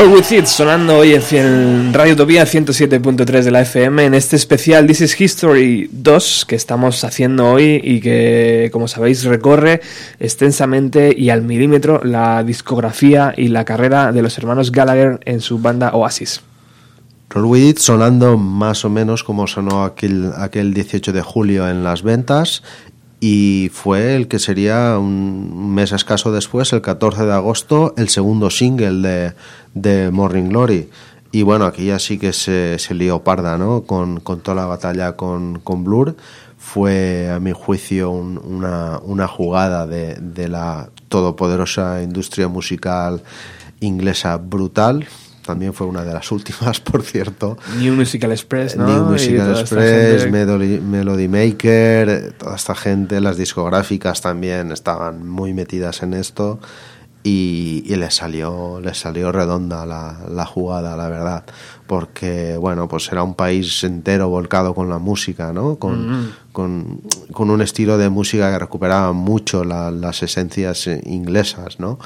Roll 0.00 0.14
With 0.14 0.30
It 0.30 0.44
sonando 0.44 0.98
hoy 0.98 1.14
en 1.32 1.92
Radio 1.92 2.14
Utopía 2.14 2.44
107.3 2.44 3.42
de 3.42 3.50
la 3.50 3.62
FM 3.62 4.04
en 4.04 4.14
este 4.14 4.36
especial 4.36 4.86
This 4.86 5.00
is 5.00 5.20
History 5.20 5.90
2 5.90 6.44
que 6.46 6.54
estamos 6.54 7.02
haciendo 7.02 7.50
hoy 7.50 7.80
y 7.82 8.00
que, 8.00 8.70
como 8.72 8.86
sabéis, 8.86 9.24
recorre 9.24 9.80
extensamente 10.20 11.12
y 11.18 11.30
al 11.30 11.42
milímetro 11.42 12.00
la 12.04 12.44
discografía 12.44 13.34
y 13.36 13.48
la 13.48 13.64
carrera 13.64 14.12
de 14.12 14.22
los 14.22 14.38
hermanos 14.38 14.70
Gallagher 14.70 15.18
en 15.24 15.40
su 15.40 15.58
banda 15.58 15.90
Oasis. 15.92 16.42
Roll 17.30 17.46
With 17.46 17.68
It 17.68 17.78
sonando 17.78 18.38
más 18.38 18.84
o 18.84 18.90
menos 18.90 19.24
como 19.24 19.48
sonó 19.48 19.82
aquel, 19.82 20.30
aquel 20.36 20.74
18 20.74 21.12
de 21.12 21.22
julio 21.22 21.68
en 21.68 21.82
las 21.82 22.02
ventas 22.02 22.62
y 23.20 23.70
fue 23.72 24.14
el 24.16 24.28
que 24.28 24.38
sería 24.38 24.96
un 24.98 25.74
mes 25.74 25.92
escaso 25.92 26.30
después, 26.32 26.72
el 26.72 26.82
14 26.82 27.24
de 27.26 27.32
agosto, 27.32 27.94
el 27.96 28.08
segundo 28.08 28.50
single 28.50 29.08
de, 29.08 29.32
de 29.74 30.10
Morning 30.10 30.48
Glory. 30.50 30.88
Y 31.32 31.42
bueno, 31.42 31.66
aquí 31.66 31.86
ya 31.86 31.98
sí 31.98 32.18
que 32.18 32.32
se, 32.32 32.78
se 32.78 32.94
lió 32.94 33.22
parda, 33.24 33.58
¿no? 33.58 33.82
Con, 33.82 34.20
con 34.20 34.40
toda 34.40 34.54
la 34.54 34.66
batalla 34.66 35.12
con, 35.16 35.58
con 35.60 35.84
Blur. 35.84 36.16
Fue, 36.56 37.30
a 37.30 37.38
mi 37.40 37.52
juicio, 37.52 38.10
un- 38.10 38.38
una, 38.38 38.98
una 39.02 39.26
jugada 39.28 39.86
de, 39.86 40.14
de 40.16 40.48
la 40.48 40.88
todopoderosa 41.08 42.02
industria 42.02 42.48
musical 42.48 43.22
inglesa 43.80 44.36
brutal. 44.38 45.06
También 45.48 45.72
fue 45.72 45.86
una 45.86 46.04
de 46.04 46.12
las 46.12 46.30
últimas, 46.30 46.78
por 46.90 47.02
cierto. 47.02 47.56
New 47.78 47.94
Musical 47.94 48.30
Express, 48.32 48.76
¿no? 48.76 48.86
New 48.86 49.04
Musical 49.12 49.58
Express, 49.58 50.22
gente. 50.24 50.30
Melody, 50.30 50.78
Melody 50.80 51.26
Maker, 51.26 52.08
eh, 52.10 52.32
toda 52.38 52.54
esta 52.54 52.74
gente, 52.74 53.18
las 53.20 53.38
discográficas 53.38 54.20
también 54.20 54.72
estaban 54.72 55.26
muy 55.26 55.54
metidas 55.54 56.02
en 56.02 56.12
esto 56.12 56.60
y, 57.24 57.82
y 57.86 57.96
les 57.96 58.14
salió 58.14 58.80
les 58.80 58.98
salió 58.98 59.32
redonda 59.32 59.84
la, 59.86 60.20
la 60.30 60.44
jugada, 60.46 60.96
la 60.96 61.08
verdad, 61.08 61.44
porque 61.86 62.56
bueno, 62.58 62.86
pues 62.88 63.10
era 63.10 63.22
un 63.22 63.34
país 63.34 63.82
entero 63.84 64.28
volcado 64.28 64.74
con 64.74 64.88
la 64.90 64.98
música, 64.98 65.52
¿no? 65.52 65.76
Con, 65.76 65.98
Mm. 66.08 66.32
con, 66.52 67.00
con 67.32 67.50
un 67.50 67.60
estilo 67.62 67.98
de 67.98 68.08
música 68.08 68.50
que 68.52 68.58
recuperaba 68.58 69.12
mucho 69.12 69.64
la- 69.64 69.90
las 69.90 70.22
esencias 70.22 70.86
eh, 70.86 71.00
inglesas, 71.06 71.80
¿no? 71.80 71.98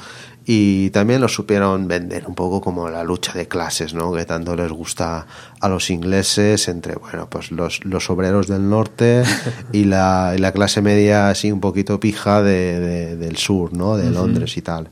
Y 0.45 0.89
también 0.89 1.21
lo 1.21 1.29
supieron 1.29 1.87
vender 1.87 2.25
un 2.27 2.35
poco 2.35 2.59
como 2.59 2.89
la 2.89 3.03
lucha 3.03 3.31
de 3.33 3.47
clases, 3.47 3.93
¿no? 3.93 4.11
Que 4.11 4.25
tanto 4.25 4.55
les 4.57 4.71
gusta 4.71 5.25
a 5.61 5.69
los 5.69 5.89
ingleses 5.89 6.67
entre, 6.67 6.95
bueno, 6.95 7.29
pues 7.29 7.51
los, 7.51 7.85
los 7.85 8.09
obreros 8.09 8.47
del 8.47 8.69
norte 8.69 9.23
y 9.71 9.85
la, 9.85 10.33
y 10.35 10.39
la 10.39 10.51
clase 10.51 10.81
media 10.81 11.29
así 11.29 11.49
un 11.51 11.61
poquito 11.61 11.97
pija 11.99 12.41
de, 12.43 12.79
de- 12.79 13.15
del 13.15 13.37
sur, 13.37 13.71
¿no? 13.73 13.95
De. 13.95 14.09
Londres 14.11 14.57
y 14.57 14.61
tal. 14.61 14.89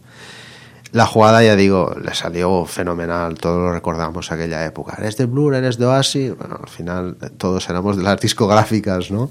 La 0.94 1.06
jugada, 1.06 1.42
ya 1.44 1.56
digo, 1.56 1.96
le 2.04 2.14
salió 2.14 2.66
fenomenal, 2.66 3.36
todos 3.36 3.58
lo 3.60 3.72
recordamos 3.72 4.32
aquella 4.32 4.66
época. 4.66 4.96
¿Eres 5.00 5.16
de 5.18 5.26
Blur? 5.26 5.54
¿Eres 5.56 5.78
de 5.78 5.86
Oasis? 5.86 6.38
Bueno, 6.38 6.60
al 6.62 6.70
final 6.70 7.16
todos 7.38 7.70
éramos 7.70 7.96
de 7.98 8.04
las 8.04 8.20
discográficas, 8.22 9.10
¿no? 9.12 9.30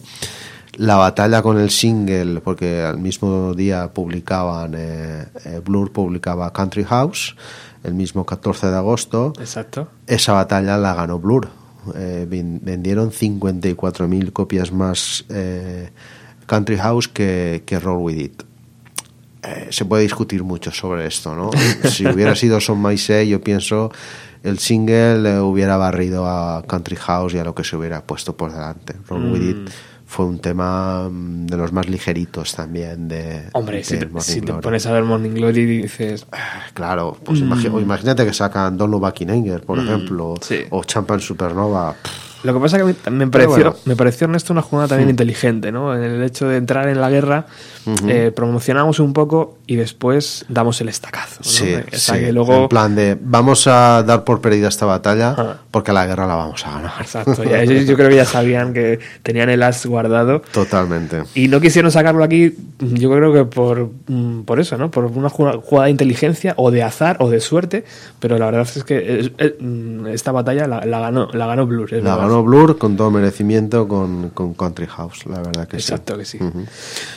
La 0.77 0.97
batalla 0.97 1.43
con 1.43 1.59
el 1.59 1.71
single, 1.71 2.41
porque 2.41 2.83
al 2.83 2.99
mismo 2.99 3.55
día 3.55 3.93
publicaban, 3.93 4.75
eh, 4.77 5.27
eh, 5.45 5.61
Blur 5.65 5.93
publicaba 5.93 6.53
Country 6.53 6.85
House, 6.85 7.37
el 7.83 7.95
mismo 7.95 8.25
14 8.25 8.69
de 8.69 8.77
agosto. 8.77 9.33
Exacto. 9.41 9.89
Esa 10.07 10.33
batalla 10.33 10.79
la 10.79 10.95
ganó 10.95 11.19
Blur. 11.19 11.49
Eh, 11.95 12.27
ven- 12.29 12.61
vendieron 12.63 13.11
54.000 13.11 14.33
copias 14.33 14.71
más 14.71 15.25
eh, 15.29 15.91
Country 16.47 16.77
House 16.79 17.09
que, 17.09 17.63
que 17.67 17.79
Roll 17.81 18.03
With 18.03 18.19
It. 18.19 18.43
Eh, 19.43 19.69
se 19.71 19.85
puede 19.87 20.03
discutir 20.03 20.45
mucho 20.45 20.71
sobre 20.71 21.07
esto, 21.07 21.35
¿no? 21.35 21.51
Si 21.89 22.07
hubiera 22.07 22.35
sido 22.37 22.61
Son 22.61 22.81
My 22.83 22.97
Say, 22.99 23.29
yo 23.29 23.41
pienso 23.41 23.91
el 24.43 24.59
single 24.59 25.41
hubiera 25.41 25.77
barrido 25.77 26.27
a 26.29 26.63
Country 26.67 26.97
House 26.97 27.35
y 27.35 27.39
a 27.39 27.45
lo 27.45 27.55
que 27.55 27.65
se 27.65 27.77
hubiera 27.77 28.03
puesto 28.07 28.37
por 28.37 28.53
delante. 28.53 28.95
Roll 29.09 29.33
With 29.33 29.43
It 29.43 29.57
Mm. 29.57 29.67
Fue 30.13 30.25
un 30.27 30.41
tema 30.41 31.09
mm, 31.09 31.47
de 31.47 31.57
los 31.57 31.73
más 31.73 31.89
ligeritos 31.89 32.53
también 32.57 33.07
de 33.07 33.45
Hombre, 33.53 33.77
de 33.79 33.85
si 33.85 33.97
te, 33.97 34.07
Morning 34.07 34.21
si 34.21 34.41
te 34.41 34.47
Glory. 34.47 34.61
pones 34.63 34.85
a 34.87 34.93
ver 34.93 35.05
Morning 35.05 35.31
Glory 35.31 35.61
y 35.61 35.67
dices... 35.83 36.27
Claro, 36.75 37.17
pues 37.25 37.41
Mm. 37.41 37.79
imagínate 37.79 38.27
que 38.27 38.33
sacan 38.33 38.77
Don't 38.77 38.91
Look 38.91 39.03
Back 39.03 39.21
in 39.21 39.31
Anger, 39.31 39.61
por 39.63 39.79
Mm, 39.79 39.87
ejemplo, 39.87 40.35
sí. 40.43 40.63
o 40.71 40.83
Champagne 40.83 41.23
Supernova. 41.23 41.95
Lo 42.43 42.55
que 42.55 42.61
pasa 42.61 42.79
es 42.79 42.97
que 42.97 43.11
me 43.11 43.27
pareció, 43.29 43.51
bueno. 43.55 43.75
me 43.85 43.97
pareció 43.97 44.25
Ernesto 44.27 44.53
una 44.53 44.63
jugada 44.63 44.89
también 44.89 45.11
inteligente, 45.11 45.71
¿no? 45.73 45.95
En 45.95 46.03
el 46.03 46.23
hecho 46.23 46.49
de 46.49 46.57
entrar 46.57 46.89
en 46.89 47.01
la 47.01 47.11
guerra, 47.11 47.47
eh, 48.09 48.33
promocionamos 48.35 48.99
un 49.01 49.13
poco 49.13 49.59
y 49.67 49.77
después 49.77 50.45
damos 50.49 50.81
el 50.81 50.89
estacazo. 50.89 51.37
¿no? 51.39 51.45
Sí, 51.51 51.75
O 51.75 51.97
sea, 51.97 52.15
sí, 52.17 52.21
que 52.25 52.33
luego... 52.33 52.63
en 52.63 52.69
plan 52.69 52.95
de 52.95 53.17
vamos 53.21 53.67
a 53.67 54.03
dar 54.03 54.25
por 54.25 54.41
perdida 54.41 54.69
esta 54.69 54.87
batalla 54.87 55.59
porque 55.71 55.93
la 55.93 56.07
guerra 56.07 56.27
la 56.27 56.35
vamos 56.35 56.67
a 56.67 56.71
ganar. 56.73 56.93
Exacto, 57.01 57.45
ya- 57.45 57.65
yo 57.65 57.97
creo 57.97 58.09
que 58.09 58.17
ya 58.17 58.25
sabían 58.25 58.73
que 58.73 59.01
tenían 59.23 59.51
el 59.51 59.63
as 59.63 59.85
guardado 59.87 60.41
Totalmente. 60.53 61.23
y 61.35 61.49
no 61.49 61.61
quisieron 61.61 61.91
sacarlo 61.91 62.25
aquí, 62.25 62.55
yo 62.79 63.11
creo 63.11 63.33
que 63.33 63.45
por, 63.45 63.91
mm, 64.09 64.43
por 64.43 64.61
eso, 64.61 64.77
¿no? 64.79 64.91
Por 64.91 65.05
una 65.05 65.29
jugada 65.29 65.85
de 65.85 65.91
inteligencia 65.91 66.55
o 66.57 66.71
de 66.71 66.83
azar 66.83 67.17
o 67.21 67.29
de 67.31 67.41
suerte, 67.41 67.85
pero 68.19 68.39
la 68.39 68.47
verdad 68.47 68.67
es 68.75 68.83
que 68.85 69.31
mm, 69.61 70.07
esta 70.09 70.33
batalla 70.33 70.67
la, 70.67 70.85
la 70.87 71.01
ganó, 71.01 71.29
la 71.33 71.47
ganó 71.47 71.67
Blur. 71.67 71.93
La 71.93 72.17
verdad. 72.17 72.30
Ganó 72.31 72.43
Blur 72.45 72.79
con 72.79 72.97
todo 72.97 73.11
merecimiento 73.11 73.87
con, 73.89 74.31
con 74.31 74.55
Country 74.55 74.87
House, 74.87 75.27
la 75.27 75.41
verdad 75.41 75.67
que 75.69 75.77
Exacto 75.77 76.15
sí. 76.15 76.19
que 76.21 76.25
sí. 76.25 76.39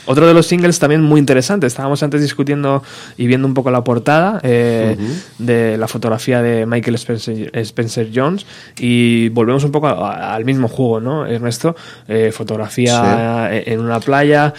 Otro 0.05 0.28
de 0.28 0.34
los 0.34 0.47
singles 0.47 0.80
también 0.80 1.01
muy 1.01 1.20
interesante. 1.20 1.68
Estábamos 1.68 2.01
antes 2.03 2.22
discutiendo 2.22 2.84
y 3.18 3.28
viendo 3.28 3.47
un 3.47 3.53
poco 3.53 3.72
la 3.72 3.84
portada 3.84 4.39
eh, 4.43 4.97
de 5.39 5.78
la 5.78 5.88
fotografía 5.88 6.41
de 6.41 6.66
Michael 6.66 6.95
Spencer, 6.95 7.51
Spencer 7.57 8.09
Jones 8.14 8.45
y 8.80 9.30
volvemos 9.30 9.64
un 9.64 9.72
poco 9.72 9.88
a- 9.88 10.34
al 10.34 10.45
mismo 10.45 10.68
juego, 10.68 10.99
¿no, 10.99 11.26
Ernesto? 11.26 11.76
Eh, 12.07 12.32
fotografía 12.34 13.49
eh, 13.53 13.64
en 13.68 13.80
una 13.80 13.99
playa 13.99 14.53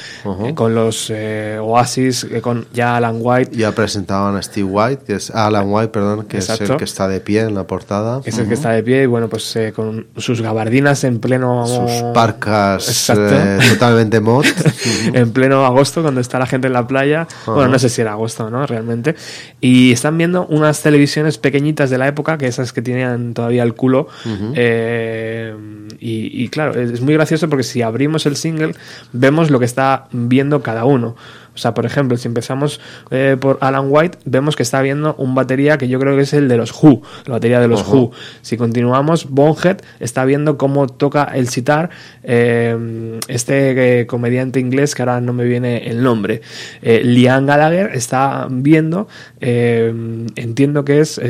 eh, 0.45 0.55
con 0.55 0.75
los 0.75 1.11
eh, 1.11 1.59
Oasis, 1.61 2.25
eh, 2.25 2.41
con 2.41 2.67
ya 2.73 2.97
Alan 2.97 3.17
White. 3.21 3.57
Ya 3.57 3.73
presentaban 3.73 4.37
a 4.37 4.43
Steve 4.43 4.69
White, 4.71 5.05
que 5.07 5.15
es 5.15 5.31
Alan 5.31 5.67
White, 5.69 5.89
perdón, 5.89 6.27
que 6.27 6.39
es 6.39 6.49
Exacto. 6.49 6.73
el 6.75 6.79
que 6.79 6.85
está 6.85 7.09
de 7.09 7.21
pie 7.21 7.41
en 7.43 7.55
la 7.55 7.67
portada. 7.67 8.21
es 8.25 8.39
el 8.39 8.49
que 8.49 8.55
está 8.55 8.71
de 8.71 8.83
pie 8.83 9.03
y 9.03 9.07
bueno, 9.07 9.29
pues 9.29 9.55
eh, 9.57 9.73
con 9.75 10.07
sus 10.17 10.41
gabardinas 10.45 11.03
en 11.05 11.19
pleno... 11.19 11.67
Sus 11.67 11.91
parcas 12.15 13.11
eh, 13.11 13.59
totalmente 13.71 14.21
mod. 14.21 14.45
en 15.13 15.33
pleno 15.33 15.67
agosto, 15.67 16.03
cuando 16.03 16.21
está 16.21 16.39
la 16.39 16.47
gente 16.47 16.69
en 16.69 16.73
la 16.73 16.87
playa. 16.87 17.27
Bueno, 17.47 17.69
no 17.69 17.79
sé 17.79 17.89
si 17.89 18.01
era 18.01 18.13
agosto, 18.13 18.51
¿no? 18.51 18.67
Realmente. 18.67 19.17
Y 19.61 19.93
están 19.93 20.17
viendo 20.17 20.47
unas 20.47 20.81
televisiones 20.83 21.39
pequeñitas 21.39 21.91
de 21.91 21.99
la 21.99 22.07
época, 22.07 22.39
que 22.39 22.47
esas 22.47 22.73
que 22.73 22.83
tenían 22.83 23.35
todavía 23.35 23.63
el 23.63 23.75
culo. 23.75 24.07
Eh, 24.55 25.55
y, 25.99 26.45
y 26.45 26.49
claro, 26.49 26.81
es 26.81 27.01
muy 27.01 27.15
gracioso 27.15 27.49
porque 27.49 27.65
si 27.65 27.83
abrimos 27.83 28.27
el 28.27 28.37
single, 28.37 28.75
vemos 29.13 29.51
lo 29.51 29.59
que 29.59 29.65
está 29.65 30.07
viendo 30.13 30.63
cada 30.63 30.85
uno. 30.85 31.17
O 31.55 31.59
sea, 31.59 31.75
por 31.75 31.87
ejemplo, 31.87 32.17
si 32.17 32.29
empezamos 32.29 32.81
eh, 33.11 33.37
por 33.39 33.59
Alan 33.61 33.87
White, 33.89 34.19
vemos 34.25 34.57
que 34.57 34.63
está 34.63 34.83
viendo 34.83 35.15
un 35.17 35.35
batería 35.35 35.79
que 35.79 35.89
yo 35.89 36.01
creo 36.01 36.17
que 36.17 36.23
es 36.23 36.33
el 36.33 36.49
de 36.49 36.57
los 36.57 36.73
Who, 36.73 37.03
la 37.27 37.35
batería 37.35 37.61
de 37.61 37.69
los. 37.69 37.87
Who. 37.87 38.13
Si 38.43 38.57
continuamos, 38.57 39.31
Bonehead 39.31 39.79
está 40.01 40.25
viendo 40.25 40.59
cómo 40.59 40.89
toca 40.89 41.25
el 41.25 41.49
sitar 41.49 41.91
eh, 42.23 43.21
este 43.29 44.01
eh, 44.01 44.07
comediante 44.07 44.59
inglés 44.59 44.95
que 44.95 45.03
ahora 45.03 45.21
no 45.21 45.33
me 45.33 45.45
viene 45.45 45.89
el 45.89 46.03
nombre. 46.03 46.43
Liam 46.83 47.47
Gallagher 47.47 47.91
está 47.95 48.47
viendo, 48.51 49.09
entiendo 49.41 50.85
que 50.85 51.01
es... 51.01 51.21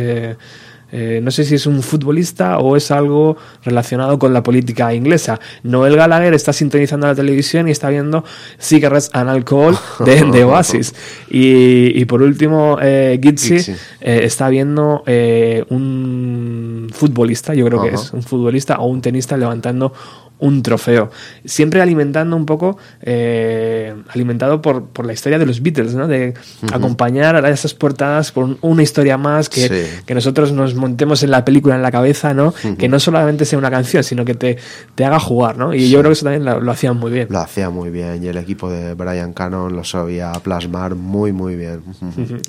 eh, 0.92 1.20
no 1.22 1.30
sé 1.30 1.44
si 1.44 1.54
es 1.54 1.66
un 1.66 1.82
futbolista 1.82 2.58
o 2.58 2.76
es 2.76 2.90
algo 2.90 3.36
relacionado 3.64 4.18
con 4.18 4.32
la 4.32 4.42
política 4.42 4.94
inglesa. 4.94 5.40
Noel 5.62 5.96
Gallagher 5.96 6.34
está 6.34 6.52
sintonizando 6.52 7.06
la 7.06 7.14
televisión 7.14 7.68
y 7.68 7.70
está 7.70 7.88
viendo 7.90 8.24
Cigarettes 8.58 9.10
and 9.12 9.28
Alcohol 9.28 9.76
de, 10.04 10.22
de 10.32 10.44
Oasis. 10.44 10.94
Y, 11.30 11.98
y 12.00 12.04
por 12.04 12.22
último, 12.22 12.78
eh, 12.80 13.18
Gitzy. 13.22 13.72
eh, 14.00 14.20
está 14.22 14.48
viendo 14.48 15.02
eh, 15.06 15.64
un 15.70 16.90
futbolista, 16.92 17.54
yo 17.54 17.66
creo 17.66 17.82
que 17.82 17.90
es 17.90 18.12
un 18.12 18.22
futbolista 18.22 18.78
o 18.78 18.86
un 18.86 19.00
tenista 19.00 19.36
levantando 19.36 19.92
un 20.40 20.62
trofeo. 20.62 21.10
Siempre 21.44 21.80
alimentando 21.80 22.36
un 22.36 22.44
poco, 22.44 22.76
eh, 23.02 23.94
alimentado 24.08 24.60
por, 24.60 24.86
por 24.86 25.06
la 25.06 25.12
historia 25.12 25.38
de 25.38 25.46
los 25.46 25.62
Beatles, 25.62 25.94
¿no? 25.94 26.06
De 26.08 26.34
acompañar 26.72 27.36
a 27.36 27.48
esas 27.50 27.72
portadas 27.72 28.32
con 28.32 28.58
una 28.60 28.82
historia 28.82 29.16
más, 29.16 29.48
que, 29.48 29.68
Sí. 29.68 30.02
que 30.04 30.14
nosotros 30.14 30.52
nos 30.52 30.74
montemos 30.74 31.22
en 31.22 31.30
la 31.30 31.44
película 31.44 31.76
en 31.76 31.82
la 31.82 31.90
cabeza, 31.92 32.34
¿no? 32.34 32.52
Que 32.78 32.88
no 32.88 32.98
solamente 33.00 33.44
sea 33.44 33.58
una 33.58 33.70
canción, 33.70 34.02
sino 34.04 34.24
que 34.24 34.34
te, 34.34 34.58
te 34.94 35.04
haga 35.04 35.18
jugar, 35.20 35.56
¿no? 35.56 35.72
Y 35.72 35.88
yo 35.88 36.00
creo 36.00 36.10
que 36.10 36.14
eso 36.14 36.24
también 36.24 36.44
lo, 36.44 36.60
lo 36.60 36.72
hacían 36.72 36.96
muy 36.98 37.10
bien. 37.10 37.28
Lo 37.30 37.38
hacía 37.38 37.70
muy 37.70 37.90
bien 37.90 38.22
y 38.22 38.26
el 38.28 38.36
equipo 38.36 38.70
de 38.70 38.94
Brian 38.94 39.32
Cannon 39.32 39.74
lo 39.74 39.84
sabía 39.84 40.32
plasmar 40.42 40.94
muy, 40.94 41.32
muy 41.32 41.56
bien. 41.56 41.80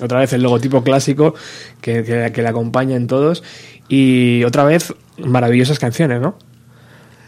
Otra 0.02 0.18
vez 0.20 0.32
el 0.32 0.42
logotipo 0.42 0.82
clásico 0.82 1.34
que, 1.80 2.02
que, 2.02 2.32
que 2.32 2.42
le 2.42 2.48
acompaña 2.48 2.96
en 2.96 3.06
todos. 3.06 3.42
Y 3.88 4.42
otra 4.44 4.64
vez 4.64 4.92
maravillosas 5.18 5.78
canciones, 5.78 6.20
¿no? 6.20 6.36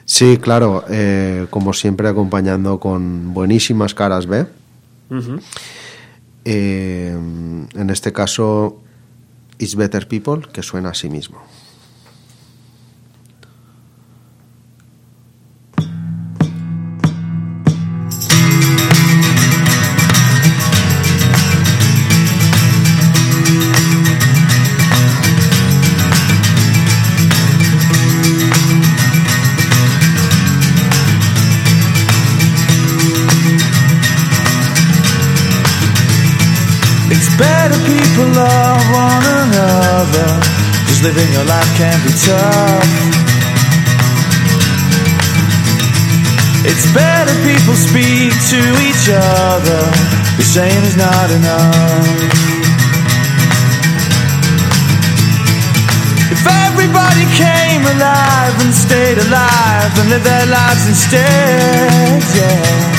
Sí, 0.09 0.39
claro, 0.39 0.87
eh, 0.89 1.47
como 1.51 1.75
siempre 1.75 2.09
acompañando 2.09 2.81
con 2.81 3.35
buenísimas 3.35 3.93
caras 3.93 4.25
B. 4.25 4.47
Eh, 6.47 7.15
en 7.75 7.91
este 7.91 8.11
caso, 8.15 8.81
It's 9.59 9.75
Better 9.75 10.09
People, 10.09 10.49
que 10.51 10.63
suena 10.63 10.89
a 10.89 10.95
sí 10.95 11.11
mismo. 11.11 11.43
Love 38.39 38.85
one 38.95 39.25
another. 39.43 40.29
Cause 40.87 41.01
living 41.03 41.31
your 41.35 41.47
life 41.55 41.71
can 41.81 41.99
be 42.07 42.13
tough. 42.27 42.91
It's 46.71 46.87
better 46.95 47.35
people 47.49 47.75
speak 47.75 48.31
to 48.55 48.61
each 48.87 49.07
other. 49.11 49.83
The 50.39 50.45
saying 50.55 50.85
is 50.91 50.97
not 50.97 51.29
enough. 51.39 52.49
If 56.35 56.43
everybody 56.67 57.25
came 57.43 57.83
alive 57.95 58.55
and 58.63 58.73
stayed 58.75 59.19
alive 59.27 59.93
and 59.99 60.07
lived 60.11 60.27
their 60.27 60.47
lives 60.47 60.85
instead, 60.87 62.23
yeah. 62.37 62.98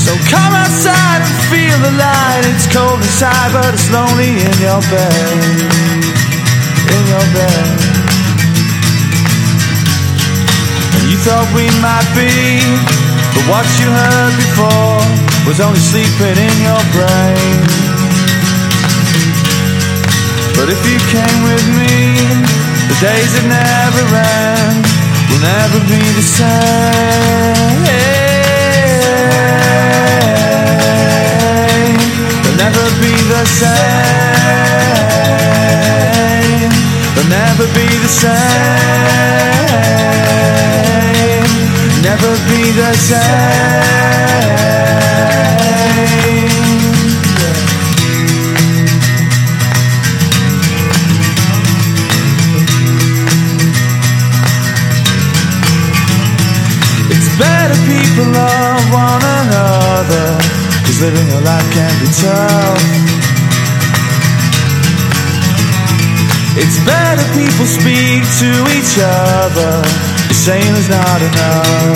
So 0.00 0.16
come 0.32 0.54
outside 0.56 1.20
and 1.20 1.36
feel 1.52 1.76
the 1.84 1.92
light. 1.92 2.42
It's 2.56 2.64
cold 2.72 3.04
inside, 3.04 3.52
but 3.52 3.68
it's 3.76 3.92
lonely 3.92 4.32
in 4.32 4.56
your 4.56 4.80
bed. 4.88 5.36
In 6.88 7.02
your 7.04 7.26
bed. 7.36 7.68
And 10.96 11.04
you 11.04 11.18
thought 11.20 11.44
we 11.52 11.68
might 11.84 12.08
be, 12.16 12.32
but 13.36 13.44
what 13.44 13.68
you 13.76 13.92
heard 13.92 14.34
before 14.40 15.04
was 15.44 15.60
only 15.60 15.84
sleeping 15.84 16.36
in 16.48 16.56
your 16.64 16.82
brain. 16.96 17.60
But 20.56 20.72
if 20.72 20.80
you 20.88 20.96
came 21.12 21.40
with 21.44 21.66
me, 21.76 22.16
the 22.88 22.96
days 23.04 23.30
that 23.36 23.46
never 23.52 24.04
end 24.16 24.80
will 25.28 25.44
never 25.44 25.78
be 25.92 26.00
the 26.16 26.24
same. 26.24 28.19
Never 32.60 32.86
be 33.00 33.14
the 33.32 33.44
same. 33.46 33.70
They'll 37.14 37.28
never 37.28 37.66
be 37.78 37.86
the 38.04 38.10
same. 38.22 38.40
Never 42.08 42.32
be 42.48 42.62
the 42.80 42.92
same. 43.08 44.20
It's 57.14 57.28
better 57.38 57.78
people 57.88 58.26
love 58.32 58.84
one 58.92 59.22
another. 59.40 60.59
Cause 60.90 61.02
living 61.02 61.30
a 61.30 61.40
life 61.42 61.70
can 61.70 61.94
be 62.02 62.08
tough. 62.18 62.82
It's 66.58 66.78
better 66.82 67.26
people 67.30 67.62
speak 67.62 68.26
to 68.42 68.50
each 68.74 68.98
other. 68.98 69.86
The 70.26 70.34
same 70.34 70.74
is 70.74 70.88
not 70.90 71.22
enough. 71.22 71.94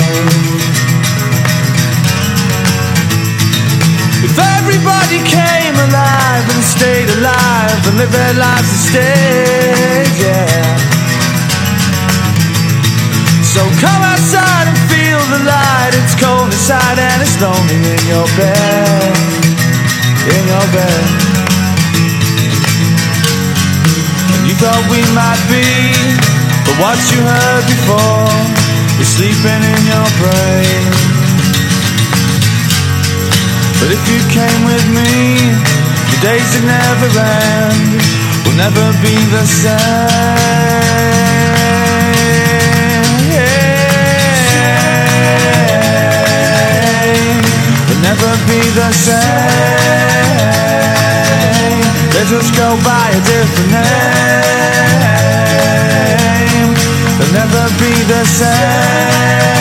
If 4.23 4.39
everybody 4.39 5.19
came 5.27 5.75
alive 5.75 6.47
and 6.55 6.63
stayed 6.63 7.11
alive 7.19 7.81
and 7.91 7.99
lived 7.99 8.15
their 8.15 8.35
lives 8.39 8.71
instead, 8.79 10.07
yeah. 10.23 10.79
So 13.43 13.59
come 13.83 14.03
outside 14.07 14.71
and 14.71 14.79
feel 14.87 15.19
the 15.35 15.43
light. 15.51 15.99
It's 15.99 16.15
cold 16.15 16.47
inside 16.47 17.03
and 17.03 17.23
it's 17.23 17.43
lonely 17.43 17.75
in 17.75 18.07
your 18.07 18.27
bed. 18.39 18.64
Your 20.55 20.71
bed. 20.71 21.05
And 24.35 24.43
you 24.47 24.55
thought 24.55 24.87
we 24.87 25.03
might 25.11 25.43
be, 25.51 25.67
but 26.63 26.77
what 26.79 26.95
you 27.11 27.19
heard 27.27 27.67
before 27.67 28.31
is 29.03 29.11
sleeping 29.19 29.63
in 29.67 29.81
your 29.91 30.09
brain. 30.23 30.95
But 33.83 33.99
if 33.99 34.03
you 34.07 34.21
came 34.31 34.63
with 34.71 34.87
me, 34.95 35.51
the 36.15 36.19
days 36.23 36.47
that 36.55 36.63
never 36.71 37.11
end 37.19 37.99
will 38.47 38.55
never 38.55 38.87
be 39.03 39.15
the 39.35 39.43
same. 39.51 41.24
Never 48.05 48.33
be 48.47 48.61
the 48.81 48.91
same. 48.93 49.21
Let 52.17 52.29
us 52.39 52.49
go 52.61 52.69
by 52.85 53.07
a 53.11 53.21
different 53.31 53.71
name. 53.73 55.15
They'll 57.19 57.33
never 57.33 57.65
be 57.81 57.93
the 58.13 58.25
same. 58.25 59.55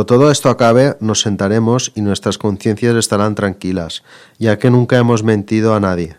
Cuando 0.00 0.16
todo 0.16 0.30
esto 0.30 0.48
acabe, 0.48 0.96
nos 1.00 1.20
sentaremos 1.20 1.92
y 1.94 2.00
nuestras 2.00 2.38
conciencias 2.38 2.96
estarán 2.96 3.34
tranquilas, 3.34 4.02
ya 4.38 4.58
que 4.58 4.70
nunca 4.70 4.96
hemos 4.96 5.22
mentido 5.24 5.74
a 5.74 5.80
nadie. 5.80 6.16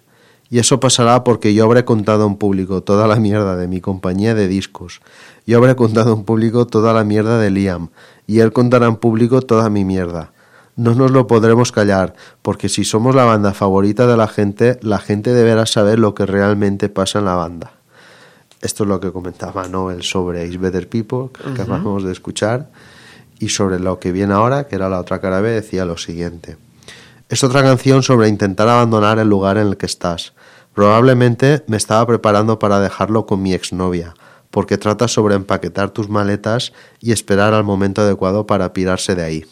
Y 0.52 0.60
eso 0.60 0.80
pasará 0.80 1.24
porque 1.24 1.56
yo 1.56 1.64
habré 1.64 1.84
contado 1.84 2.28
en 2.28 2.36
público 2.36 2.84
toda 2.84 3.08
la 3.08 3.16
mierda 3.16 3.56
de 3.56 3.68
mi 3.68 3.82
compañía 3.82 4.36
de 4.36 4.48
discos. 4.48 5.02
Yo 5.48 5.58
habré 5.58 5.76
contado 5.76 6.14
en 6.14 6.26
público 6.26 6.68
toda 6.68 6.94
la 6.94 7.04
mierda 7.04 7.40
de 7.40 7.50
Liam, 7.50 7.90
y 8.28 8.42
él 8.42 8.54
contará 8.54 8.86
en 8.86 8.98
público 8.98 9.42
toda 9.42 9.68
mi 9.72 9.84
mierda. 9.84 10.32
No 10.76 10.94
nos 10.94 11.10
lo 11.10 11.26
podremos 11.26 11.72
callar, 11.72 12.14
porque 12.44 12.70
si 12.70 12.86
somos 12.86 13.16
la 13.16 13.24
banda 13.24 13.52
favorita 13.52 14.06
de 14.06 14.16
la 14.16 14.28
gente, 14.28 14.78
la 14.84 15.00
gente 15.00 15.34
deberá 15.34 15.66
saber 15.66 15.98
lo 15.98 16.14
que 16.14 16.28
realmente 16.28 16.88
pasa 16.88 17.18
en 17.18 17.26
la 17.26 17.34
banda. 17.34 17.72
Esto 18.62 18.84
es 18.84 18.90
lo 18.90 19.00
que 19.00 19.12
comentaba 19.12 19.68
Noel 19.68 20.04
sobre 20.04 20.46
Is 20.46 20.60
Better 20.60 20.88
People, 20.88 21.30
que 21.34 21.64
acabamos 21.64 22.04
de 22.04 22.12
escuchar, 22.12 22.70
y 23.42 23.50
sobre 23.50 23.80
lo 23.80 24.00
que 24.00 24.12
viene 24.12 24.34
ahora, 24.34 24.68
que 24.68 24.76
era 24.76 24.88
la 24.88 25.00
otra 25.00 25.20
cara 25.20 25.42
B, 25.42 25.50
decía 25.50 25.84
lo 25.84 25.98
siguiente. 25.98 26.58
Es 27.28 27.44
otra 27.44 27.64
canción 27.64 28.04
sobre 28.04 28.28
intentar 28.28 28.70
abandonar 28.70 29.18
el 29.18 29.28
lugar 29.28 29.58
en 29.58 29.68
el 29.68 29.78
que 29.78 29.88
estás. 29.88 30.34
Probablemente 30.76 31.64
me 31.68 31.76
estaba 31.76 32.06
preparando 32.06 32.60
para 32.60 32.80
dejarlo 32.80 33.26
con 33.26 33.42
mi 33.42 33.54
exnovia, 33.54 34.14
porque 34.52 34.78
trata 34.78 35.08
sobre 35.08 35.36
empaquetar 35.36 35.90
tus 35.90 36.08
maletas 36.08 36.72
y 37.00 37.12
esperar 37.12 37.54
al 37.54 37.64
momento 37.64 38.02
adecuado 38.02 38.46
para 38.46 38.74
pirarse 38.74 39.16
de 39.16 39.24
ahí. 39.24 39.46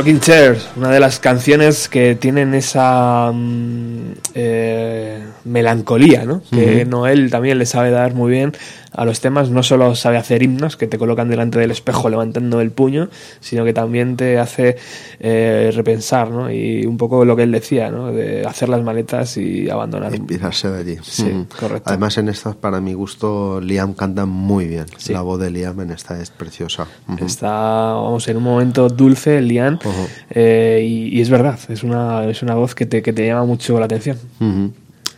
Rocking 0.00 0.20
Chairs, 0.20 0.66
una 0.76 0.90
de 0.90 0.98
las 0.98 1.18
canciones 1.20 1.86
que 1.86 2.14
tienen 2.14 2.54
esa 2.54 3.30
mm, 3.34 4.12
eh, 4.34 5.22
melancolía, 5.44 6.24
¿no? 6.24 6.40
Que 6.50 6.86
Noel 6.86 7.30
también 7.30 7.58
le 7.58 7.66
sabe 7.66 7.90
dar 7.90 8.14
muy 8.14 8.30
bien 8.30 8.54
a 8.92 9.04
los 9.04 9.20
temas. 9.20 9.50
No 9.50 9.62
solo 9.62 9.94
sabe 9.94 10.16
hacer 10.16 10.42
himnos 10.42 10.76
que 10.76 10.86
te 10.86 10.98
colocan 10.98 11.28
delante 11.28 11.58
del 11.58 11.70
espejo 11.70 12.08
levantando 12.08 12.60
el 12.60 12.70
puño, 12.70 13.08
sino 13.40 13.64
que 13.64 13.72
también 13.72 14.16
te 14.16 14.38
hace 14.38 14.76
eh, 15.18 15.70
repensar, 15.74 16.30
¿no? 16.30 16.50
Y 16.50 16.86
un 16.86 16.96
poco 16.96 17.24
lo 17.24 17.36
que 17.36 17.42
él 17.42 17.52
decía, 17.52 17.90
¿no? 17.90 18.12
De 18.12 18.46
hacer 18.46 18.68
las 18.68 18.82
maletas 18.82 19.36
y 19.36 19.68
abandonar. 19.68 20.14
Y 20.14 20.20
pirarse 20.20 20.70
de 20.70 20.80
allí. 20.80 20.96
Sí, 21.02 21.46
correcto. 21.58 21.90
Además, 21.90 22.16
en 22.18 22.28
esta, 22.28 22.52
para 22.54 22.80
mi 22.80 22.94
gusto, 22.94 23.60
Liam 23.60 23.94
canta 23.94 24.26
muy 24.26 24.66
bien. 24.66 24.86
Sí. 24.96 25.12
La 25.12 25.22
voz 25.22 25.40
de 25.40 25.50
Liam 25.50 25.80
en 25.80 25.90
esta 25.90 26.20
es 26.20 26.30
preciosa. 26.30 26.86
Está, 27.20 27.50
vamos, 27.50 28.26
en 28.28 28.36
un 28.36 28.42
momento 28.42 28.88
dulce, 28.88 29.40
Ujú. 29.40 30.06
eh, 30.30 30.84
y, 30.86 31.18
y 31.18 31.20
es 31.20 31.30
verdad, 31.30 31.58
es 31.68 31.82
una, 31.82 32.24
es 32.26 32.42
una 32.42 32.54
voz 32.54 32.74
que 32.74 32.86
te, 32.86 33.02
que 33.02 33.12
te 33.12 33.26
llama 33.26 33.44
mucho 33.44 33.78
la 33.78 33.86
atención. 33.86 34.16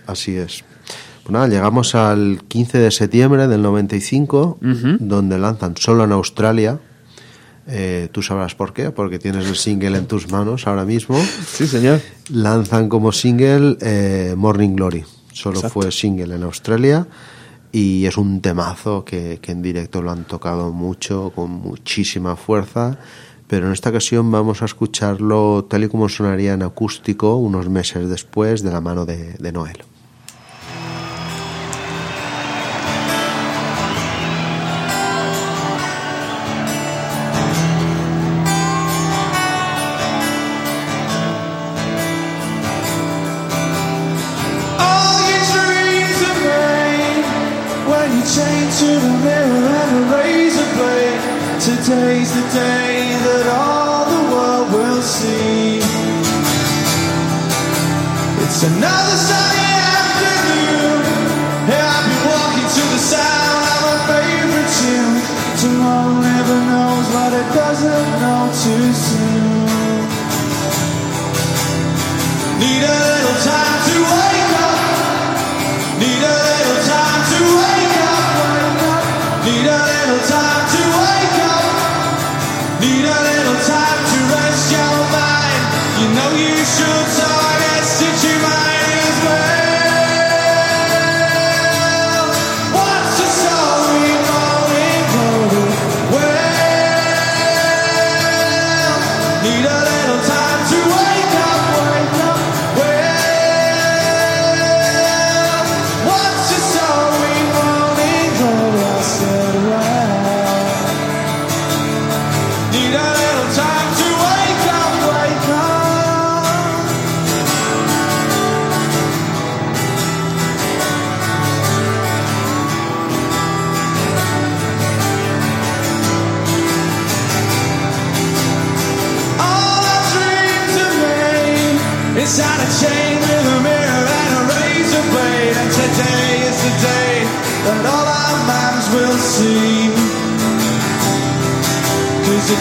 Así 0.06 0.36
es. 0.36 0.64
Pues 1.32 1.40
nada, 1.40 1.48
llegamos 1.48 1.94
al 1.94 2.42
15 2.46 2.76
de 2.76 2.90
septiembre 2.90 3.48
del 3.48 3.62
95, 3.62 4.58
Ujú. 4.60 4.96
donde 5.00 5.38
lanzan 5.38 5.74
solo 5.78 6.04
en 6.04 6.12
Australia. 6.12 6.78
Eh, 7.66 8.10
Tú 8.12 8.20
sabrás 8.20 8.54
por 8.54 8.74
qué, 8.74 8.90
porque 8.90 9.18
tienes 9.18 9.46
el 9.46 9.56
single 9.56 9.96
en 9.96 10.06
tus 10.06 10.30
manos 10.30 10.66
ahora 10.66 10.84
mismo. 10.84 11.18
Sí, 11.46 11.66
señor. 11.66 12.02
Lanzan 12.28 12.90
como 12.90 13.12
single 13.12 13.78
eh, 13.80 14.34
Morning 14.36 14.76
Glory. 14.76 15.04
Solo 15.32 15.56
Exacto. 15.60 15.80
fue 15.80 15.90
single 15.90 16.34
en 16.34 16.42
Australia 16.42 17.06
y 17.72 18.04
es 18.04 18.18
un 18.18 18.42
temazo 18.42 19.02
que, 19.02 19.38
que 19.40 19.52
en 19.52 19.62
directo 19.62 20.02
lo 20.02 20.10
han 20.10 20.24
tocado 20.24 20.70
mucho, 20.70 21.32
con 21.34 21.50
muchísima 21.50 22.36
fuerza. 22.36 22.98
Pero 23.46 23.68
en 23.68 23.72
esta 23.72 23.88
ocasión 23.88 24.30
vamos 24.30 24.60
a 24.60 24.66
escucharlo 24.66 25.64
tal 25.64 25.84
y 25.84 25.88
como 25.88 26.10
sonaría 26.10 26.52
en 26.52 26.62
acústico 26.62 27.36
unos 27.36 27.70
meses 27.70 28.10
después 28.10 28.62
de 28.62 28.70
la 28.70 28.82
mano 28.82 29.06
de, 29.06 29.32
de 29.38 29.50
Noel. 29.52 29.78
Another 58.64 59.01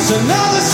it's 0.01 0.09
another 0.09 0.70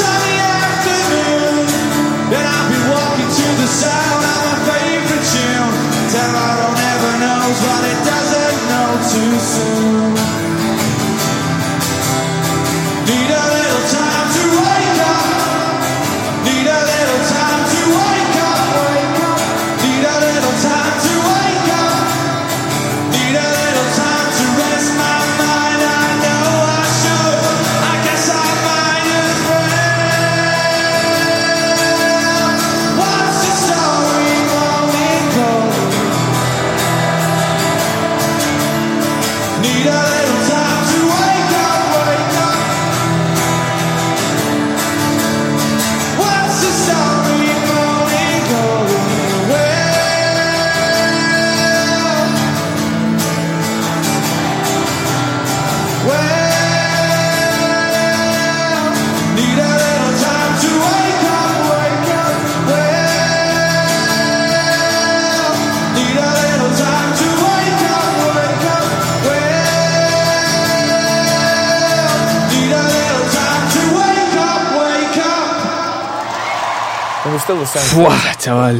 ¡Fua, 77.97 78.15
chaval! 78.37 78.79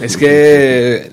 Es 0.00 0.16
que 0.16 1.12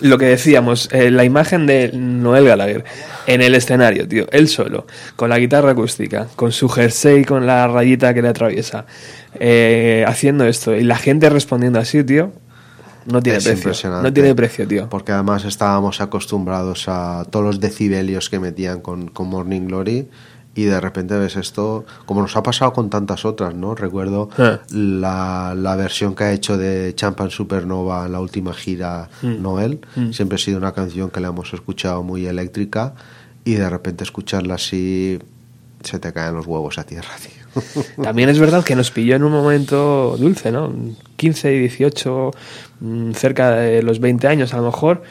lo 0.00 0.16
que 0.16 0.24
decíamos, 0.24 0.88
eh, 0.90 1.10
la 1.10 1.22
imagen 1.22 1.66
de 1.66 1.90
Noel 1.92 2.46
Gallagher 2.46 2.82
en 3.26 3.42
el 3.42 3.54
escenario, 3.54 4.08
tío, 4.08 4.26
él 4.32 4.48
solo, 4.48 4.86
con 5.14 5.28
la 5.28 5.38
guitarra 5.38 5.72
acústica, 5.72 6.28
con 6.34 6.50
su 6.50 6.66
jersey, 6.70 7.26
con 7.26 7.46
la 7.46 7.68
rayita 7.68 8.14
que 8.14 8.22
le 8.22 8.28
atraviesa, 8.28 8.86
eh, 9.38 10.02
haciendo 10.08 10.46
esto 10.46 10.74
y 10.74 10.82
la 10.82 10.96
gente 10.96 11.28
respondiendo 11.28 11.78
así, 11.78 12.02
tío, 12.04 12.32
no 13.04 13.22
tiene 13.22 13.36
Es 13.36 13.44
precio. 13.44 13.90
No 14.02 14.10
tiene 14.10 14.34
precio, 14.34 14.66
tío. 14.66 14.88
Porque 14.88 15.12
además 15.12 15.44
estábamos 15.44 16.00
acostumbrados 16.00 16.84
a 16.88 17.26
todos 17.28 17.44
los 17.44 17.60
decibelios 17.60 18.30
que 18.30 18.40
metían 18.40 18.80
con, 18.80 19.08
con 19.08 19.28
Morning 19.28 19.66
Glory 19.66 20.08
y 20.58 20.64
de 20.64 20.80
repente 20.80 21.16
ves 21.16 21.36
esto, 21.36 21.84
como 22.04 22.20
nos 22.22 22.36
ha 22.36 22.42
pasado 22.42 22.72
con 22.72 22.90
tantas 22.90 23.24
otras, 23.24 23.54
¿no? 23.54 23.74
Recuerdo 23.76 24.28
Eh. 24.38 24.58
la, 24.72 25.54
la 25.56 25.76
versión 25.76 26.16
que 26.16 26.24
ha 26.24 26.32
hecho 26.32 26.58
de 26.58 26.94
Champan 26.96 27.30
Supernova 27.30 28.06
en 28.06 28.12
la 28.12 28.20
última 28.20 28.52
gira 28.52 29.08
Mm. 29.22 29.40
Noel. 29.42 29.78
Mm. 29.94 30.10
Siempre 30.12 30.34
ha 30.36 30.38
sido 30.38 30.58
una 30.58 30.72
canción 30.72 31.10
que 31.10 31.20
la 31.20 31.28
hemos 31.28 31.52
escuchado 31.54 32.02
muy 32.02 32.26
eléctrica 32.26 32.94
y 33.44 33.54
de 33.54 33.70
repente 33.70 34.02
escucharla 34.02 34.54
así 34.56 35.18
se 35.82 35.98
te 36.00 36.12
caen 36.12 36.34
los 36.34 36.46
huevos 36.46 36.76
a 36.78 36.84
tierra, 36.84 37.10
tío. 37.22 37.62
También 38.02 38.28
es 38.28 38.38
verdad 38.40 38.64
que 38.64 38.74
nos 38.74 38.90
pilló 38.90 39.14
en 39.14 39.22
un 39.22 39.30
momento 39.32 40.16
dulce, 40.18 40.50
¿no? 40.50 40.72
15 41.16 41.54
y 41.54 41.58
18, 41.60 42.30
mm, 42.80 43.12
cerca 43.12 43.50
de 43.52 43.82
los 43.84 44.00
20 44.00 44.26
años 44.26 44.52
a 44.54 44.56
lo 44.58 44.64
mejor, 44.64 45.02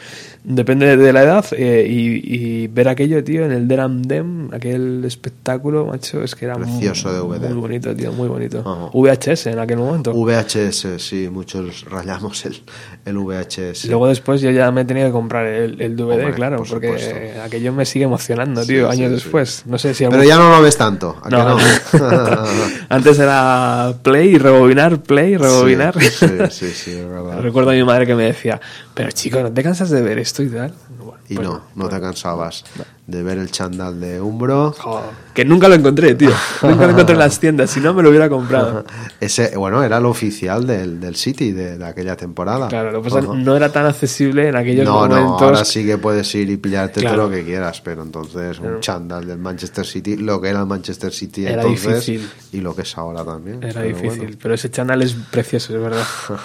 depende 0.48 0.96
de 0.96 1.12
la 1.12 1.22
edad, 1.22 1.44
eh, 1.52 1.86
y, 1.88 2.62
y 2.64 2.66
ver 2.68 2.88
aquello, 2.88 3.22
tío, 3.22 3.44
en 3.44 3.52
el 3.52 3.68
Deram 3.68 4.02
Dem, 4.02 4.48
aquel 4.52 5.04
espectáculo, 5.04 5.84
macho, 5.86 6.22
es 6.22 6.34
que 6.34 6.46
era 6.46 6.54
Precioso 6.56 7.08
muy, 7.26 7.38
DVD. 7.38 7.50
muy 7.50 7.60
bonito, 7.60 7.94
tío, 7.94 8.12
muy 8.12 8.28
bonito. 8.28 8.60
Ajá. 8.60 8.90
VHS 8.92 9.46
en 9.48 9.58
aquel 9.58 9.76
momento. 9.78 10.12
VHS, 10.14 10.86
sí, 10.98 11.28
muchos 11.30 11.84
rayamos 11.84 12.46
el, 12.46 12.62
el 13.04 13.18
VHS. 13.18 13.84
Luego 13.86 14.08
después 14.08 14.40
yo 14.40 14.50
ya 14.50 14.70
me 14.70 14.80
he 14.80 14.84
tenido 14.84 15.06
que 15.08 15.12
comprar 15.12 15.46
el, 15.46 15.80
el 15.82 15.96
DVD, 15.96 16.12
Hombre, 16.14 16.32
claro, 16.34 16.56
por 16.58 16.68
porque 16.68 16.98
supuesto. 16.98 17.42
aquello 17.42 17.72
me 17.72 17.84
sigue 17.84 18.06
emocionando, 18.06 18.64
tío, 18.64 18.90
sí, 18.90 18.98
años 19.00 19.10
sí. 19.18 19.24
después. 19.24 19.62
No 19.66 19.76
sé 19.78 19.92
si 19.94 20.06
Pero 20.06 20.24
ya 20.24 20.36
no 20.38 20.50
lo 20.50 20.62
ves 20.62 20.76
tanto. 20.76 21.16
¿a 21.22 21.28
que 21.28 21.36
No, 21.36 21.56
no? 21.56 21.58
antes 22.88 23.18
era 23.18 23.92
play, 24.02 24.38
rebobinar, 24.38 25.02
play, 25.02 25.36
rebobinar. 25.36 26.00
Sí, 26.00 26.08
sí, 26.10 26.26
sí, 26.50 26.70
sí, 26.70 26.90
es 26.92 27.08
verdad. 27.08 27.40
Recuerdo 27.42 27.70
a 27.70 27.74
mi 27.74 27.84
madre 27.84 28.06
que 28.06 28.14
me 28.14 28.24
decía, 28.24 28.60
pero 28.94 29.10
chico, 29.12 29.40
¿no 29.40 29.52
te 29.52 29.62
cansas 29.62 29.90
de 29.90 30.00
ver 30.02 30.18
esto 30.18 30.37
y 30.42 30.48
tal? 30.48 30.72
Bueno, 30.98 31.18
Y 31.28 31.34
no, 31.36 31.62
no 31.74 31.88
te 31.88 32.00
cansabas 32.00 32.64
de 33.06 33.22
ver 33.22 33.38
el 33.38 33.50
chandal 33.50 33.98
de 34.00 34.20
Umbro. 34.20 34.72
Joder, 34.78 35.10
que 35.34 35.44
nunca 35.44 35.68
lo 35.68 35.74
encontré, 35.74 36.14
tío. 36.14 36.30
Nunca 36.62 36.84
lo 36.86 36.92
encontré 36.92 37.14
en 37.14 37.18
las 37.20 37.38
tiendas, 37.40 37.70
si 37.70 37.80
no 37.80 37.94
me 37.94 38.02
lo 38.02 38.10
hubiera 38.10 38.28
comprado. 38.28 38.84
Ese, 39.20 39.56
bueno, 39.56 39.82
era 39.82 39.96
el 39.98 40.04
oficial 40.06 40.66
del, 40.66 41.00
del 41.00 41.16
City 41.16 41.52
de, 41.52 41.78
de 41.78 41.84
aquella 41.86 42.16
temporada. 42.16 42.68
Claro, 42.68 42.92
lo 42.92 43.02
que 43.02 43.08
pasa 43.10 43.22
que 43.26 43.36
no 43.36 43.56
era 43.56 43.70
tan 43.72 43.86
accesible 43.86 44.48
en 44.48 44.56
aquellos 44.56 44.84
No, 44.84 45.08
no, 45.08 45.14
momentos. 45.16 45.42
ahora 45.42 45.64
sí 45.64 45.86
que 45.86 45.96
puedes 45.96 46.34
ir 46.34 46.50
y 46.50 46.56
pillarte 46.58 47.00
Claro. 47.00 47.16
todo 47.16 47.28
lo 47.28 47.34
que 47.34 47.44
quieras, 47.44 47.80
pero 47.80 48.02
entonces 48.02 48.58
un 48.58 48.80
chandal 48.80 49.26
del 49.26 49.38
Manchester 49.38 49.86
City, 49.86 50.16
lo 50.16 50.40
que 50.40 50.48
era 50.48 50.60
el 50.60 50.66
Manchester 50.66 51.12
City 51.12 51.46
Era 51.46 51.62
entonces 51.62 52.04
difícil. 52.06 52.30
y 52.52 52.60
lo 52.60 52.74
que 52.76 52.82
es 52.82 52.98
ahora 52.98 53.24
también. 53.24 53.62
Era 53.62 53.80
pero 53.82 53.96
difícil, 53.96 54.38
pero 54.42 54.54
ese 54.54 54.70
canal 54.70 55.00
es 55.02 55.14
precioso, 55.30 55.74
es 55.74 55.80
verdad. 55.82 56.04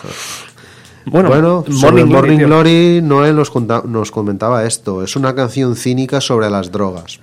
Bueno, 1.05 1.29
Bueno, 1.29 1.65
sobre 1.69 2.05
Morning 2.05 2.05
Glory, 2.05 2.29
Morning. 2.29 2.45
Glory, 2.45 3.01
Noel 3.01 3.35
nos, 3.35 4.11
comentaba 4.11 4.65
esto. 4.65 5.03
Es 5.03 5.15
una 5.15 5.35
canción 5.35 5.75
cínica 5.75 6.21
sobre 6.21 6.49
las 6.49 6.71
drogas. 6.71 7.19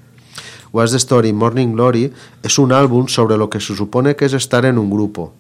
What's 0.72 0.92
the 0.92 0.98
Story 0.98 1.32
Morning 1.32 1.72
Glory 1.72 2.12
es 2.42 2.58
un 2.58 2.72
álbum 2.72 3.08
sobre 3.08 3.36
lo 3.36 3.50
que 3.50 3.60
se 3.60 3.74
supone 3.74 4.14
que 4.16 4.26
es 4.26 4.34
estar 4.34 4.64
en 4.64 4.78
un 4.78 4.90
grupo. 4.90 5.34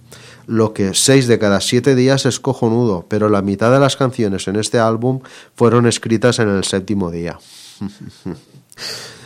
Lo 0.46 0.72
que 0.72 0.94
seis 0.94 1.28
de 1.28 1.38
cada 1.38 1.60
siete 1.60 1.94
días 1.94 2.26
es 2.26 2.40
cojonudo, 2.40 3.06
pero 3.08 3.28
la 3.28 3.42
mitad 3.42 3.70
de 3.70 3.78
las 3.78 3.96
canciones 3.96 4.48
en 4.48 4.56
este 4.56 4.78
álbum 4.80 5.20
fueron 5.54 5.86
escritas 5.86 6.40
en 6.40 6.48
el 6.48 6.64
séptimo 6.64 7.10
día. 7.10 7.38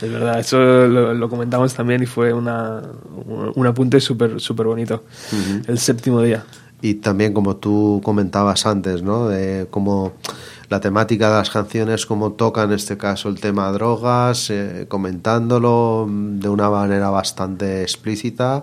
Es 0.02 0.12
verdad, 0.12 0.40
eso 0.40 0.58
lo, 0.58 1.14
lo 1.14 1.28
comentamos 1.30 1.72
también 1.72 2.02
y 2.02 2.06
fue 2.06 2.32
una, 2.32 2.82
un, 3.26 3.52
un 3.54 3.66
apunte 3.66 4.00
súper 4.00 4.40
súper 4.40 4.66
bonito. 4.66 5.04
El 5.66 5.78
séptimo 5.78 6.20
día. 6.20 6.44
Y 6.84 6.96
también 6.96 7.32
como 7.32 7.56
tú 7.56 8.02
comentabas 8.04 8.66
antes, 8.66 9.02
¿no? 9.02 9.28
De 9.28 9.66
cómo 9.70 10.12
la 10.68 10.80
temática 10.80 11.28
de 11.30 11.36
las 11.36 11.48
canciones, 11.50 12.04
cómo 12.04 12.32
toca 12.32 12.62
en 12.64 12.72
este 12.72 12.96
caso 12.98 13.28
el 13.30 13.40
tema 13.40 13.70
drogas, 13.72 14.50
eh, 14.50 14.84
comentándolo 14.88 16.06
de 16.10 16.48
una 16.48 16.68
manera 16.68 17.08
bastante 17.10 17.82
explícita, 17.82 18.62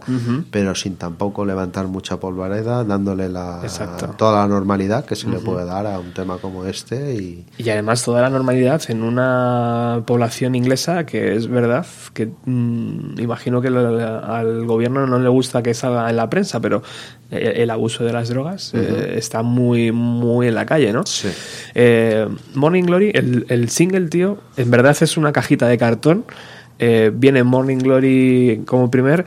pero 0.51 0.76
sin 0.76 0.97
tampoco 0.97 1.45
levantar 1.45 1.88
mucha 1.88 2.19
polvareda, 2.19 2.84
dándole 2.84 3.28
la, 3.30 3.59
Exacto. 3.63 4.07
toda 4.17 4.41
la 4.41 4.47
normalidad 4.47 5.05
que 5.05 5.15
se 5.15 5.28
le 5.30 5.38
puede 5.39 5.65
dar 5.65 5.88
a 5.88 5.99
un 5.99 6.13
tema 6.13 6.38
como 6.38 6.65
este. 6.65 7.15
Y 7.15 7.45
Y 7.57 7.69
además 7.69 8.03
toda 8.03 8.22
la 8.22 8.30
normalidad 8.30 8.82
en 8.89 9.01
una 9.03 10.03
población 10.05 10.53
inglesa 10.55 11.05
que 11.05 11.36
es 11.36 11.47
verdad 11.47 11.86
que 12.13 12.32
mm, 12.45 13.19
imagino 13.19 13.61
que 13.61 13.69
lo- 13.72 14.24
al 14.26 14.65
gobierno 14.65 15.07
no 15.07 15.17
le 15.19 15.30
gusta 15.30 15.63
que 15.63 15.74
salga 15.74 16.09
en 16.09 16.15
la 16.17 16.30
prensa, 16.30 16.59
pero 16.59 16.82
el 17.32 17.69
abuso 17.69 18.03
de 18.03 18.11
las 18.11 18.29
drogas 18.29 18.73
eh, 18.73 19.15
está 19.17 19.41
muy, 19.41 19.91
muy 19.91 20.47
en 20.47 20.55
la 20.55 20.65
calle, 20.65 20.91
¿no? 20.91 21.05
Sí. 21.05 21.29
Eh, 21.73 22.27
Morning 22.53 22.84
Glory, 22.84 23.11
el, 23.13 23.45
el 23.47 23.69
single, 23.69 24.07
tío, 24.07 24.38
en 24.57 24.69
verdad 24.69 24.95
es 24.99 25.17
una 25.17 25.32
cajita 25.32 25.67
de 25.67 25.77
cartón. 25.77 26.25
Eh, 26.84 27.11
viene 27.13 27.43
Morning 27.43 27.77
Glory 27.77 28.63
como 28.65 28.89
primer 28.89 29.25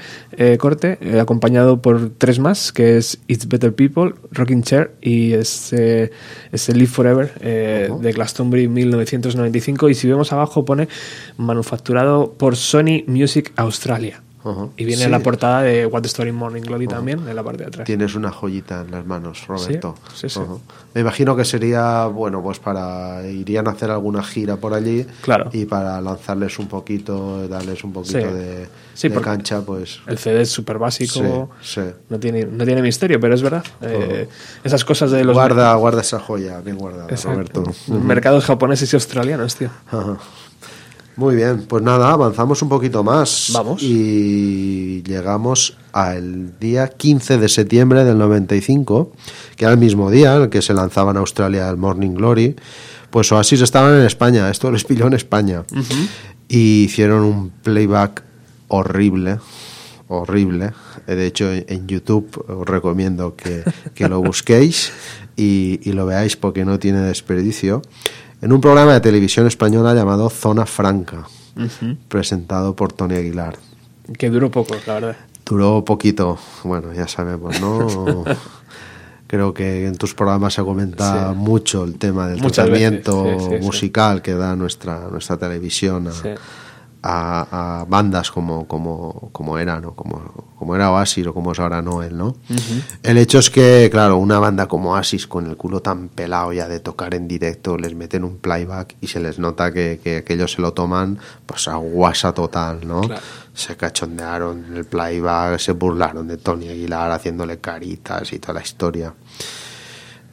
corte, 0.58 0.98
acompañado 1.20 1.80
por 1.80 2.10
tres 2.10 2.40
más, 2.40 2.72
que 2.72 2.96
es 2.96 3.20
It's 3.28 3.46
Better 3.46 3.72
People, 3.72 4.14
Rocking 4.32 4.64
Chair 4.64 4.90
y 5.00 5.34
es, 5.34 5.72
es 5.72 6.68
Live 6.68 6.88
Forever 6.88 7.32
de 7.38 8.12
Glastonbury 8.12 8.66
1995. 8.66 9.88
Y 9.88 9.94
si 9.94 10.08
vemos 10.08 10.32
abajo 10.32 10.64
pone 10.64 10.88
manufacturado 11.36 12.32
por 12.32 12.56
Sony 12.56 13.04
Music 13.06 13.52
Australia. 13.54 14.23
Ajá. 14.44 14.68
Y 14.76 14.84
viene 14.84 15.04
Sí. 15.04 15.10
la 15.10 15.20
portada 15.20 15.62
de 15.62 15.86
What 15.86 16.02
the 16.02 16.06
Story 16.08 16.30
Morning 16.32 16.62
Glory 16.62 16.86
también, 16.86 17.26
en 17.28 17.34
la 17.34 17.42
parte 17.42 17.62
de 17.62 17.68
atrás. 17.68 17.86
Tienes 17.86 18.14
una 18.14 18.30
joyita 18.30 18.82
en 18.82 18.90
las 18.90 19.06
manos, 19.06 19.46
Roberto. 19.46 19.94
Sí, 20.14 20.28
sí, 20.28 20.28
sí. 20.28 20.40
Ajá. 20.40 20.54
Me 20.94 21.00
imagino 21.00 21.34
que 21.34 21.44
sería, 21.44 22.06
bueno, 22.06 22.42
pues 22.42 22.58
para 22.58 23.26
irían 23.26 23.66
a 23.68 23.70
hacer 23.72 23.90
alguna 23.90 24.22
gira 24.22 24.56
por 24.56 24.74
allí 24.74 25.06
Claro. 25.22 25.50
y 25.52 25.64
para 25.64 26.00
lanzarles 26.00 26.58
un 26.58 26.68
poquito, 26.68 27.48
darles 27.48 27.82
un 27.84 27.92
poquito 27.92 28.18
Sí. 28.20 28.24
de, 28.26 28.68
Sí, 28.94 29.08
de 29.08 29.20
cancha, 29.20 29.60
pues 29.62 29.98
El 30.06 30.18
CD 30.18 30.42
es 30.42 30.50
súper 30.50 30.78
básico, 30.78 31.50
Sí, 31.60 31.80
sí. 31.80 31.90
No, 32.08 32.20
tiene, 32.20 32.44
no 32.44 32.64
tiene 32.64 32.80
misterio, 32.82 33.18
pero 33.18 33.34
es 33.34 33.42
verdad. 33.42 33.64
Eh, 33.82 34.28
esas 34.62 34.84
cosas 34.84 35.10
de 35.10 35.24
los 35.24 35.34
guarda, 35.34 35.74
guarda 35.74 36.02
esa 36.02 36.20
joya, 36.20 36.60
bien 36.60 36.76
guardada, 36.78 37.08
Exacto. 37.10 37.62
Roberto. 37.64 37.72
mercados 37.88 38.44
japoneses 38.44 38.92
y 38.92 38.96
australianos, 38.96 39.56
tío. 39.56 39.70
Muy 41.16 41.36
bien, 41.36 41.64
pues 41.68 41.82
nada, 41.82 42.10
avanzamos 42.10 42.60
un 42.62 42.68
poquito 42.68 43.04
más. 43.04 43.50
Vamos. 43.54 43.82
Y 43.82 45.02
llegamos 45.04 45.76
al 45.92 46.58
día 46.58 46.88
15 46.88 47.38
de 47.38 47.48
septiembre 47.48 48.04
del 48.04 48.18
95, 48.18 49.12
que 49.56 49.64
era 49.64 49.72
el 49.72 49.78
mismo 49.78 50.10
día 50.10 50.34
en 50.36 50.42
el 50.42 50.48
que 50.50 50.60
se 50.60 50.74
lanzaba 50.74 51.12
en 51.12 51.18
Australia 51.18 51.68
el 51.68 51.76
Morning 51.76 52.14
Glory. 52.14 52.56
Pues 53.10 53.30
Oasis 53.30 53.60
estaban 53.60 53.94
en 53.94 54.04
España, 54.06 54.50
esto 54.50 54.72
les 54.72 54.82
pilló 54.82 55.06
en 55.06 55.12
España. 55.12 55.62
Y 56.48 56.84
hicieron 56.84 57.22
un 57.22 57.50
playback 57.50 58.24
horrible, 58.66 59.38
horrible. 60.08 60.72
De 61.06 61.26
hecho, 61.26 61.52
en 61.52 61.64
en 61.68 61.86
YouTube 61.86 62.44
os 62.48 62.66
recomiendo 62.66 63.36
que, 63.36 63.62
que 63.94 64.08
lo 64.08 64.20
busquéis 64.20 64.92
y, 65.36 65.78
y 65.84 65.92
lo 65.92 66.06
veáis 66.06 66.36
porque 66.36 66.64
no 66.64 66.80
tiene 66.80 67.00
desperdicio. 67.02 67.82
En 68.44 68.52
un 68.52 68.60
programa 68.60 68.92
de 68.92 69.00
televisión 69.00 69.46
española 69.46 69.94
llamado 69.94 70.28
Zona 70.28 70.66
Franca, 70.66 71.26
presentado 72.08 72.76
por 72.76 72.92
Tony 72.92 73.14
Aguilar. 73.14 73.56
Que 74.18 74.28
duró 74.28 74.50
poco, 74.50 74.76
la 74.86 74.92
verdad. 74.92 75.16
Duró 75.46 75.82
poquito, 75.82 76.38
bueno, 76.62 76.92
ya 76.92 77.08
sabemos, 77.08 77.58
¿no? 77.58 78.22
Creo 79.26 79.54
que 79.54 79.86
en 79.86 79.96
tus 79.96 80.14
programas 80.14 80.52
se 80.52 80.62
comenta 80.62 81.30
Sí. 81.30 81.36
mucho 81.38 81.84
el 81.84 81.96
tema 81.96 82.28
del 82.28 82.42
Muchas 82.42 82.66
tratamiento 82.66 83.24
sí, 83.24 83.44
sí, 83.46 83.56
sí. 83.60 83.64
musical 83.64 84.20
que 84.20 84.34
da 84.34 84.54
nuestra, 84.56 85.08
nuestra 85.10 85.38
televisión 85.38 86.08
a, 86.08 86.12
Sí. 86.12 86.28
A- 87.06 87.80
a 87.80 87.84
bandas 87.84 88.30
como, 88.30 88.66
como, 88.66 89.28
como 89.32 89.58
era, 89.58 89.78
¿no? 89.80 89.94
Como, 89.94 90.22
como 90.58 90.74
era 90.74 90.90
Oasis 90.90 91.26
o 91.26 91.34
como 91.34 91.52
es 91.52 91.58
ahora 91.60 91.82
Noel, 91.82 92.16
¿no? 92.16 92.34
El 93.02 93.18
hecho 93.18 93.38
es 93.38 93.50
que, 93.50 93.90
claro, 93.92 94.16
una 94.16 94.38
banda 94.38 94.66
como 94.68 94.92
Oasis 94.92 95.26
con 95.26 95.46
el 95.46 95.56
culo 95.58 95.80
tan 95.80 96.08
pelado 96.08 96.52
ya 96.54 96.66
de 96.66 96.80
tocar 96.80 97.14
en 97.14 97.28
directo, 97.28 97.76
les 97.76 97.94
meten 97.94 98.24
un 98.24 98.38
playback 98.38 98.96
y 99.02 99.08
se 99.08 99.20
les 99.20 99.38
nota 99.38 99.70
que, 99.72 100.00
que 100.02 100.16
aquellos 100.18 100.52
se 100.52 100.62
lo 100.62 100.72
toman 100.72 101.18
pues 101.44 101.68
a 101.68 101.74
guasa 101.76 102.32
total, 102.32 102.86
¿no? 102.88 103.02
Claro. 103.02 103.20
Se 103.52 103.76
cachondearon 103.76 104.64
en 104.64 104.76
el 104.78 104.84
playback, 104.86 105.58
se 105.58 105.72
burlaron 105.72 106.26
de 106.26 106.38
Tony 106.38 106.68
Aguilar 106.70 107.10
haciéndole 107.12 107.58
caritas 107.58 108.32
y 108.32 108.38
toda 108.38 108.54
la 108.54 108.62
historia. 108.62 109.12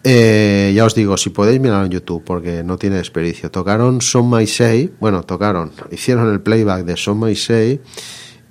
Eh, 0.03 0.73
ya 0.75 0.85
os 0.85 0.95
digo, 0.95 1.15
si 1.17 1.29
podéis 1.29 1.59
mirarlo 1.59 1.85
en 1.85 1.91
YouTube, 1.91 2.23
porque 2.23 2.63
no 2.63 2.77
tiene 2.77 2.97
desperdicio. 2.97 3.51
Tocaron 3.51 4.01
Son 4.01 4.29
My 4.29 4.47
Say, 4.47 4.91
bueno, 4.99 5.23
tocaron, 5.23 5.71
hicieron 5.91 6.31
el 6.31 6.41
playback 6.41 6.85
de 6.85 6.97
Son 6.97 7.19
My 7.19 7.35
Say 7.35 7.81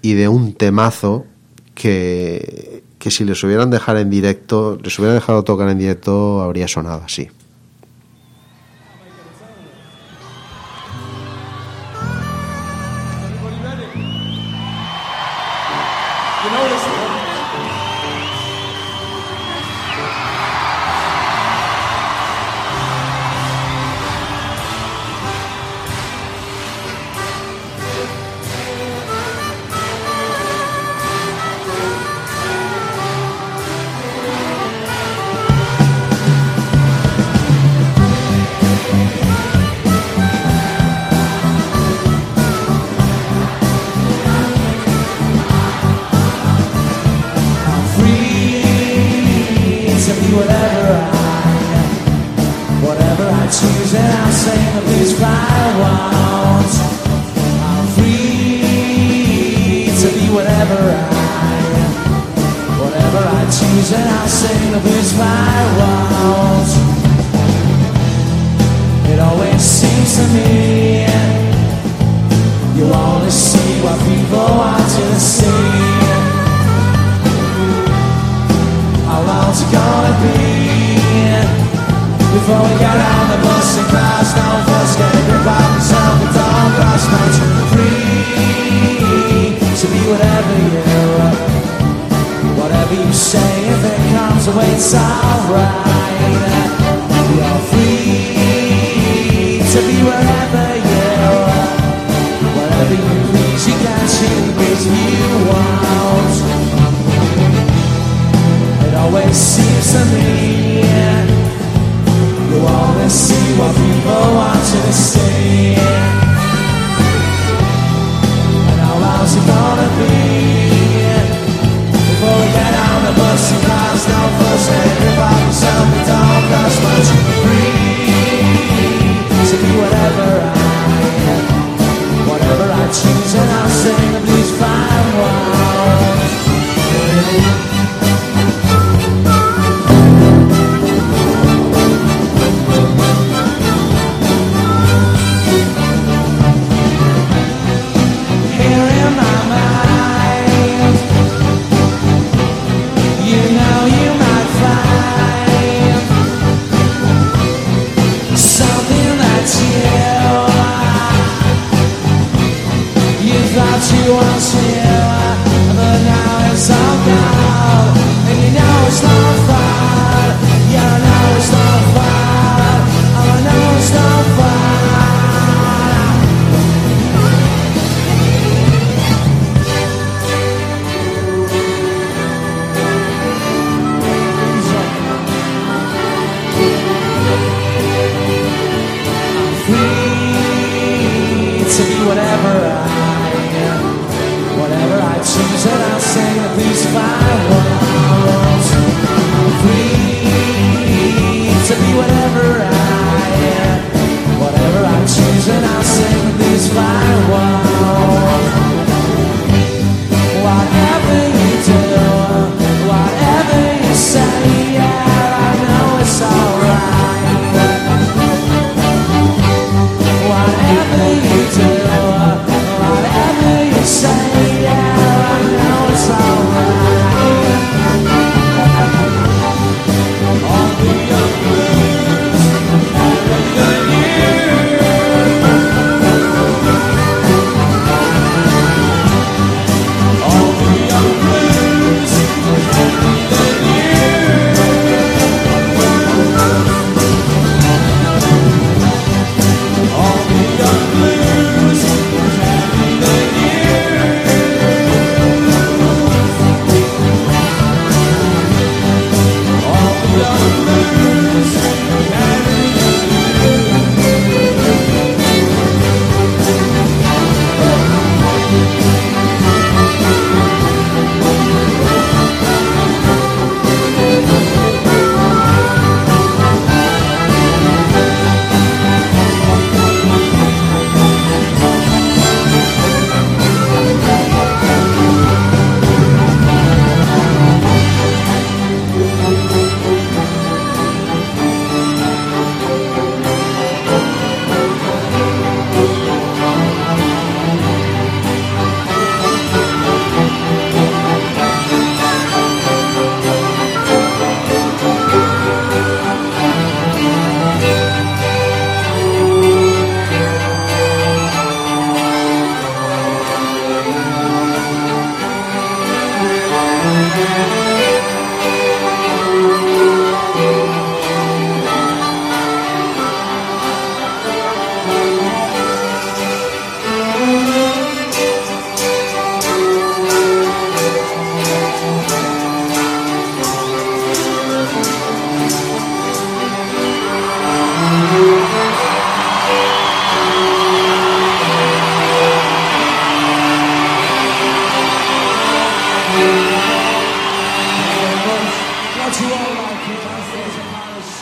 y 0.03 0.15
de 0.15 0.29
un 0.29 0.55
temazo 0.55 1.27
que, 1.75 2.85
que 2.99 3.11
si 3.11 3.25
les 3.25 3.43
hubieran 3.43 3.71
dejado 3.71 3.99
en 3.99 4.11
directo, 4.11 4.79
les 4.83 4.97
hubieran 4.99 5.17
dejado 5.17 5.43
tocar 5.43 5.69
en 5.69 5.79
directo, 5.79 6.43
habría 6.43 6.69
sonado 6.69 7.03
así. 7.05 7.29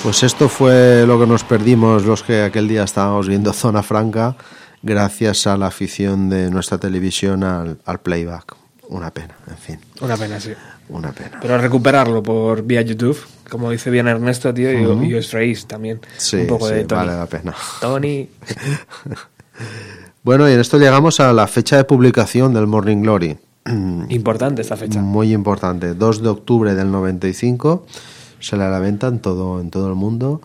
Pues 0.08 0.22
esto 0.22 0.48
fue 0.48 1.04
lo 1.06 1.20
que 1.20 1.26
nos 1.26 1.44
perdimos 1.44 2.06
los 2.06 2.22
que 2.22 2.40
aquel 2.40 2.66
día 2.66 2.82
estábamos 2.84 3.28
viendo 3.28 3.52
Zona 3.52 3.82
Franca 3.82 4.36
gracias 4.82 5.46
a 5.46 5.58
la 5.58 5.66
afición 5.66 6.30
de 6.30 6.50
nuestra 6.50 6.78
televisión 6.78 7.44
al, 7.44 7.76
al 7.84 8.00
playback. 8.00 8.56
Una 8.88 9.12
pena, 9.12 9.36
en 9.50 9.58
fin, 9.58 9.78
Una 10.00 10.16
pena, 10.16 10.40
sí. 10.40 10.52
una 10.88 11.12
pena. 11.12 11.38
Pero 11.42 11.58
recuperarlo 11.58 12.22
por 12.22 12.62
vía 12.62 12.80
YouTube, 12.80 13.18
como 13.50 13.70
dice 13.70 13.90
bien 13.90 14.08
Ernesto, 14.08 14.54
tío, 14.54 14.72
y- 15.04 15.12
os 15.14 15.30
reís 15.30 15.66
también. 15.66 16.00
Sí, 16.16 16.36
un 16.36 16.46
poco 16.46 16.68
sí, 16.68 16.74
de 16.76 16.84
Tony. 16.84 17.06
vale 17.06 17.18
la 17.18 17.26
pena. 17.26 17.54
Tony. 17.82 18.30
Bueno, 20.22 20.48
y 20.48 20.52
en 20.54 20.60
esto 20.60 20.78
llegamos 20.78 21.20
a 21.20 21.32
la 21.34 21.46
fecha 21.46 21.76
de 21.76 21.84
publicación 21.84 22.54
del 22.54 22.66
Morning 22.66 23.02
Glory. 23.02 23.36
Importante 24.08 24.62
esta 24.62 24.76
fecha. 24.76 25.00
Muy 25.00 25.34
importante, 25.34 25.92
2 25.94 26.22
de 26.22 26.28
octubre 26.30 26.74
del 26.74 26.90
95, 26.90 27.86
se 28.40 28.56
la 28.56 28.68
a 28.68 28.70
la 28.70 28.78
venta 28.78 29.08
en 29.08 29.20
todo, 29.20 29.60
en 29.60 29.70
todo 29.70 29.88
el 29.88 29.94
mundo. 29.94 30.40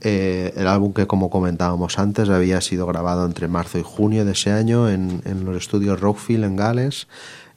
Eh, 0.00 0.52
el 0.56 0.68
álbum 0.68 0.92
que, 0.92 1.06
como 1.06 1.28
comentábamos 1.30 1.98
antes, 1.98 2.28
había 2.28 2.60
sido 2.60 2.86
grabado 2.86 3.26
entre 3.26 3.48
marzo 3.48 3.78
y 3.78 3.82
junio 3.82 4.24
de 4.24 4.32
ese 4.32 4.52
año 4.52 4.88
en, 4.88 5.22
en 5.24 5.44
los 5.44 5.56
estudios 5.56 6.00
Rockfield 6.00 6.44
en 6.44 6.56
Gales. 6.56 7.08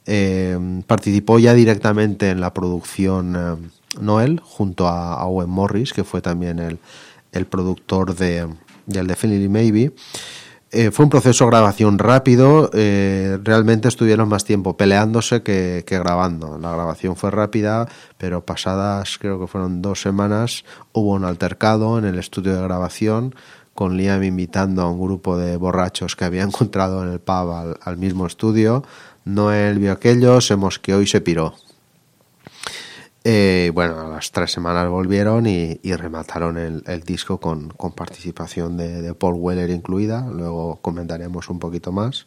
Eh, 0.06 0.82
participó 0.86 1.38
ya 1.38 1.54
directamente 1.54 2.30
en 2.30 2.40
la 2.40 2.52
producción 2.52 3.36
eh, 3.36 3.68
Noel 4.00 4.40
junto 4.42 4.88
a, 4.88 5.24
Owen 5.24 5.50
Morris, 5.50 5.92
que 5.92 6.02
fue 6.02 6.20
también 6.20 6.58
el, 6.58 6.78
el 7.30 7.46
productor 7.46 8.16
de, 8.16 8.48
del 8.86 9.06
Definitely 9.06 9.48
Maybe. 9.48 9.92
Eh, 10.74 10.90
fue 10.90 11.04
un 11.04 11.10
proceso 11.10 11.44
de 11.44 11.50
grabación 11.50 11.98
rápido, 11.98 12.70
eh, 12.72 13.38
realmente 13.42 13.88
estuvieron 13.88 14.30
más 14.30 14.46
tiempo 14.46 14.74
peleándose 14.74 15.42
que, 15.42 15.84
grabando. 15.86 16.56
La 16.56 16.72
grabación 16.72 17.14
fue 17.14 17.30
rápida, 17.30 17.86
pero 18.16 18.46
pasadas 18.46 19.18
creo 19.18 19.38
que 19.38 19.46
fueron 19.46 19.82
dos 19.82 20.00
semanas 20.00 20.64
hubo 20.92 21.12
un 21.12 21.26
altercado 21.26 21.98
en 21.98 22.06
el 22.06 22.18
estudio 22.18 22.54
de 22.54 22.62
grabación 22.62 23.34
con 23.74 23.98
Liam 23.98 24.22
invitando 24.22 24.80
a 24.80 24.90
un 24.90 24.98
grupo 24.98 25.36
de 25.36 25.58
borrachos 25.58 26.16
que 26.16 26.24
había 26.24 26.42
encontrado 26.48 27.02
en 27.02 27.12
el 27.12 27.20
pub 27.20 27.50
al, 27.50 27.76
al 27.82 27.98
mismo 27.98 28.26
estudio. 28.26 28.82
Noel 29.26 29.78
vio 29.78 29.92
aquello, 29.92 30.40
se 30.40 30.56
mosqueó 30.56 31.02
y 31.02 31.06
se 31.06 31.20
piró. 31.20 31.54
Eh, 33.24 33.70
bueno, 33.72 34.00
a 34.00 34.08
las 34.08 34.32
tres 34.32 34.50
semanas 34.50 34.88
volvieron 34.88 35.46
y, 35.46 35.78
y 35.82 35.94
remataron 35.94 36.58
el, 36.58 37.02
disco 37.02 37.38
con, 37.38 37.68
con 37.68 37.92
participación 37.92 38.76
de, 38.76 39.14
Paul 39.14 39.34
Weller 39.34 39.70
incluida. 39.70 40.26
Luego 40.28 40.80
comentaremos 40.82 41.48
un 41.48 41.58
poquito 41.58 41.92
más. 41.92 42.26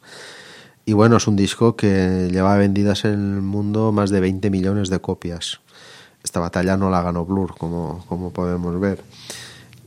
Y 0.85 0.93
bueno, 0.93 1.17
es 1.17 1.27
un 1.27 1.35
disco 1.35 1.75
que 1.75 2.29
lleva 2.31 2.55
vendidas 2.57 3.05
en 3.05 3.35
el 3.35 3.41
mundo 3.41 3.91
más 3.91 4.09
de 4.09 4.19
20 4.19 4.49
millones 4.49 4.89
de 4.89 4.99
copias. 4.99 5.59
Esta 6.23 6.39
batalla 6.39 6.77
no 6.77 6.89
la 6.89 7.01
ganó 7.01 7.25
Blur, 7.25 7.55
como, 7.57 8.05
como 8.07 8.31
podemos 8.31 8.79
ver. 8.79 9.03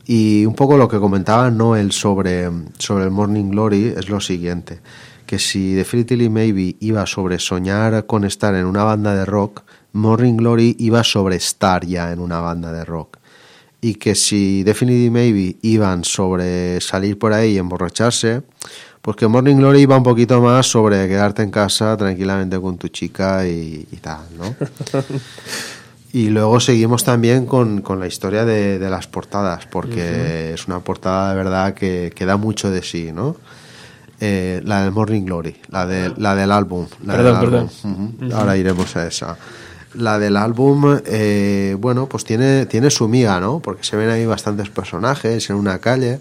Y 0.05 0.45
un 0.45 0.55
poco 0.55 0.77
lo 0.77 0.87
que 0.87 0.99
comentaba 0.99 1.49
Noel 1.51 1.91
sobre, 1.91 2.49
sobre 2.77 3.05
el 3.05 3.11
Morning 3.11 3.51
Glory 3.51 3.93
es 3.95 4.09
lo 4.09 4.19
siguiente, 4.19 4.79
que 5.25 5.37
si 5.37 5.73
Definitely 5.73 6.29
Maybe 6.29 6.77
iba 6.79 7.05
sobre 7.05 7.37
soñar 7.39 8.05
con 8.07 8.25
estar 8.25 8.55
en 8.55 8.65
una 8.65 8.83
banda 8.83 9.13
de 9.13 9.23
rock, 9.25 9.63
Morning 9.93 10.37
Glory 10.37 10.75
iba 10.79 11.03
sobre 11.03 11.35
estar 11.35 11.85
ya 11.85 12.11
en 12.11 12.19
una 12.19 12.39
banda 12.39 12.71
de 12.71 12.85
rock. 12.85 13.17
Y 13.81 13.95
que 13.95 14.13
si 14.15 14.63
Definitely 14.63 15.09
Maybe 15.09 15.55
iban 15.61 16.03
sobre 16.03 16.81
salir 16.81 17.17
por 17.17 17.31
ahí 17.33 17.53
y 17.53 17.57
emborracharse, 17.57 18.41
pues 19.01 19.15
que 19.15 19.27
Morning 19.27 19.55
Glory 19.55 19.81
iba 19.81 19.95
un 19.97 20.03
poquito 20.03 20.41
más 20.41 20.67
sobre 20.67 21.07
quedarte 21.07 21.43
en 21.43 21.51
casa 21.51 21.95
tranquilamente 21.95 22.59
con 22.59 22.77
tu 22.77 22.89
chica 22.89 23.47
y, 23.47 23.87
y 23.91 23.95
tal, 23.97 24.21
¿no? 24.37 24.55
Y 26.11 26.29
luego 26.29 26.59
seguimos 26.59 27.03
también 27.03 27.45
con, 27.45 27.81
con 27.81 27.99
la 27.99 28.07
historia 28.07 28.43
de, 28.43 28.79
de 28.79 28.89
las 28.89 29.05
portadas, 29.05 29.67
porque 29.67 30.53
es 30.55 30.67
una 30.67 30.79
portada 30.79 31.29
de 31.29 31.35
verdad 31.35 31.73
que, 31.75 32.11
que 32.15 32.25
da 32.25 32.35
mucho 32.35 32.71
de 32.71 32.81
sí, 32.81 33.11
¿no? 33.13 33.35
Eh, 34.19 34.59
la 34.65 34.81
del 34.81 34.91
Morning 34.91 35.21
Glory, 35.23 35.55
la, 35.69 35.85
de, 35.85 36.11
la 36.17 36.33
del 36.35 36.51
álbum. 36.51 36.87
La 37.05 37.13
Perdón, 37.15 37.39
del 37.39 37.49
perdón. 37.49 37.69
álbum. 37.83 38.31
Ahora 38.33 38.57
iremos 38.57 38.95
a 38.95 39.05
esa. 39.05 39.37
La 39.95 40.19
del 40.19 40.37
álbum, 40.37 40.99
eh, 41.05 41.75
bueno, 41.79 42.07
pues 42.07 42.23
tiene, 42.23 42.65
tiene 42.67 42.91
su 42.91 43.07
miga, 43.07 43.39
¿no? 43.39 43.59
Porque 43.59 43.83
se 43.83 43.95
ven 43.95 44.09
ahí 44.09 44.25
bastantes 44.25 44.69
personajes 44.69 45.49
en 45.49 45.55
una 45.55 45.79
calle. 45.79 46.19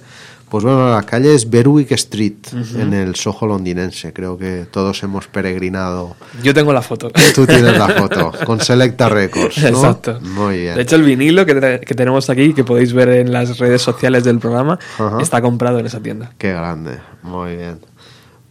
Pues 0.48 0.64
bueno, 0.64 0.90
la 0.90 1.02
calle 1.02 1.34
es 1.34 1.50
Berwick 1.50 1.92
Street, 1.92 2.36
en 2.74 2.94
el 2.94 3.14
Soho 3.16 3.46
londinense. 3.46 4.14
Creo 4.14 4.38
que 4.38 4.66
todos 4.70 5.02
hemos 5.02 5.26
peregrinado. 5.26 6.16
Yo 6.42 6.54
tengo 6.54 6.72
la 6.72 6.80
foto. 6.80 7.10
Tú 7.34 7.46
tienes 7.46 7.76
la 7.76 7.88
foto, 7.88 8.32
con 8.46 8.58
Selecta 8.60 9.10
Records, 9.10 9.58
¿no? 9.58 9.68
Exacto. 9.68 10.18
Muy 10.22 10.60
bien. 10.60 10.74
De 10.76 10.82
hecho, 10.82 10.96
el 10.96 11.02
vinilo 11.02 11.44
que, 11.44 11.80
que 11.84 11.94
tenemos 11.94 12.30
aquí, 12.30 12.54
que 12.54 12.64
podéis 12.64 12.94
ver 12.94 13.10
en 13.10 13.30
las 13.30 13.58
redes 13.58 13.82
sociales 13.82 14.24
del 14.24 14.38
programa, 14.38 14.78
está 15.20 15.42
comprado 15.42 15.80
en 15.80 15.86
esa 15.86 16.00
tienda. 16.00 16.32
Qué 16.38 16.52
grande, 16.52 16.98
muy 17.22 17.56
bien. 17.56 17.80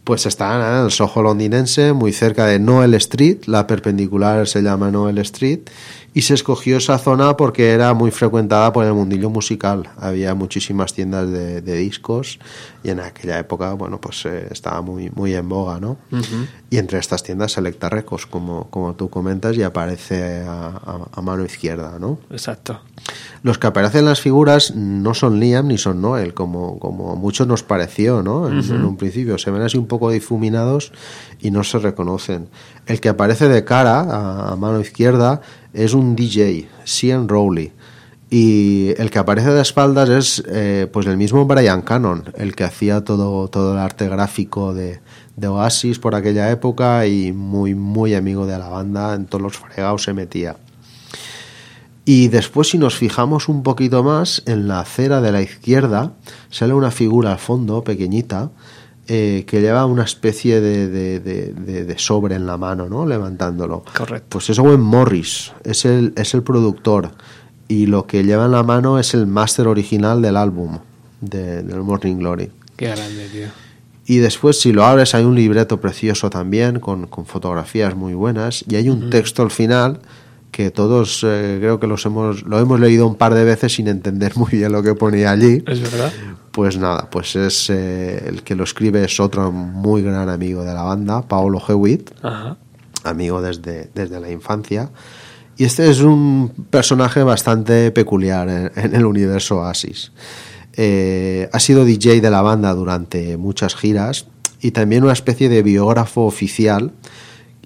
Pues 0.08 0.24
está 0.24 0.78
en 0.78 0.86
el 0.86 0.90
Soho 0.90 1.22
londinense, 1.22 1.92
muy 1.92 2.14
cerca 2.14 2.46
de 2.46 2.58
Noel 2.58 2.94
Street, 2.94 3.40
la 3.44 3.66
perpendicular 3.66 4.48
se 4.48 4.62
llama 4.62 4.90
Noel 4.90 5.18
Street, 5.18 5.68
y 6.14 6.22
se 6.22 6.32
escogió 6.32 6.78
esa 6.78 6.96
zona 6.96 7.36
porque 7.36 7.72
era 7.72 7.92
muy 7.92 8.10
frecuentada 8.10 8.72
por 8.72 8.86
el 8.86 8.94
mundillo 8.94 9.28
musical. 9.28 9.90
Había 9.98 10.34
muchísimas 10.34 10.94
tiendas 10.94 11.30
de 11.30 11.76
discos 11.76 12.38
y 12.88 12.90
en 12.90 13.00
aquella 13.00 13.38
época, 13.38 13.74
bueno, 13.74 14.00
pues 14.00 14.24
eh, 14.24 14.48
estaba 14.50 14.80
muy, 14.80 15.10
muy 15.14 15.34
en 15.34 15.48
boga, 15.48 15.78
¿no? 15.78 15.96
Y 16.70 16.78
entre 16.78 16.98
estas 16.98 17.22
tiendas 17.22 17.52
Selecta 17.52 17.88
Records, 17.88 18.26
como, 18.26 18.68
como 18.70 18.94
tú 18.94 19.08
comentas, 19.10 19.56
y 19.56 19.62
aparece 19.62 20.42
a, 20.46 20.68
a- 20.68 21.08
a 21.12 21.20
mano 21.22 21.44
izquierda, 21.44 21.98
¿no? 21.98 22.18
Exacto. 22.30 22.80
Los 23.42 23.58
que 23.58 23.66
aparecen 23.66 24.00
en 24.00 24.06
las 24.06 24.20
figuras 24.20 24.74
no 24.74 25.14
son 25.14 25.38
Liam 25.38 25.68
ni 25.68 25.78
son 25.78 26.00
Noel, 26.02 26.34
como, 26.34 26.78
como 26.78 27.12
a 27.12 27.14
muchos 27.14 27.46
nos 27.46 27.62
pareció, 27.62 28.22
¿no? 28.22 28.48
En, 28.48 28.84
un 28.84 28.96
principio. 28.96 29.38
Se 29.38 29.50
ven 29.50 29.62
así 29.62 29.76
un 29.78 29.86
poco 29.86 30.10
difuminados 30.10 30.92
y 31.40 31.50
no 31.50 31.62
se 31.64 31.78
reconocen. 31.78 32.48
El 32.86 33.00
que 33.00 33.08
aparece 33.08 33.48
de 33.48 33.64
cara, 33.64 34.00
a, 34.00 34.52
a 34.52 34.56
mano 34.56 34.80
izquierda, 34.80 35.40
es 35.72 35.92
un 35.94 36.16
DJ, 36.16 36.68
Cian 36.86 37.28
Rowley. 37.28 37.72
Y 38.30 38.90
el 38.98 39.10
que 39.10 39.18
aparece 39.18 39.50
de 39.52 39.62
espaldas 39.62 40.08
es 40.10 40.42
eh, 40.48 40.86
pues 40.92 41.06
el 41.06 41.16
mismo 41.16 41.46
Brian 41.46 41.80
Cannon, 41.80 42.24
el 42.36 42.54
que 42.54 42.64
hacía 42.64 43.02
todo, 43.02 43.48
todo 43.48 43.72
el 43.72 43.78
arte 43.78 44.06
gráfico 44.08 44.74
de, 44.74 45.00
de 45.36 45.48
Oasis 45.48 45.98
por 45.98 46.14
aquella 46.14 46.50
época 46.50 47.06
y 47.06 47.32
muy, 47.32 47.74
muy 47.74 48.14
amigo 48.14 48.46
de 48.46 48.58
la 48.58 48.68
banda, 48.68 49.14
en 49.14 49.24
todos 49.26 49.40
los 49.42 49.56
fregados 49.56 50.02
se 50.02 50.12
metía. 50.12 50.56
Y 52.04 52.28
después, 52.28 52.68
si 52.70 52.78
nos 52.78 52.96
fijamos 52.96 53.48
un 53.48 53.62
poquito 53.62 54.02
más, 54.02 54.42
en 54.46 54.68
la 54.68 54.80
acera 54.80 55.20
de 55.20 55.32
la 55.32 55.42
izquierda 55.42 56.12
sale 56.50 56.72
una 56.74 56.90
figura 56.90 57.32
al 57.32 57.38
fondo, 57.38 57.82
pequeñita, 57.84 58.50
eh, 59.06 59.44
que 59.46 59.60
lleva 59.62 59.86
una 59.86 60.04
especie 60.04 60.60
de, 60.60 60.86
de- 60.88 61.20
de- 61.20 61.52
de- 61.54 61.84
de 61.86 61.98
sobre 61.98 62.34
en 62.34 62.46
la 62.46 62.58
mano, 62.58 62.88
¿no? 62.90 63.06
Levantándolo. 63.06 63.84
Correcto. 63.96 64.26
Pues 64.30 64.50
es 64.50 64.58
Owen 64.58 64.80
Morris, 64.80 65.52
es 65.64 65.86
el, 65.86 66.12
es 66.16 66.34
el 66.34 66.42
productor. 66.42 67.12
Y 67.68 67.86
lo 67.86 68.06
que 68.06 68.24
lleva 68.24 68.46
en 68.46 68.52
la 68.52 68.62
mano 68.62 68.98
es 68.98 69.12
el 69.14 69.26
máster 69.26 69.68
original 69.68 70.22
del 70.22 70.36
álbum, 70.36 70.78
de- 71.20 71.62
del 71.62 71.80
Morning 71.82 72.16
Glory. 72.16 72.50
Qué 72.76 72.86
grande, 72.86 73.28
tío. 73.30 73.46
Y 74.06 74.18
después, 74.18 74.58
si 74.58 74.72
lo 74.72 74.86
abres, 74.86 75.14
hay 75.14 75.24
un 75.24 75.34
libreto 75.34 75.78
precioso 75.80 76.30
también, 76.30 76.80
con, 76.80 77.06
con 77.08 77.26
fotografías 77.26 77.94
muy 77.94 78.14
buenas, 78.14 78.64
y 78.66 78.76
hay 78.76 78.88
un 78.88 79.10
texto 79.10 79.42
al 79.42 79.50
final 79.50 80.00
que 80.50 80.70
todos 80.70 81.22
eh, 81.26 81.58
creo 81.60 81.78
que 81.78 81.86
los 81.86 82.06
hemos, 82.06 82.42
lo 82.44 82.58
hemos 82.58 82.80
leído 82.80 83.06
un 83.06 83.16
par 83.16 83.34
de 83.34 83.44
veces 83.44 83.74
sin 83.74 83.86
entender 83.86 84.34
muy 84.36 84.50
bien 84.52 84.72
lo 84.72 84.82
que 84.82 84.94
ponía 84.94 85.30
allí. 85.30 85.62
Es 85.66 85.82
verdad. 85.82 86.10
Pues 86.52 86.78
nada, 86.78 87.10
pues 87.10 87.36
es 87.36 87.68
eh, 87.68 88.24
el 88.26 88.42
que 88.42 88.54
lo 88.54 88.64
escribe 88.64 89.04
es 89.04 89.20
otro 89.20 89.52
muy 89.52 90.00
gran 90.02 90.30
amigo 90.30 90.64
de 90.64 90.72
la 90.72 90.82
banda, 90.84 91.20
Paolo 91.20 91.60
Hewitt, 91.68 92.10
Ajá. 92.22 92.56
amigo 93.04 93.42
desde, 93.42 93.90
desde 93.94 94.18
la 94.20 94.30
infancia. 94.30 94.88
Y 95.58 95.64
este 95.64 95.90
es 95.90 96.00
un 96.00 96.52
personaje 96.70 97.22
bastante 97.24 97.90
peculiar 97.90 98.48
en, 98.48 98.70
en 98.76 98.94
el 98.94 99.04
universo 99.04 99.56
Oasis. 99.58 100.12
Eh, 100.80 101.50
ha 101.52 101.58
sido 101.58 101.84
DJ 101.84 102.20
de 102.20 102.30
la 102.30 102.40
banda 102.40 102.72
durante 102.72 103.36
muchas 103.36 103.74
giras 103.74 104.26
y 104.60 104.70
también 104.70 105.02
una 105.02 105.12
especie 105.12 105.48
de 105.48 105.64
biógrafo 105.64 106.22
oficial 106.22 106.92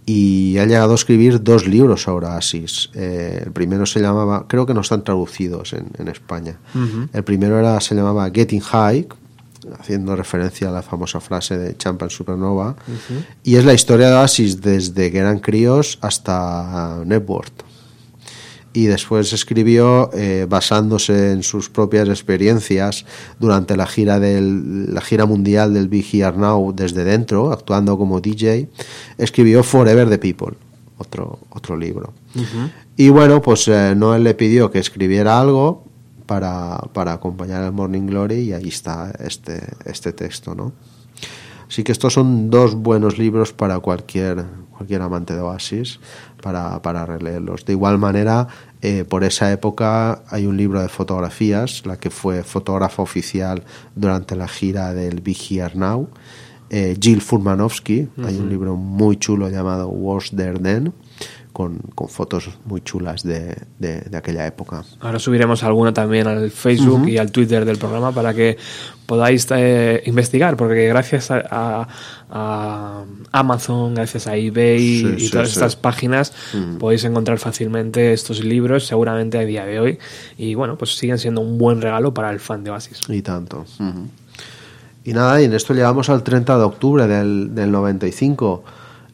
y 0.06 0.56
ha 0.56 0.64
llegado 0.64 0.92
a 0.92 0.94
escribir 0.94 1.42
dos 1.42 1.66
libros 1.66 2.04
sobre 2.04 2.26
Oasis. 2.26 2.88
Eh, 2.94 3.42
el 3.44 3.52
primero 3.52 3.84
se 3.84 4.00
llamaba, 4.00 4.46
creo 4.48 4.64
que 4.64 4.72
no 4.72 4.80
están 4.80 5.04
traducidos 5.04 5.74
en, 5.74 5.88
en 5.98 6.08
España. 6.08 6.56
El 7.12 7.24
primero 7.24 7.58
era, 7.58 7.78
se 7.82 7.94
llamaba 7.94 8.30
Getting 8.30 8.62
High, 8.62 9.06
haciendo 9.78 10.16
referencia 10.16 10.70
a 10.70 10.72
la 10.72 10.80
famosa 10.80 11.20
frase 11.20 11.58
de 11.58 11.76
Champa 11.76 12.06
en 12.06 12.10
Supernova. 12.10 12.74
Y 13.44 13.56
es 13.56 13.66
la 13.66 13.74
historia 13.74 14.08
de 14.08 14.14
Oasis 14.14 14.62
desde 14.62 15.12
que 15.12 15.18
eran 15.18 15.38
críos 15.40 15.98
hasta 16.00 17.02
Network. 17.04 17.52
Y 18.74 18.86
después 18.86 19.32
escribió, 19.32 20.10
eh, 20.14 20.46
basándose 20.48 21.32
en 21.32 21.42
sus 21.42 21.68
propias 21.68 22.08
experiencias 22.08 23.04
durante 23.38 23.76
la 23.76 23.86
gira, 23.86 24.18
del, 24.18 24.94
la 24.94 25.00
gira 25.00 25.26
mundial 25.26 25.74
del 25.74 25.88
Big 25.88 26.06
Here 26.10 26.36
Now 26.36 26.72
desde 26.74 27.04
dentro, 27.04 27.52
actuando 27.52 27.98
como 27.98 28.20
DJ, 28.20 28.68
escribió 29.18 29.62
Forever 29.62 30.08
the 30.08 30.18
People, 30.18 30.56
otro, 30.96 31.38
otro 31.50 31.76
libro. 31.76 32.14
Y 32.96 33.08
bueno, 33.10 33.42
pues 33.42 33.68
eh, 33.68 33.94
Noel 33.94 34.24
le 34.24 34.34
pidió 34.34 34.70
que 34.70 34.78
escribiera 34.78 35.38
algo 35.38 35.84
para, 36.26 36.78
para 36.92 37.12
acompañar 37.12 37.64
el 37.64 37.72
Morning 37.72 38.06
Glory 38.06 38.36
y 38.36 38.52
ahí 38.52 38.68
está 38.68 39.12
este, 39.18 39.60
este 39.84 40.12
texto, 40.12 40.54
¿no? 40.54 40.72
Así 41.68 41.84
que 41.84 41.92
estos 41.92 42.12
son 42.12 42.50
dos 42.50 42.74
buenos 42.74 43.16
libros 43.16 43.54
para 43.54 43.78
cualquier, 43.78 44.44
cualquier 44.82 45.02
amante 45.02 45.34
de 45.34 45.40
Oasis 45.40 46.00
para, 46.42 46.82
para 46.82 47.06
releerlos. 47.06 47.64
De 47.64 47.72
igual 47.72 47.98
manera, 47.98 48.48
eh, 48.82 49.04
por 49.04 49.22
esa 49.22 49.50
época 49.52 50.22
hay 50.28 50.46
un 50.46 50.56
libro 50.56 50.82
de 50.82 50.88
fotografías, 50.88 51.86
la 51.86 51.96
que 51.96 52.10
fue 52.10 52.42
fotógrafa 52.42 53.00
oficial 53.02 53.62
durante 53.94 54.34
la 54.34 54.48
gira 54.48 54.92
del 54.92 55.20
Big 55.20 55.38
Here 55.38 55.72
Now, 55.74 56.08
eh, 56.70 56.96
Jill 57.00 57.20
Furmanovsky. 57.20 58.08
Hay 58.24 58.36
un 58.38 58.48
libro 58.48 58.74
muy 58.76 59.16
chulo 59.16 59.48
llamado 59.48 59.88
Was 59.88 60.32
There 60.34 60.58
Then, 60.58 60.92
con, 61.52 61.78
con 61.94 62.08
fotos 62.08 62.50
muy 62.64 62.80
chulas 62.80 63.22
de, 63.22 63.56
de, 63.78 64.00
de 64.00 64.16
aquella 64.16 64.46
época. 64.46 64.84
Ahora 65.00 65.18
subiremos 65.18 65.62
alguna 65.64 65.92
también 65.92 66.26
al 66.26 66.50
Facebook 66.50 67.08
y 67.08 67.18
al 67.18 67.30
Twitter 67.30 67.64
del 67.64 67.76
programa 67.78 68.10
para 68.12 68.32
que 68.32 68.56
podáis 69.06 69.46
eh, 69.50 70.02
investigar, 70.06 70.56
porque 70.56 70.86
gracias 70.88 71.30
a, 71.30 71.42
a- 71.50 71.88
a 72.30 73.04
Amazon, 73.32 73.94
gracias 73.94 74.26
a 74.26 74.36
eBay 74.36 74.78
Sí, 74.78 75.14
y 75.16 75.20
sí, 75.20 75.30
todas 75.30 75.48
sí. 75.50 75.54
estas 75.54 75.76
páginas 75.76 76.32
Mm. 76.54 76.76
podéis 76.78 77.04
encontrar 77.04 77.38
fácilmente 77.38 78.12
estos 78.14 78.42
libros, 78.42 78.86
seguramente 78.86 79.36
a 79.38 79.42
día 79.44 79.66
de 79.66 79.78
hoy. 79.80 79.98
Y 80.38 80.54
bueno, 80.54 80.78
pues 80.78 80.96
siguen 80.96 81.18
siendo 81.18 81.42
un 81.42 81.58
buen 81.58 81.82
regalo 81.82 82.14
para 82.14 82.30
el 82.30 82.40
fan 82.40 82.64
de 82.64 82.70
Oasis. 82.70 83.00
Y 83.08 83.20
tanto. 83.20 83.66
Y 85.04 85.12
nada, 85.12 85.40
y 85.42 85.44
en 85.44 85.52
esto 85.52 85.74
llegamos 85.74 86.08
al 86.08 86.22
30 86.22 86.56
de 86.56 86.64
octubre 86.64 87.06
del, 87.06 87.54
del 87.54 87.70
95 87.72 88.64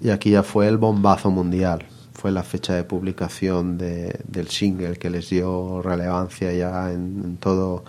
y 0.03 0.11
aquí 0.11 0.31
ya 0.31 0.43
fue 0.43 0.69
el 0.69 0.77
bombazo 0.77 1.31
mundial. 1.31 1.87
Fue 2.21 2.33
la 2.33 2.43
fecha 2.43 2.75
de 2.75 2.83
publicación 2.83 3.79
de- 3.79 4.19
del 4.27 4.49
single 4.49 4.97
que 4.97 5.09
les 5.09 5.31
dio 5.31 5.81
relevancia 5.83 6.53
ya 6.53 6.91
en, 6.91 7.21
en 7.25 7.37
todo, 7.37 7.85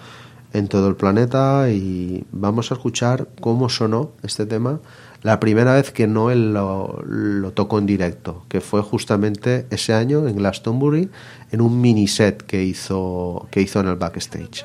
en 0.53 0.67
todo 0.67 0.87
el 0.87 0.95
planeta 0.95 1.69
y 1.71 2.23
vamos 2.31 2.69
a 2.69 2.75
escuchar 2.75 3.27
cómo 3.41 3.69
sonó 3.69 4.11
este 4.21 4.45
tema 4.45 4.81
la 5.23 5.39
primera 5.39 5.73
vez 5.73 5.91
que 5.91 6.05
Noel 6.05 6.53
lo, 6.53 7.01
lo 7.05 7.51
tocó 7.53 7.79
en 7.79 7.87
directo, 7.87 8.43
que 8.49 8.61
fue 8.61 8.81
justamente 8.83 9.65
ese 9.71 9.93
año 9.95 10.27
en 10.27 10.35
Glastonbury 10.37 11.09
en 11.51 11.61
un 11.61 11.81
mini 11.81 12.07
set 12.07 12.43
que 12.43 12.63
hizo, 12.63 13.47
que 13.49 13.61
hizo 13.61 13.79
en 13.79 13.87
el 13.87 13.95
backstage. 13.95 14.63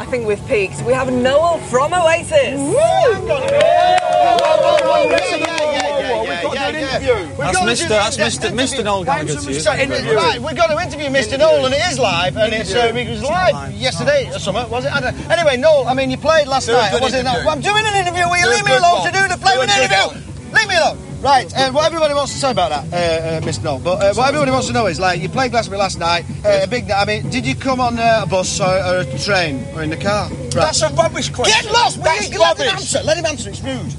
I 0.00 0.06
think 0.06 0.28
we 0.28 0.94
have 0.94 1.10
Noel 1.10 1.58
from 1.68 1.92
Oasis. 1.92 2.54
That's 6.74 7.58
Mr. 7.60 7.88
That's 7.88 8.16
Mr. 8.16 8.50
Mr. 8.50 8.84
Noel 8.84 9.04
Gallagher 9.04 9.34
to 9.36 9.52
you. 9.52 10.16
Right, 10.16 10.40
we've 10.40 10.56
got 10.56 10.68
to 10.68 10.78
interview 10.82 11.06
Mr. 11.08 11.38
Noel, 11.38 11.66
and 11.66 11.74
it 11.74 11.82
is 11.90 11.98
live, 11.98 12.36
and 12.36 12.52
it's 12.52 12.74
uh, 12.74 12.92
it 12.94 13.08
was 13.08 13.22
live 13.22 13.72
yesterday 13.72 14.28
or 14.34 14.38
something, 14.38 14.68
was 14.70 14.84
it? 14.84 14.92
I 14.92 15.00
don't, 15.00 15.30
anyway, 15.30 15.56
Noel, 15.56 15.86
I 15.86 15.94
mean, 15.94 16.10
you 16.10 16.16
played 16.18 16.48
last 16.48 16.68
night, 16.68 17.00
was 17.00 17.14
it 17.14 17.22
not? 17.24 17.36
interview. 17.36 17.50
I'm 17.50 17.60
doing 17.60 17.84
an 17.86 17.94
interview. 17.94 18.28
Will 18.28 18.38
you 18.38 18.50
leave 18.50 18.64
me 18.64 18.74
alone 18.76 19.04
to 19.06 19.12
do 19.12 19.28
the 19.28 19.38
play 19.38 19.58
with 19.58 19.70
an 19.70 19.82
interview? 19.82 20.22
Leave 20.52 20.68
me 20.68 20.76
alone. 20.76 20.98
Right, 21.20 21.52
uh, 21.56 21.72
what 21.72 21.84
everybody 21.84 22.14
wants 22.14 22.32
to 22.32 22.38
say 22.38 22.52
about 22.52 22.70
that, 22.70 22.92
uh, 22.92 22.96
uh, 22.96 23.40
Mr. 23.40 23.64
Noel, 23.64 23.80
but 23.80 24.00
uh, 24.00 24.14
what 24.14 24.28
everybody 24.28 24.52
wants 24.52 24.68
to 24.68 24.72
know 24.72 24.86
is, 24.86 25.00
like, 25.00 25.20
you 25.20 25.28
played 25.28 25.50
Glastonbury 25.50 25.80
last 25.80 25.98
night, 25.98 26.24
uh, 26.44 26.60
a 26.62 26.66
big 26.68 26.86
night. 26.86 27.02
I 27.02 27.04
mean, 27.06 27.28
did 27.28 27.44
you 27.44 27.56
come 27.56 27.80
on 27.80 27.98
uh, 27.98 28.20
a 28.22 28.26
bus 28.28 28.60
or, 28.60 28.66
or 28.68 28.98
a 29.00 29.18
train 29.18 29.64
or 29.74 29.82
in 29.82 29.90
the 29.90 29.96
car? 29.96 30.28
Right. 30.30 30.52
That's 30.52 30.80
a 30.82 30.90
rubbish 30.90 31.30
question. 31.30 31.60
Get 31.60 31.72
lost! 31.72 31.96
Will 31.96 32.04
That's 32.04 32.30
you 32.30 32.38
let 32.38 32.56
him 32.56 32.66
rubbish. 32.68 32.72
answer? 32.82 33.02
Let 33.02 33.16
him 33.18 33.26
answer. 33.26 33.50
It's 33.50 33.60
rude. 33.62 33.94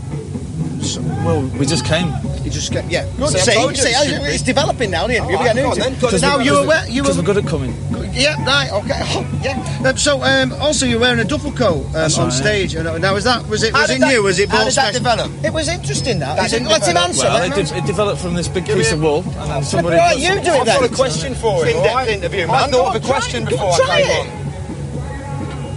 Well, 1.25 1.41
we 1.59 1.65
just 1.65 1.83
came. 1.85 2.07
You 2.49 2.55
just 2.55 2.71
get 2.73 2.89
yeah. 2.89 3.05
Good. 3.17 3.29
See, 3.29 3.37
I 3.37 3.41
See, 3.41 3.53
told 3.53 3.77
see, 3.77 3.89
it 3.89 3.93
how 3.95 4.03
should 4.03 4.11
you- 4.13 4.19
be. 4.21 4.25
it's 4.33 4.41
developing 4.41 4.89
now. 4.89 5.05
The 5.05 5.17
interview. 5.17 5.35
All 5.37 5.43
we 5.43 5.45
get 5.49 5.55
right, 5.55 5.77
an 5.77 5.99
go 5.99 6.07
on 6.07 6.19
Now 6.21 6.39
you 6.39 6.53
were 6.53 6.65
where 6.65 6.89
you 6.89 7.03
Because 7.03 7.17
were 7.17 7.21
we're 7.21 7.33
good 7.33 7.45
at 7.45 7.47
coming. 7.49 7.75
Yeah, 8.11 8.43
right, 8.43 8.71
okay. 8.73 8.99
Oh, 9.13 9.39
yeah. 9.43 9.87
Um, 9.87 9.95
so, 9.97 10.23
um, 10.23 10.51
also, 10.53 10.87
you're 10.87 10.99
wearing 10.99 11.19
a 11.19 11.23
duffel 11.23 11.51
coat 11.51 11.85
um, 11.85 11.91
That's 11.93 12.17
on 12.17 12.29
right. 12.29 12.33
stage. 12.33 12.73
And, 12.73 12.87
uh, 12.87 12.97
now, 12.97 13.13
was 13.13 13.23
that 13.25 13.45
was 13.47 13.61
it 13.61 13.71
was 13.71 13.87
it 13.91 13.99
that- 13.99 14.07
new? 14.11 14.23
Was 14.23 14.39
it 14.39 14.49
how 14.49 14.63
did 14.65 14.73
that 14.73 14.95
special? 14.95 14.99
develop? 14.99 15.31
It 15.45 15.53
was 15.53 15.67
interesting. 15.69 16.17
That, 16.19 16.37
That 16.37 16.45
Is 16.47 16.53
it- 16.53 16.57
didn't 16.57 16.69
let 16.71 16.87
him 16.87 16.97
answer. 16.97 17.23
Well, 17.25 17.33
let 17.37 17.51
it, 17.51 17.55
him 17.57 17.65
de- 17.67 17.77
it 17.77 17.85
developed 17.85 18.19
from 18.19 18.33
this 18.33 18.47
big 18.47 18.65
piece 18.65 18.91
of 18.91 18.99
wool, 19.01 19.23
and 19.37 19.51
then 19.51 19.63
somebody. 19.63 19.97
Right, 19.97 20.15
put 20.15 20.23
you 20.23 20.33
some- 20.33 20.43
do 20.43 20.49
it 20.49 20.59
I've 20.61 20.65
then. 20.65 20.81
got 20.81 20.91
a 20.91 20.95
question 20.95 21.35
for 21.35 21.63
It's 21.65 21.71
you. 21.73 21.77
in-depth 21.77 21.89
all 21.91 21.95
right? 21.97 22.07
interview, 22.09 22.47
I 22.49 22.67
thought 22.71 22.95
of 22.95 23.03
a 23.03 23.05
question 23.05 23.45
before 23.45 23.73
I 23.73 24.01
came 24.01 24.09
on. 24.09 24.38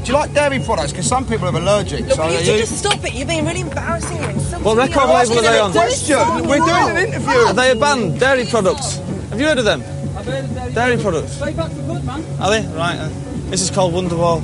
Do 0.02 0.10
you 0.10 0.14
like 0.18 0.34
dairy 0.34 0.58
products? 0.58 0.90
Because 0.90 1.06
some 1.06 1.24
people 1.24 1.46
are 1.48 1.56
allergic. 1.56 2.00
Look, 2.06 2.16
so 2.16 2.24
you 2.28 2.34
are 2.36 2.40
need 2.40 2.46
you? 2.48 2.58
just 2.58 2.78
stop 2.78 3.04
it. 3.04 3.14
You're 3.14 3.26
being 3.26 3.46
really 3.46 3.60
embarrassing. 3.60 4.16
You're 4.16 4.30
insulting 4.30 4.64
What 4.64 4.76
record 4.76 4.96
I'm 4.98 5.28
label 5.28 5.38
are 5.38 5.42
they 5.42 5.58
on? 5.60 5.72
to 5.72 5.78
do 5.78 5.90
so 5.90 6.42
We're 6.42 6.56
doing 6.58 6.90
an 6.90 6.96
interview. 7.08 7.30
Are 7.30 7.54
they 7.54 7.70
a 7.70 7.76
band? 7.76 8.18
Dairy 8.18 8.44
products. 8.46 8.96
Have 9.30 9.38
you 9.40 9.46
heard 9.46 9.58
of 9.58 9.64
them? 9.64 9.80
I've 10.16 10.26
heard 10.26 10.44
of 10.44 10.54
dairy, 10.54 10.72
dairy 10.72 10.96
products. 10.98 11.32
Straight 11.34 11.56
back 11.56 11.70
for 11.70 11.82
good, 11.82 12.04
man. 12.04 12.24
Are 12.40 12.50
they? 12.50 12.66
Right. 12.76 12.98
Uh, 12.98 13.08
this 13.50 13.62
is 13.62 13.70
called 13.70 13.94
Wonderwall. 13.94 14.42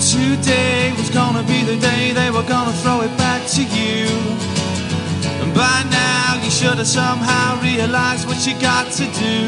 Today 0.00 0.83
was 0.83 0.83
gonna 1.14 1.44
be 1.44 1.62
the 1.62 1.76
day 1.76 2.10
they 2.10 2.28
were 2.28 2.42
gonna 2.42 2.72
throw 2.82 3.02
it 3.02 3.16
back 3.16 3.46
to 3.46 3.62
you. 3.62 4.08
And 5.42 5.54
by 5.54 5.78
now 5.88 6.42
you 6.42 6.50
should 6.50 6.76
have 6.78 6.88
somehow 6.88 7.62
realized 7.62 8.26
what 8.26 8.44
you 8.44 8.54
got 8.60 8.90
to 8.98 9.04
do. 9.04 9.38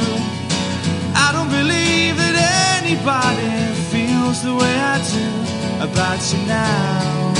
I 1.24 1.32
don't 1.34 1.50
believe 1.50 2.14
that 2.22 2.36
anybody 2.78 3.50
feels 3.90 4.44
the 4.44 4.54
way 4.54 4.74
I 4.94 4.96
do 5.10 5.26
about 5.82 6.20
you 6.30 6.38
now. 6.46 7.34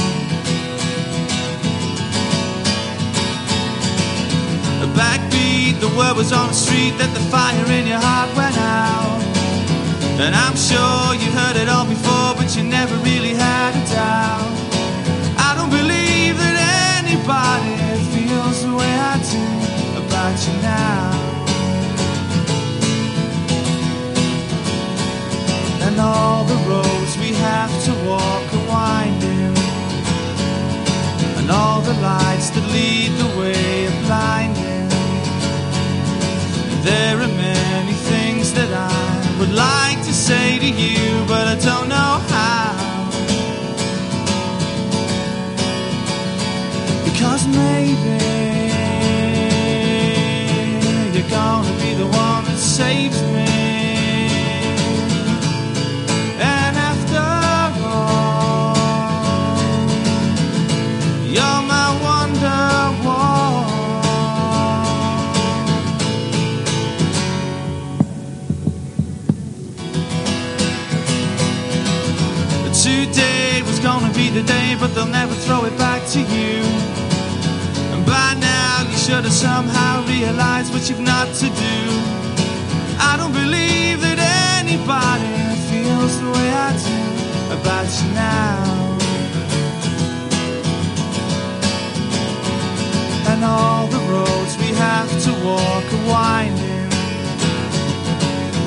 A 4.82 4.88
backbeat, 4.98 5.78
the 5.78 5.92
word 5.96 6.16
was 6.16 6.32
on 6.32 6.48
the 6.48 6.54
street 6.54 6.98
that 6.98 7.14
the 7.14 7.24
fire 7.30 7.66
in 7.78 7.86
your 7.86 8.00
heart 8.00 8.36
went 8.36 8.58
out. 8.58 9.35
And 10.18 10.34
I'm 10.34 10.56
sure 10.56 11.14
you 11.20 11.30
heard 11.30 11.56
it 11.56 11.68
all 11.68 11.84
before, 11.84 12.34
but 12.38 12.56
you 12.56 12.62
never 12.64 12.96
really 13.04 13.34
had 13.34 13.76
a 13.76 13.84
doubt. 13.92 14.48
I 15.36 15.54
don't 15.56 15.68
believe 15.68 16.38
that 16.40 16.56
anybody 17.04 17.76
feels 18.16 18.64
the 18.64 18.72
way 18.74 18.92
I 19.12 19.20
do 19.34 19.44
about 20.02 20.36
you 20.46 20.54
now. 20.62 21.26
And 25.86 26.00
all 26.00 26.44
the 26.44 26.58
roads 26.64 27.18
we 27.18 27.34
have 27.34 27.72
to 27.84 27.92
walk 28.08 28.44
are 28.56 28.66
winding. 28.72 29.54
And 31.38 31.50
all 31.50 31.82
the 31.82 31.92
lights 32.00 32.48
that 32.56 32.66
lead 32.72 33.12
the 33.20 33.30
way 33.38 33.86
are 33.86 34.00
blinding. 34.06 34.88
There 36.82 37.16
are 37.20 37.34
many 37.36 37.92
things 37.92 38.15
would 39.38 39.52
like 39.52 39.98
to 39.98 40.12
say 40.12 40.58
to 40.58 40.66
you, 40.66 41.24
but 41.26 41.46
I 41.46 41.56
don't 41.56 41.88
know 41.88 42.12
how. 42.32 42.72
Because 47.04 47.46
maybe 47.46 48.16
you're 51.14 51.30
gonna 51.30 51.72
be 51.82 51.94
the 51.94 52.06
one 52.06 52.44
that 52.44 52.58
saves 52.58 53.20
me. 53.22 53.45
Never 75.20 75.34
throw 75.46 75.64
it 75.64 75.76
back 75.78 76.02
to 76.14 76.20
you. 76.36 76.56
And 77.92 78.02
by 78.04 78.30
now, 78.52 78.72
you 78.90 78.98
should 79.04 79.24
have 79.28 79.38
somehow 79.48 79.92
realized 80.14 80.68
what 80.74 80.82
you've 80.88 81.06
not 81.14 81.28
to 81.42 81.48
do. 81.66 81.78
I 83.10 83.12
don't 83.20 83.34
believe 83.42 83.96
that 84.06 84.18
anybody 84.60 85.36
feels 85.70 86.12
the 86.22 86.30
way 86.36 86.48
I 86.66 86.70
do 86.88 87.00
about 87.58 87.88
you 87.98 88.08
now. 88.28 88.56
And 93.30 93.40
all 93.54 93.86
the 93.96 94.02
roads 94.14 94.52
we 94.64 94.70
have 94.86 95.10
to 95.26 95.32
walk 95.48 95.86
are 95.96 96.04
winding. 96.16 96.90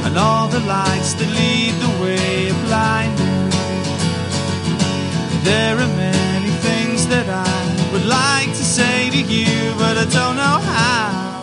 And 0.06 0.14
all 0.18 0.48
the 0.48 0.64
lights 0.78 1.12
that 1.20 1.30
lead 1.40 1.74
the 1.86 1.94
way 2.04 2.50
are 2.54 2.62
blinding. 2.68 3.50
There 5.50 5.76
are 5.84 5.94
many 6.04 6.29
you, 9.30 9.74
but 9.78 9.96
I 9.98 10.06
don't 10.06 10.36
know 10.36 10.60
how. 10.74 11.42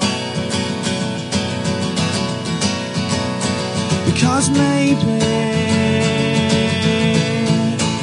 Because 4.04 4.50
maybe 4.50 5.16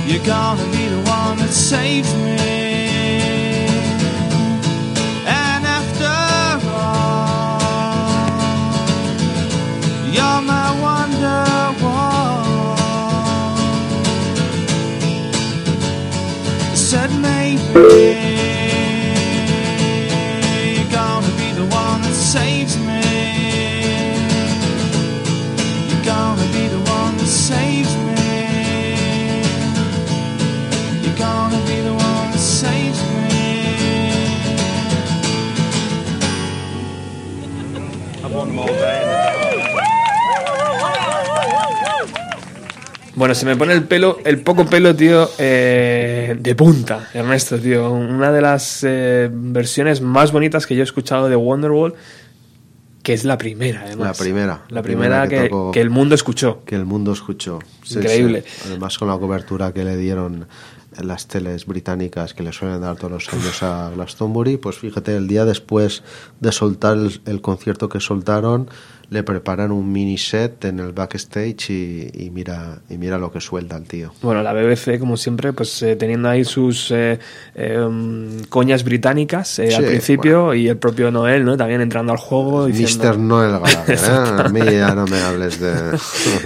you're 0.08 0.26
gonna 0.26 0.64
be 0.72 0.88
the 0.88 1.02
one 1.10 1.38
that 1.40 1.52
saves 1.52 2.14
me. 2.16 2.38
And 5.28 5.66
after 5.80 6.16
all, 6.70 7.60
you're 10.16 10.42
my 10.42 10.70
wonder. 10.82 11.42
Said 16.76 17.12
maybe 17.22 18.23
Bueno, 43.24 43.36
se 43.36 43.46
me 43.46 43.56
pone 43.56 43.72
el 43.72 43.86
pelo, 43.86 44.18
el 44.26 44.42
poco 44.42 44.66
pelo, 44.66 44.94
tío, 44.94 45.30
eh, 45.38 46.36
de 46.38 46.56
punta, 46.56 47.08
Ernesto, 47.14 47.58
tío. 47.58 47.90
Una 47.90 48.34
de 48.34 48.42
las 48.42 48.84
eh, 48.86 49.30
versiones 49.32 50.02
más 50.02 50.34
bonitas 50.34 50.68
que 50.68 50.76
yo 50.76 50.82
he 50.82 50.84
escuchado 50.84 51.30
de 51.30 51.38
Wonderwall, 51.38 51.94
que 53.02 53.14
es 53.14 53.24
la 53.24 53.38
primera, 53.38 53.84
además. 53.86 54.08
La 54.20 54.22
primera. 54.26 54.62
La 54.68 54.82
primera 54.82 55.28
que, 55.30 55.48
tocó- 55.50 55.72
que 55.72 55.80
el 55.80 55.90
mundo 55.90 56.16
escuchó. 56.16 56.66
Que 56.66 56.76
el 56.76 56.84
mundo 56.84 57.14
escuchó. 57.14 57.60
Sí, 57.84 58.00
Increíble. 58.00 58.44
sí. 58.46 58.64
Además 58.68 58.98
con 58.98 59.08
la 59.08 59.18
cobertura 59.18 59.72
que 59.72 59.86
le 59.86 59.96
dieron 59.96 60.46
en 60.98 61.08
las 61.08 61.26
teles 61.30 61.66
británicas 61.66 62.34
que 62.34 62.44
le 62.44 62.52
suelen 62.52 62.82
dar 62.82 62.98
todos 62.98 63.12
los 63.14 63.34
años 63.34 63.64
a 63.64 63.90
Glastonbury, 63.96 64.58
pues 64.58 64.80
fíjate, 64.80 65.16
el 65.16 65.30
día 65.30 65.46
después 65.46 66.04
de 66.42 66.52
soltar 66.52 66.98
el, 66.98 67.22
el 67.26 67.40
concierto 67.40 67.88
que 67.88 68.02
soltaron, 68.02 68.68
le 69.14 69.24
preparan 69.24 69.72
un 69.72 69.92
mini 69.92 70.18
set 70.18 70.66
en 70.66 70.80
el 70.80 70.92
backstage 70.92 71.70
y, 71.70 72.10
y 72.14 72.30
mira 72.32 72.80
y 72.90 72.98
mira 72.98 73.18
lo 73.18 73.32
que 73.32 73.40
suelta 73.40 73.78
el 73.78 73.84
tío. 73.84 74.12
Bueno, 74.22 74.42
la 74.42 74.52
BBC, 74.54 74.98
como 75.00 75.16
siempre, 75.18 75.54
pues 75.54 75.82
eh, 75.84 75.96
teniendo 75.96 76.28
ahí 76.30 76.44
sus 76.44 76.90
eh, 76.92 77.20
eh, 77.56 77.78
mm, 77.78 78.46
coñas 78.50 78.84
británicas 78.84 79.60
eh, 79.60 79.76
al 79.76 79.84
Sí, 79.84 79.90
principio 79.90 80.54
y 80.56 80.68
el 80.68 80.78
propio 80.78 81.12
Noel, 81.12 81.46
¿no? 81.46 81.56
También 81.56 81.82
entrando 81.82 82.12
al 82.12 82.18
juego. 82.18 82.66
diciendo- 82.66 83.10
Mr. 83.14 83.18
Noel 83.20 83.52
Gallagher, 83.52 84.00
¿eh? 84.04 84.42
A 84.46 84.50
mí 84.50 84.60
ya 84.66 84.96
no 84.96 85.06
me 85.06 85.20
hables 85.22 85.60
de... 85.60 85.72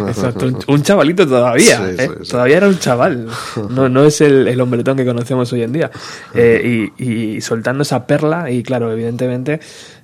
Exacto, 0.07 0.47
un, 0.47 0.57
un 0.67 0.83
chavalito 0.83 1.25
todavía, 1.27 1.77
Sí, 1.77 1.95
sí, 1.97 2.07
sí. 2.23 2.29
todavía 2.31 2.57
era 2.57 2.67
un 2.67 2.77
chaval, 2.79 3.27
no, 3.69 3.87
no 3.89 4.03
es 4.03 4.19
el, 4.21 4.47
el 4.47 4.59
hombretón 4.59 4.97
que 4.97 5.05
conocemos 5.05 5.51
hoy 5.53 5.63
en 5.63 5.71
día. 5.71 5.89
Y, 6.37 6.91
y 7.03 7.41
soltando 7.41 7.83
esa 7.83 8.05
perla, 8.05 8.49
y 8.51 8.63
claro, 8.63 8.91
evidentemente, 8.91 9.59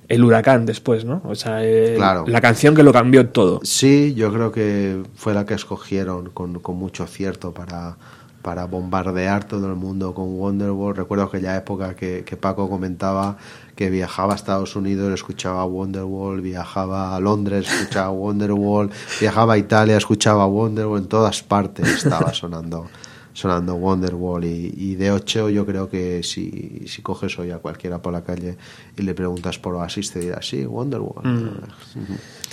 el 0.08 0.24
huracán 0.24 0.66
después, 0.66 1.04
¿no? 1.04 1.22
O 1.24 1.34
sea, 1.34 1.64
el- 1.64 1.96
Claro. 1.96 2.24
la 2.26 2.40
canción 2.40 2.74
que 2.74 2.82
lo 2.82 2.92
cambió 2.92 3.28
todo. 3.28 3.60
Sí, 3.62 4.14
yo 4.14 4.32
creo 4.32 4.52
que 4.52 5.02
fue 5.14 5.34
la 5.34 5.44
que 5.46 5.54
escogieron 5.54 6.30
con, 6.30 6.58
con 6.60 6.76
mucho 6.76 7.04
acierto 7.04 7.52
para, 7.52 7.96
para 8.42 8.66
bombardear 8.66 9.44
todo 9.44 9.66
el 9.68 9.76
mundo 9.76 10.12
con 10.14 10.38
Wonderwall. 10.38 10.94
Recuerdo 10.94 11.24
aquella 11.24 11.56
época 11.56 11.94
que, 11.96 12.24
que 12.24 12.36
Paco 12.36 12.68
comentaba 12.68 13.36
que 13.76 13.90
viajaba 13.90 14.34
a 14.34 14.36
Estados 14.36 14.76
Unidos, 14.76 15.12
escuchaba 15.12 15.64
Wonderwall, 15.64 16.40
viajaba 16.40 17.16
a 17.16 17.20
Londres, 17.20 17.66
escuchaba 17.68 18.10
Wonderwall, 18.12 18.90
viajaba 19.20 19.54
a 19.54 19.58
Italia, 19.58 19.96
escuchaba 19.96 20.46
Wonderwall, 20.46 21.00
en 21.00 21.08
todas 21.08 21.42
partes 21.42 21.88
estaba 21.88 22.32
sonando 22.34 22.86
sonando 23.34 23.74
Wonderwall 23.74 24.44
y, 24.44 24.72
y 24.74 24.94
de 24.94 25.14
hecho 25.14 25.50
yo 25.50 25.66
creo 25.66 25.90
que 25.90 26.22
si, 26.22 26.84
si 26.86 27.02
coges 27.02 27.38
hoy 27.38 27.50
a 27.50 27.58
cualquiera 27.58 28.00
por 28.00 28.12
la 28.12 28.24
calle 28.24 28.56
y 28.96 29.02
le 29.02 29.12
preguntas 29.12 29.58
por 29.58 29.74
Oasis 29.74 30.12
te 30.12 30.20
dirá 30.20 30.40
sí, 30.40 30.64
Wonderwall 30.64 31.04
Mm. 31.22 31.48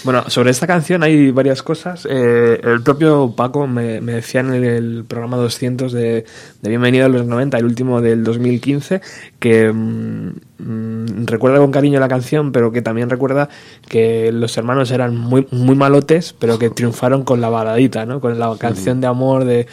Bueno, 0.03 0.29
sobre 0.29 0.49
esta 0.49 0.65
canción 0.65 1.03
hay 1.03 1.29
varias 1.29 1.61
cosas. 1.61 2.07
Eh, 2.09 2.59
el 2.63 2.81
propio 2.81 3.33
Paco 3.35 3.67
me, 3.67 4.01
me 4.01 4.13
decía 4.13 4.41
en 4.41 4.53
el, 4.53 5.05
programa 5.07 5.37
200 5.37 5.91
de, 5.91 6.25
de 6.61 6.69
Bienvenido 6.69 7.05
a 7.05 7.09
los 7.09 7.27
90, 7.27 7.57
el 7.59 7.65
último 7.65 8.01
del 8.01 8.23
2015, 8.23 9.01
que 9.39 9.71
mm, 9.71 10.31
mm, 10.57 11.25
recuerda 11.27 11.59
con 11.59 11.71
cariño 11.71 11.99
la 11.99 12.07
canción, 12.07 12.51
pero 12.51 12.71
que 12.71 12.81
también 12.81 13.11
recuerda 13.11 13.49
que 13.87 14.31
los 14.31 14.57
hermanos 14.57 14.89
eran 14.89 15.15
muy, 15.15 15.47
muy 15.51 15.75
malotes, 15.75 16.33
pero 16.33 16.57
que 16.57 16.71
triunfaron 16.71 17.23
con 17.23 17.39
la 17.39 17.49
baladita, 17.49 18.05
¿no? 18.07 18.19
Con 18.19 18.39
la 18.39 18.55
canción 18.57 19.01
de 19.01 19.07
amor 19.07 19.45
de 19.45 19.67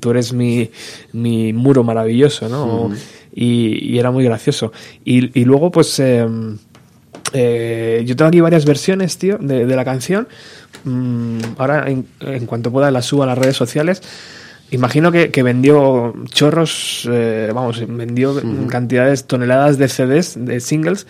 tú 0.00 0.10
eres 0.10 0.32
mi, 0.32 0.70
mi 1.12 1.52
muro 1.52 1.84
maravilloso, 1.84 2.48
¿no? 2.48 2.90
Y, 3.34 3.94
y 3.94 3.98
era 3.98 4.10
muy 4.10 4.24
gracioso. 4.24 4.72
Y, 5.04 5.38
y 5.40 5.44
luego, 5.44 5.70
pues... 5.70 5.98
em, 5.98 6.58
eh, 7.34 8.02
yo 8.04 8.14
tengo 8.14 8.28
aquí 8.28 8.40
varias 8.42 8.66
versiones, 8.66 9.16
tío, 9.16 9.38
de, 9.38 9.64
de 9.64 9.76
la 9.76 9.84
canción. 9.86 10.28
Mm, 10.84 11.38
ahora, 11.56 11.88
en, 11.88 12.06
en 12.20 12.44
cuanto 12.44 12.70
pueda, 12.70 12.90
las 12.90 13.06
subo 13.06 13.22
a 13.22 13.26
las 13.26 13.38
redes 13.38 13.56
sociales. 13.56 14.02
Imagino 14.70 15.12
que, 15.12 15.30
que 15.30 15.42
vendió 15.42 16.14
chorros, 16.30 17.08
eh, 17.10 17.50
vamos, 17.54 17.84
vendió 17.86 18.40
cantidades, 18.68 19.26
toneladas 19.26 19.78
de 19.78 19.88
CDs, 19.88 20.34
de 20.36 20.60
singles. 20.60 21.06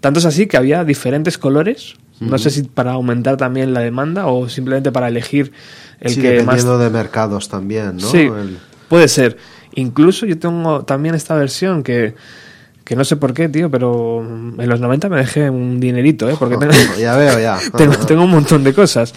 Tanto 0.00 0.18
es 0.18 0.26
así 0.26 0.46
que 0.46 0.56
había 0.56 0.84
diferentes 0.84 1.38
colores. 1.38 1.94
No 2.20 2.38
sé 2.38 2.50
si 2.50 2.62
para 2.62 2.92
aumentar 2.92 3.36
también 3.36 3.74
la 3.74 3.80
demanda 3.80 4.26
o 4.26 4.48
simplemente 4.48 4.92
para 4.92 5.08
elegir 5.08 5.52
el 6.00 6.12
sí, 6.14 6.20
que 6.20 6.28
más 6.42 6.56
dependiendo 6.56 6.78
de 6.78 6.90
mercados 6.90 7.48
también, 7.48 7.96
¿no? 7.96 8.08
Sí, 8.08 8.18
El- 8.20 8.58
puede 8.88 9.08
ser. 9.08 9.36
Incluso 9.74 10.24
yo 10.24 10.38
tengo 10.38 10.84
también 10.84 11.14
esta 11.16 11.34
versión 11.34 11.82
que, 11.82 12.14
que 12.84 12.94
no 12.96 13.04
sé 13.04 13.16
por 13.16 13.34
qué, 13.34 13.48
tío, 13.48 13.68
pero 13.70 14.20
en 14.22 14.68
los 14.68 14.80
90 14.80 15.08
me 15.08 15.16
dejé 15.16 15.50
un 15.50 15.80
dinerito, 15.80 16.30
¿eh? 16.30 16.36
Porque 16.38 16.56
tengo, 16.58 16.72
Ya 16.98 17.16
veo, 17.16 17.38
ya. 17.40 17.58
tengo, 17.76 17.96
tengo 18.06 18.22
un 18.24 18.30
montón 18.30 18.62
de 18.62 18.72
cosas 18.72 19.12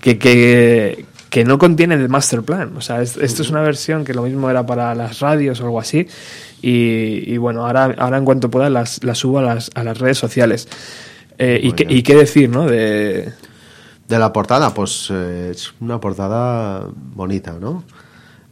que, 0.00 0.16
que, 0.18 1.04
que 1.28 1.44
no 1.44 1.58
contiene 1.58 1.94
el 1.96 2.08
master 2.08 2.42
plan. 2.42 2.72
O 2.76 2.80
sea, 2.80 3.02
es- 3.02 3.18
esto 3.18 3.42
es 3.42 3.50
una 3.50 3.60
versión 3.60 4.04
que 4.04 4.14
lo 4.14 4.22
mismo 4.22 4.48
era 4.48 4.64
para 4.64 4.94
las 4.94 5.20
radios 5.20 5.60
o 5.60 5.64
algo 5.64 5.78
así. 5.78 6.08
Y, 6.62 7.22
y 7.32 7.36
bueno, 7.36 7.66
ahora, 7.66 7.94
ahora 7.98 8.16
en 8.16 8.24
cuanto 8.24 8.50
pueda 8.50 8.70
las, 8.70 9.04
las 9.04 9.18
subo 9.18 9.38
a 9.40 9.42
las, 9.42 9.70
a 9.74 9.84
las 9.84 9.98
redes 9.98 10.16
sociales. 10.18 10.66
Eh, 11.42 11.58
y, 11.62 11.72
qué, 11.72 11.86
y 11.88 12.02
qué 12.02 12.14
decir, 12.14 12.48
¿no? 12.50 12.66
De, 12.66 13.32
De 14.08 14.18
la 14.18 14.32
portada, 14.32 14.74
pues 14.74 15.08
eh, 15.10 15.48
es 15.52 15.72
una 15.80 15.98
portada 16.00 16.86
bonita, 17.14 17.56
¿no? 17.60 17.82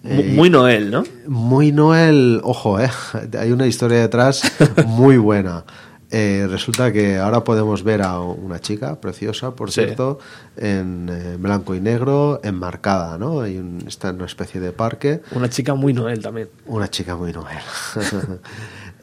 Eh, 0.04 0.32
muy 0.34 0.48
Noel, 0.48 0.90
¿no? 0.90 1.02
Muy 1.26 1.72
Noel, 1.72 2.40
ojo, 2.44 2.78
eh, 2.80 2.88
hay 3.38 3.50
una 3.52 3.66
historia 3.66 4.00
detrás 4.00 4.42
muy 4.86 5.16
buena. 5.18 5.64
Eh, 6.10 6.46
resulta 6.48 6.90
que 6.90 7.18
ahora 7.18 7.44
podemos 7.44 7.82
ver 7.84 8.00
a 8.00 8.20
una 8.20 8.58
chica 8.60 8.98
preciosa, 8.98 9.54
por 9.54 9.70
Sí. 9.70 9.82
cierto, 9.82 10.18
en 10.56 11.10
eh, 11.12 11.36
blanco 11.38 11.74
y 11.74 11.80
negro, 11.80 12.40
enmarcada, 12.42 13.18
¿no? 13.18 13.42
Hay 13.42 13.58
un- 13.58 13.84
está 13.86 14.08
en 14.08 14.14
una 14.16 14.24
especie 14.24 14.58
de 14.60 14.72
parque. 14.72 15.20
Una 15.32 15.50
chica 15.50 15.74
muy 15.74 15.92
Noel 15.92 16.22
también. 16.22 16.48
Una 16.64 16.88
chica 16.88 17.14
muy 17.14 17.32
Noel. 17.34 17.58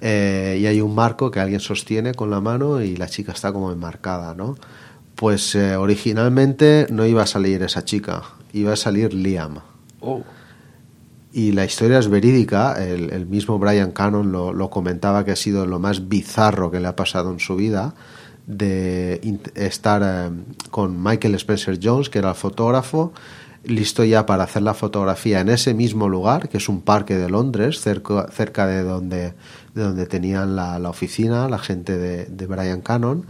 Eh, 0.01 0.59
y 0.61 0.65
hay 0.65 0.81
un 0.81 0.93
marco 0.93 1.31
que 1.31 1.39
alguien 1.39 1.59
sostiene 1.59 2.13
con 2.13 2.29
la 2.29 2.41
mano 2.41 2.81
y 2.81 2.95
la 2.95 3.07
chica 3.07 3.31
está 3.31 3.53
como 3.53 3.71
enmarcada, 3.71 4.35
¿no? 4.35 4.55
Pues 5.15 5.55
eh, 5.55 5.75
originalmente 5.77 6.87
no 6.89 7.05
iba 7.05 7.23
a 7.23 7.27
salir 7.27 7.63
esa 7.63 7.85
chica, 7.85 8.23
iba 8.53 8.73
a 8.73 8.75
salir 8.75 9.13
Liam. 9.13 9.59
Oh. 10.01 10.23
Y 11.31 11.51
la 11.51 11.65
historia 11.65 11.99
es 11.99 12.09
verídica, 12.09 12.73
el, 12.81 13.11
el 13.11 13.25
mismo 13.25 13.59
Brian 13.59 13.91
Cannon 13.91 14.31
lo, 14.31 14.53
lo 14.53 14.69
comentaba 14.69 15.25
que 15.25 15.31
ha 15.31 15.35
sido 15.35 15.65
lo 15.65 15.79
más 15.79 16.07
bizarro 16.07 16.71
que 16.71 16.79
le 16.79 16.87
ha 16.87 16.95
pasado 16.95 17.31
en 17.31 17.39
su 17.39 17.55
vida, 17.55 17.93
de 18.47 19.39
estar 19.55 20.01
eh, 20.03 20.29
con 20.69 21.01
Michael 21.01 21.35
Spencer 21.35 21.79
Jones, 21.81 22.09
que 22.09 22.19
era 22.19 22.29
el 22.29 22.35
fotógrafo, 22.35 23.13
listo 23.63 24.03
ya 24.03 24.25
para 24.25 24.43
hacer 24.43 24.61
la 24.61 24.73
fotografía 24.73 25.39
en 25.39 25.49
ese 25.49 25.73
mismo 25.73 26.07
lugar, 26.07 26.49
que 26.49 26.57
es 26.57 26.69
un 26.69 26.81
parque 26.81 27.15
de 27.15 27.29
Londres, 27.29 27.81
cerca, 27.81 28.27
cerca 28.31 28.67
de 28.67 28.83
donde, 28.83 29.33
de 29.75 29.83
donde 29.83 30.05
tenían 30.07 30.55
la, 30.55 30.79
la 30.79 30.89
oficina, 30.89 31.47
la 31.49 31.59
gente 31.59 31.97
de, 31.97 32.25
de 32.25 32.47
Brian 32.47 32.81
Cannon. 32.81 33.25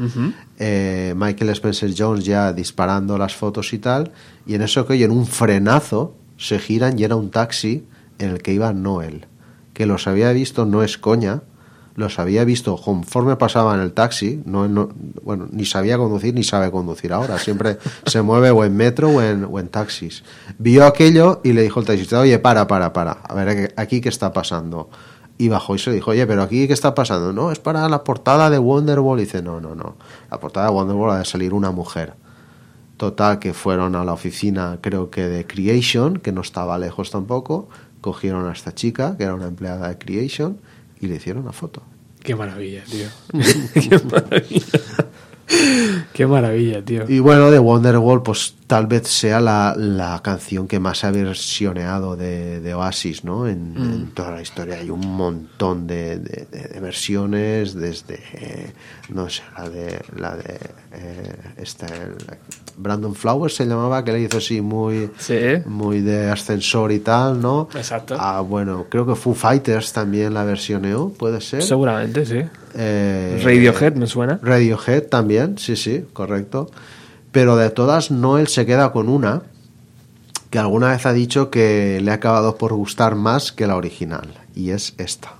Eh, 0.59 1.13
Michael 1.17 1.49
Spencer 1.49 1.91
Jones 1.97 2.23
ya 2.23 2.53
disparando 2.53 3.17
las 3.17 3.35
fotos 3.35 3.73
y 3.73 3.79
tal, 3.79 4.11
y 4.45 4.53
en 4.55 4.61
eso 4.61 4.85
que 4.85 4.93
oyen 4.93 5.11
un 5.11 5.25
frenazo, 5.25 6.15
se 6.37 6.59
giran 6.59 6.97
y 6.99 7.03
era 7.03 7.15
un 7.15 7.31
taxi 7.31 7.85
en 8.19 8.29
el 8.29 8.41
que 8.41 8.53
iba 8.53 8.71
Noel, 8.73 9.25
que 9.73 9.85
los 9.85 10.07
había 10.07 10.31
visto, 10.31 10.65
no 10.65 10.83
es 10.83 10.97
coña, 10.97 11.41
los 11.95 12.19
había 12.19 12.43
visto 12.43 12.75
conforme 12.75 13.37
pasaba 13.37 13.73
en 13.73 13.79
el 13.81 13.93
taxi, 13.93 14.41
no, 14.45 14.67
no- 14.67 14.89
bueno, 15.23 15.47
ni 15.51 15.65
sabía 15.65 15.97
conducir 15.97 16.33
ni 16.35 16.43
sabe 16.43 16.69
conducir 16.69 17.11
ahora, 17.13 17.39
siempre 17.39 17.77
se 18.05 18.21
mueve 18.21 18.51
o 18.51 18.63
en 18.65 18.75
metro 18.75 19.09
o 19.09 19.21
en, 19.21 19.45
o 19.49 19.59
en 19.59 19.69
taxis. 19.69 20.23
Vio 20.59 20.85
aquello 20.85 21.39
y 21.43 21.53
le 21.53 21.63
dijo 21.63 21.79
al 21.79 21.85
taxista, 21.85 22.19
oye, 22.19 22.37
para, 22.37 22.67
para, 22.67 22.91
para, 22.93 23.13
a 23.13 23.33
ver, 23.33 23.73
aquí 23.77 23.99
qué 24.01 24.09
está 24.09 24.31
pasando. 24.33 24.89
Y 25.37 25.49
bajó 25.49 25.75
y 25.75 25.79
se 25.79 25.91
dijo, 25.91 26.11
oye, 26.11 26.25
pero 26.25 26.43
aquí 26.43 26.67
qué 26.67 26.73
está 26.73 26.95
pasando. 26.95 27.33
No, 27.33 27.51
es 27.51 27.59
para 27.59 27.87
la 27.89 28.03
portada 28.03 28.49
de 28.49 28.57
Wonderwall. 28.57 29.19
Y 29.19 29.23
dice, 29.23 29.41
no, 29.41 29.59
no, 29.59 29.75
no, 29.75 29.95
la 30.31 30.39
portada 30.39 30.67
de 30.67 30.73
Wonderwall 30.73 31.11
ha 31.11 31.19
de 31.19 31.25
salir 31.25 31.53
una 31.53 31.71
mujer. 31.71 32.13
Total, 32.97 33.39
que 33.39 33.53
fueron 33.53 33.95
a 33.95 34.05
la 34.05 34.13
oficina, 34.13 34.79
creo 34.79 35.09
que 35.09 35.27
de 35.27 35.45
Creation, 35.45 36.17
que 36.17 36.31
no 36.31 36.39
estaba 36.39 36.77
lejos 36.77 37.11
tampoco, 37.11 37.67
cogieron 37.99 38.47
a 38.47 38.53
esta 38.53 38.73
chica, 38.73 39.17
que 39.17 39.23
era 39.23 39.35
una 39.35 39.47
empleada 39.47 39.89
de 39.89 39.97
Creation, 39.97 40.59
y 41.01 41.07
le 41.07 41.15
hicieron 41.15 41.43
una 41.43 41.51
foto. 41.51 41.81
Qué 42.23 42.35
maravilla, 42.35 42.83
tío. 42.85 43.07
Qué 43.73 43.99
maravilla. 43.99 44.79
Qué 46.13 46.25
maravilla, 46.25 46.83
tío. 46.83 47.05
Y 47.07 47.19
bueno, 47.19 47.51
de 47.51 47.59
Wonderwall, 47.59 48.23
pues 48.23 48.55
tal 48.67 48.87
vez 48.87 49.07
sea 49.07 49.39
la, 49.39 49.75
la 49.77 50.19
canción 50.23 50.67
que 50.67 50.79
más 50.79 50.97
se 50.99 51.07
ha 51.07 51.11
versioneado 51.11 52.15
de, 52.15 52.59
de 52.61 52.73
Oasis, 52.73 53.23
¿no? 53.23 53.47
En, 53.47 53.73
Mm. 53.73 53.93
en 53.93 54.05
toda 54.11 54.31
la 54.31 54.41
historia 54.41 54.75
hay 54.79 54.89
un 54.89 55.05
montón 55.05 55.85
de, 55.85 56.17
de- 56.17 56.47
de- 56.51 56.67
de 56.69 56.79
versiones, 56.79 57.75
desde, 57.75 58.19
eh, 58.33 58.71
no 59.09 59.29
sé, 59.29 59.43
la 59.57 59.69
de, 59.69 59.99
la 60.17 60.35
de 60.35 60.59
eh, 60.93 61.33
esta, 61.57 61.85
el- 61.87 62.15
Brandon 62.77 63.13
Flowers 63.15 63.55
se 63.55 63.65
llamaba, 63.65 64.03
que 64.03 64.11
le 64.13 64.21
hizo 64.21 64.37
así 64.37 64.59
muy, 64.61 65.09
muy 65.65 66.01
de 66.01 66.29
ascensor 66.31 66.91
y 66.91 66.99
tal, 66.99 67.39
¿no? 67.41 67.69
Exacto. 67.75 68.17
Ah, 68.19 68.41
bueno, 68.41 68.87
creo 68.89 69.05
que 69.05 69.15
Foo 69.15 69.33
Fighters 69.35 69.93
también 69.93 70.33
la 70.33 70.43
versioneó, 70.43 71.09
puede 71.09 71.39
ser. 71.39 71.61
Seguramente, 71.63 72.25
sí. 72.25 72.39
Eh, 72.73 73.39
Radiohead 73.43 73.93
me 73.95 74.07
suena. 74.07 74.39
Radiohead 74.41 75.03
también, 75.03 75.57
sí, 75.57 75.75
sí, 75.75 76.03
correcto. 76.11 76.69
Pero 77.35 77.57
de 77.57 77.69
todas, 77.69 78.11
Noel 78.11 78.47
se 78.47 78.65
queda 78.65 78.93
con 78.93 79.09
una 79.09 79.41
que 80.49 80.57
alguna 80.57 80.91
vez 80.91 81.05
ha 81.05 81.11
dicho 81.11 81.49
que 81.49 81.99
le 82.01 82.11
ha 82.11 82.13
acabado 82.13 82.55
por 82.55 82.73
gustar 82.73 83.15
más 83.15 83.51
que 83.51 83.67
la 83.67 83.75
original, 83.75 84.33
y 84.55 84.69
es 84.69 84.93
esta. 84.97 85.33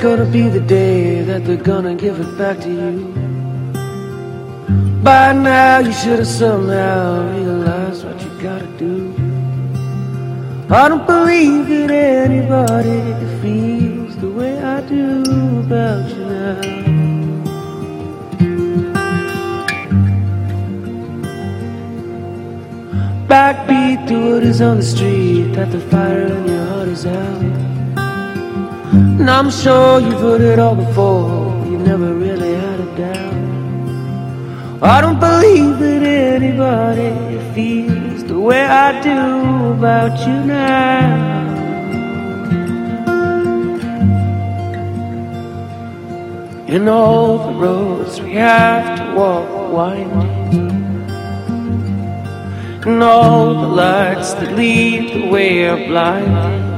Gonna 0.00 0.24
be 0.26 0.48
the 0.48 0.60
day 0.60 1.24
that 1.24 1.44
they're 1.44 1.56
gonna 1.56 1.96
give 1.96 2.20
it 2.20 2.38
back 2.38 2.60
to 2.60 2.68
you. 2.68 3.27
By 5.08 5.32
now, 5.32 5.78
you 5.78 5.90
should 5.90 6.18
have 6.18 6.28
somehow 6.28 7.34
realized 7.34 8.04
what 8.04 8.20
you 8.22 8.30
gotta 8.42 8.66
do. 8.76 8.94
I 10.68 10.86
don't 10.90 11.06
believe 11.06 11.66
that 11.68 11.90
anybody 11.90 13.00
feels 13.40 14.14
the 14.18 14.28
way 14.28 14.62
I 14.62 14.82
do 14.82 15.22
about 15.64 16.10
you 16.10 16.24
now. 16.34 16.60
Backbeat 23.30 24.08
to 24.08 24.14
what 24.34 24.42
is 24.42 24.60
on 24.60 24.76
the 24.76 24.82
street, 24.82 25.54
that 25.54 25.72
the 25.72 25.80
fire 25.92 26.26
in 26.36 26.48
your 26.48 26.66
heart 26.66 26.88
is 26.88 27.06
out. 27.06 27.42
And 29.20 29.30
I'm 29.30 29.50
sure 29.50 30.00
you've 30.00 30.20
heard 30.20 30.42
it 30.42 30.58
all 30.58 30.76
before, 30.76 31.64
you 31.64 31.78
never 31.78 32.12
really. 32.12 32.47
I 34.80 35.00
don't 35.00 35.18
believe 35.18 35.80
that 35.80 36.04
anybody 36.04 37.10
feels 37.52 38.22
the 38.22 38.38
way 38.38 38.62
I 38.62 39.02
do 39.02 39.72
about 39.72 40.16
you 40.20 40.44
now. 40.44 41.48
In 46.68 46.86
all 46.86 47.38
the 47.38 47.58
roads 47.58 48.20
we 48.20 48.34
have 48.34 48.98
to 48.98 49.14
walk 49.16 49.72
winding, 49.72 50.70
and 52.86 53.02
all 53.02 53.54
the 53.54 53.66
lights 53.66 54.34
that 54.34 54.52
lead 54.52 55.12
the 55.12 55.28
way 55.28 55.66
are 55.68 55.88
blinding. 55.88 56.68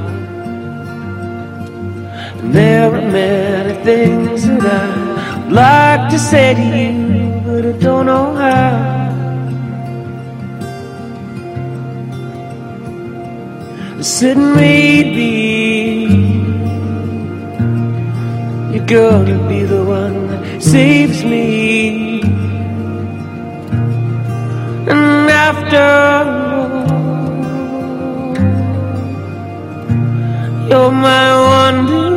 And 2.39 2.51
there 2.51 2.95
are 2.95 3.11
many 3.11 3.75
things 3.83 4.47
that 4.47 4.97
I'd 5.37 5.51
like 5.51 6.09
to 6.09 6.17
say 6.17 6.55
to 6.55 6.61
you, 6.61 7.20
don't 7.79 8.05
know 8.05 8.35
how. 8.35 9.11
Said 14.01 14.37
maybe 14.37 15.31
you're 18.73 18.85
gonna 18.85 19.47
be 19.47 19.63
the 19.63 19.83
one 19.83 20.27
that 20.27 20.63
saves 20.63 21.23
me. 21.23 22.21
And 24.91 25.29
after 25.29 25.77
all, 25.77 26.71
you're 30.69 30.91
my 30.91 31.27
wonder 31.49 32.10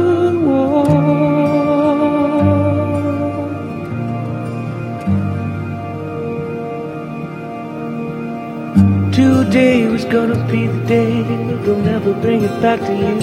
gonna 10.15 10.47
be 10.47 10.69
the 10.69 10.87
day 10.87 11.23
they'll 11.65 11.85
never 11.93 12.13
bring 12.25 12.41
it 12.45 12.57
back 12.63 12.79
to 12.89 12.95
you. 13.03 13.17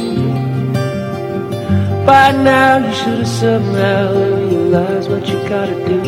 By 2.05 2.31
now 2.49 2.85
you 2.85 2.93
should 2.99 3.19
have 3.19 3.33
somehow 3.43 4.03
realized 4.13 5.09
what 5.09 5.25
you 5.29 5.37
gotta 5.47 5.77
do. 5.87 6.01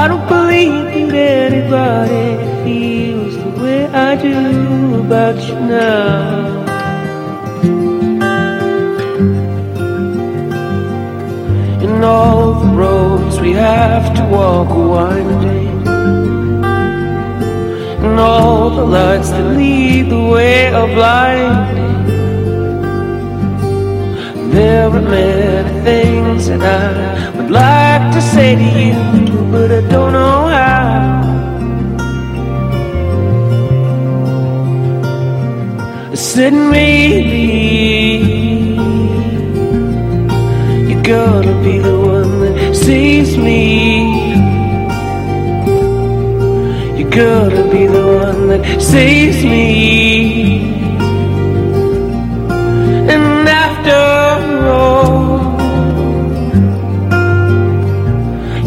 I 0.00 0.08
don't 0.08 0.26
believe 0.26 1.10
that 1.12 1.52
anybody 1.52 2.28
feels 2.64 3.34
the 3.44 3.50
way 3.62 3.80
I 4.08 4.10
do 4.28 4.38
about 5.04 5.36
you 5.48 5.56
now. 5.76 6.64
In 11.84 12.02
all 12.02 12.54
the 12.62 12.72
roads 12.82 13.38
we 13.38 13.52
have 13.52 14.06
to 14.16 14.24
walk 14.34 14.70
winding 14.70 15.73
and 18.14 18.20
all 18.20 18.70
the 18.70 18.84
lights 18.84 19.30
that 19.30 19.56
lead 19.56 20.08
the 20.08 20.22
way 20.34 20.72
are 20.72 20.86
blinding. 20.86 22.04
There 24.52 24.88
are 24.88 25.02
many 25.02 25.80
things 25.88 26.46
that 26.46 26.62
I 26.62 27.30
would 27.36 27.50
like 27.50 28.04
to 28.14 28.20
say 28.22 28.54
to 28.62 28.68
you, 28.86 29.00
but 29.50 29.68
I 29.78 29.80
don't 29.94 30.12
know 30.12 30.40
how. 30.56 30.92
I 36.12 36.14
said 36.14 36.52
maybe 36.52 37.44
you're 40.88 41.02
gonna 41.02 41.56
be 41.66 41.78
the 41.78 41.98
one 42.14 42.32
that 42.42 42.76
saves 42.76 43.36
me. 43.36 44.33
You're 47.14 47.48
gonna 47.48 47.70
be 47.70 47.86
the 47.86 48.06
one 48.26 48.48
that 48.48 48.82
saves 48.82 49.44
me. 49.44 50.64
And 53.12 53.48
after 53.48 54.02
all, 54.66 55.54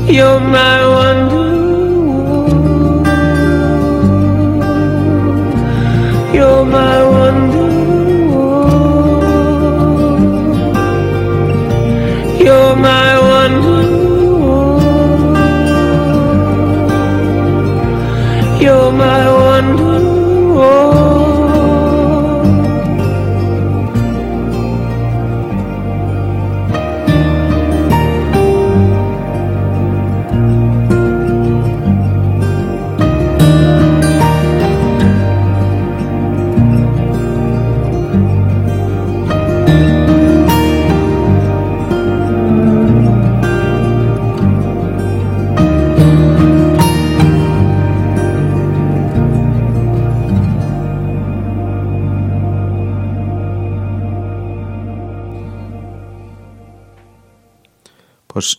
you're 0.09 0.39
my 0.39 0.76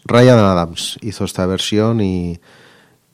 Ryan 0.09 0.39
Adams 0.39 0.99
hizo 1.03 1.25
esta 1.25 1.45
versión 1.45 2.01
y, 2.01 2.41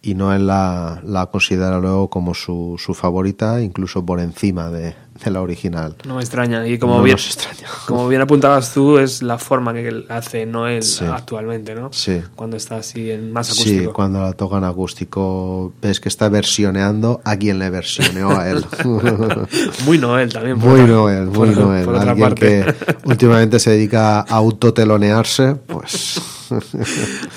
y 0.01 0.15
Noel 0.15 0.47
la, 0.47 1.01
la 1.05 1.27
considera 1.27 1.79
luego 1.81 2.09
como 2.09 2.35
su, 2.35 2.77
su 2.79 2.95
favorita, 2.95 3.61
incluso 3.61 4.07
por 4.07 4.21
encima 4.21 4.71
de, 4.71 4.95
de 5.23 5.31
la 5.31 5.41
original. 5.43 5.95
No 6.07 6.17
me 6.17 6.21
extraña. 6.23 6.67
Y 6.67 6.79
como, 6.79 6.97
No 6.99 7.03
bien, 7.05 7.17
extraña. 7.17 7.69
como 7.87 8.09
bien 8.09 8.21
apuntabas 8.23 8.75
tú, 8.75 8.99
es 8.99 9.23
la 9.23 9.39
forma 9.39 9.73
que 9.73 10.05
hace 10.09 10.45
Noel 10.45 10.83
Sí. 10.83 11.05
actualmente, 11.05 11.75
¿no? 11.75 11.91
Sí. 11.93 12.21
Cuando 12.35 12.57
está 12.57 12.77
así 12.79 13.11
en 13.11 13.33
más 13.33 13.47
Sí, 13.47 13.53
acústico. 13.77 13.93
cuando 13.93 14.21
la 14.21 14.33
tocan 14.33 14.65
acústico, 14.65 15.73
ves 15.81 16.01
que 16.01 16.09
está 16.09 16.29
versioneando 16.29 17.21
a 17.25 17.37
quien 17.37 17.59
le 17.61 17.71
versioneó 17.71 18.31
a 18.37 18.51
él. 18.51 18.65
Muy 19.87 19.99
Noel 19.99 20.33
también. 20.33 20.59
Muy 20.59 20.81
otra- 20.81 20.87
Noel, 20.95 21.27
muy 21.27 21.49
por- 21.51 21.59
Noel. 21.59 21.85
por 21.85 21.97
Alguien 21.97 22.19
parte. 22.19 22.65
que 22.65 22.75
últimamente 23.09 23.59
se 23.59 23.71
dedica 23.71 24.21
a 24.21 24.23
autotelonearse, 24.23 25.55
pues. 25.67 26.21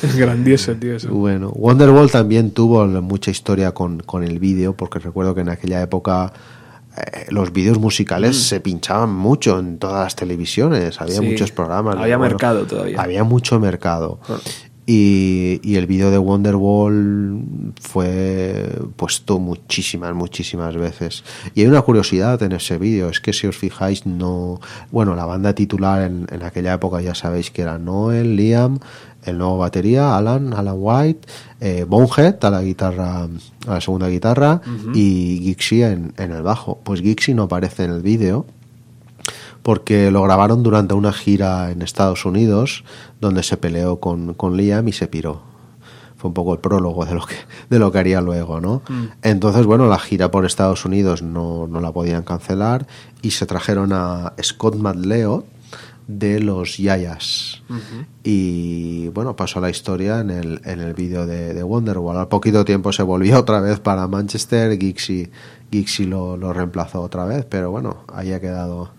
Es 0.04 0.16
grandioso, 0.18 0.74
tío. 0.76 0.96
Eso. 0.96 1.10
Bueno, 1.10 1.50
Wonderwall 1.50 2.10
también 2.12 2.52
tuvo 2.52 2.86
mucha 2.88 3.32
historia 3.32 3.72
con, 3.74 4.00
con 4.00 4.24
el 4.24 4.40
vídeo, 4.40 4.74
porque 4.74 5.00
recuerdo 5.00 5.34
que 5.36 5.42
en 5.42 5.50
aquella 5.50 5.82
época 5.82 6.34
eh, 6.98 7.26
los 7.30 7.52
vídeos 7.54 7.80
musicales 7.80 8.36
Mm. 8.38 8.40
se 8.42 8.60
pinchaban 8.60 9.14
mucho 9.14 9.60
en 9.60 9.78
todas 9.78 10.04
las 10.04 10.16
televisiones, 10.16 11.00
había 11.02 11.20
Sí, 11.20 11.26
muchos 11.26 11.52
programas. 11.52 11.96
había 11.98 12.18
bueno, 12.18 12.32
mercado 12.32 12.66
todavía. 12.66 13.02
Había 13.02 13.24
mucho 13.24 13.60
mercado. 13.60 14.20
Ah. 14.30 14.38
Y, 14.90 15.60
y 15.64 15.76
el 15.76 15.86
vídeo 15.86 16.12
de 16.12 16.18
Wonderwall 16.18 17.74
fue 17.82 18.70
puesto 18.96 19.38
muchísimas, 19.38 20.14
muchísimas 20.14 20.78
veces. 20.78 21.26
Y 21.56 21.62
hay 21.62 21.68
una 21.68 21.82
curiosidad 21.82 22.42
en 22.44 22.54
ese 22.54 22.78
vídeo, 22.78 23.10
es 23.10 23.20
que 23.20 23.34
si 23.34 23.48
os 23.48 23.58
fijáis, 23.58 24.06
no. 24.06 24.62
Bueno, 24.92 25.14
la 25.16 25.26
banda 25.26 25.54
titular 25.54 26.04
en, 26.04 26.26
en 26.32 26.42
aquella 26.44 26.74
época 26.74 27.02
ya 27.02 27.16
sabéis 27.16 27.52
que 27.52 27.64
era 27.64 27.78
Noel, 27.78 28.38
Liam, 28.38 28.80
el 29.28 29.38
nuevo 29.38 29.58
batería, 29.58 30.18
Alan, 30.18 30.54
Alan 30.54 30.76
White, 30.78 31.28
eh, 31.60 31.86
Bonehead 31.88 32.44
a 32.44 32.50
la 32.50 32.62
guitarra, 32.62 33.24
a 33.24 33.74
la 33.74 33.82
segunda 33.82 34.08
guitarra, 34.08 34.62
y 34.94 35.42
Gixie 35.44 35.86
en, 35.86 36.14
en 36.18 36.32
el 36.32 36.42
bajo. 36.42 36.80
Pues 36.84 37.02
Gixie 37.02 37.34
no 37.34 37.44
aparece 37.44 37.86
en 37.86 37.92
el 37.92 38.02
vídeo 38.02 38.46
porque 39.68 40.12
lo 40.12 40.24
grabaron 40.24 40.64
durante 40.64 40.94
una 40.94 41.12
gira 41.12 41.72
en 41.72 41.82
Estados 41.82 42.26
Unidos 42.26 42.86
donde 43.20 43.44
se 43.44 43.58
peleó 43.58 44.00
con, 44.00 44.34
con 44.34 44.56
Liam 44.56 44.88
y 44.88 44.94
se 44.94 45.08
piró. 45.08 45.42
Fue 46.16 46.30
un 46.30 46.34
poco 46.34 46.54
el 46.54 46.60
prólogo 46.60 47.06
de 47.06 47.14
lo 47.14 47.26
que, 47.26 47.36
de 47.70 47.78
lo 47.78 47.92
que 47.92 48.00
haría 48.00 48.22
luego, 48.22 48.62
¿no? 48.62 48.82
Mm. 48.88 49.04
Entonces, 49.24 49.66
bueno, 49.66 49.88
la 49.88 50.00
gira 50.00 50.32
por 50.32 50.46
Estados 50.46 50.86
Unidos 50.86 51.22
no, 51.22 51.68
no 51.68 51.82
la 51.82 51.92
podían 51.92 52.24
cancelar 52.24 52.88
y 53.22 53.32
se 53.32 53.46
trajeron 53.46 53.92
a 53.92 54.32
Scott 54.42 54.78
Madleo 54.78 55.44
de 56.08 56.40
los 56.40 56.78
Yayas. 56.78 57.62
Y 58.24 59.08
bueno, 59.10 59.36
pasó 59.36 59.60
la 59.60 59.70
historia 59.70 60.20
en 60.22 60.30
el, 60.30 60.62
en 60.66 60.80
el 60.80 60.94
vídeo 60.94 61.26
de, 61.26 61.54
de 61.54 61.64
Wonderwall. 61.64 62.18
Al 62.18 62.28
poquito 62.28 62.66
tiempo 62.66 62.92
se 62.92 63.04
volvió 63.04 63.40
otra 63.40 63.60
vez 63.62 63.80
para 63.80 64.08
Manchester, 64.08 64.78
Gixie, 64.80 65.30
Gixie 65.72 66.08
lo, 66.08 66.38
lo 66.38 66.54
reemplazó 66.54 67.02
otra 67.02 67.26
vez, 67.26 67.46
pero 67.50 67.72
bueno, 67.72 68.06
ahí 68.14 68.32
ha 68.34 68.40
quedado 68.40 68.92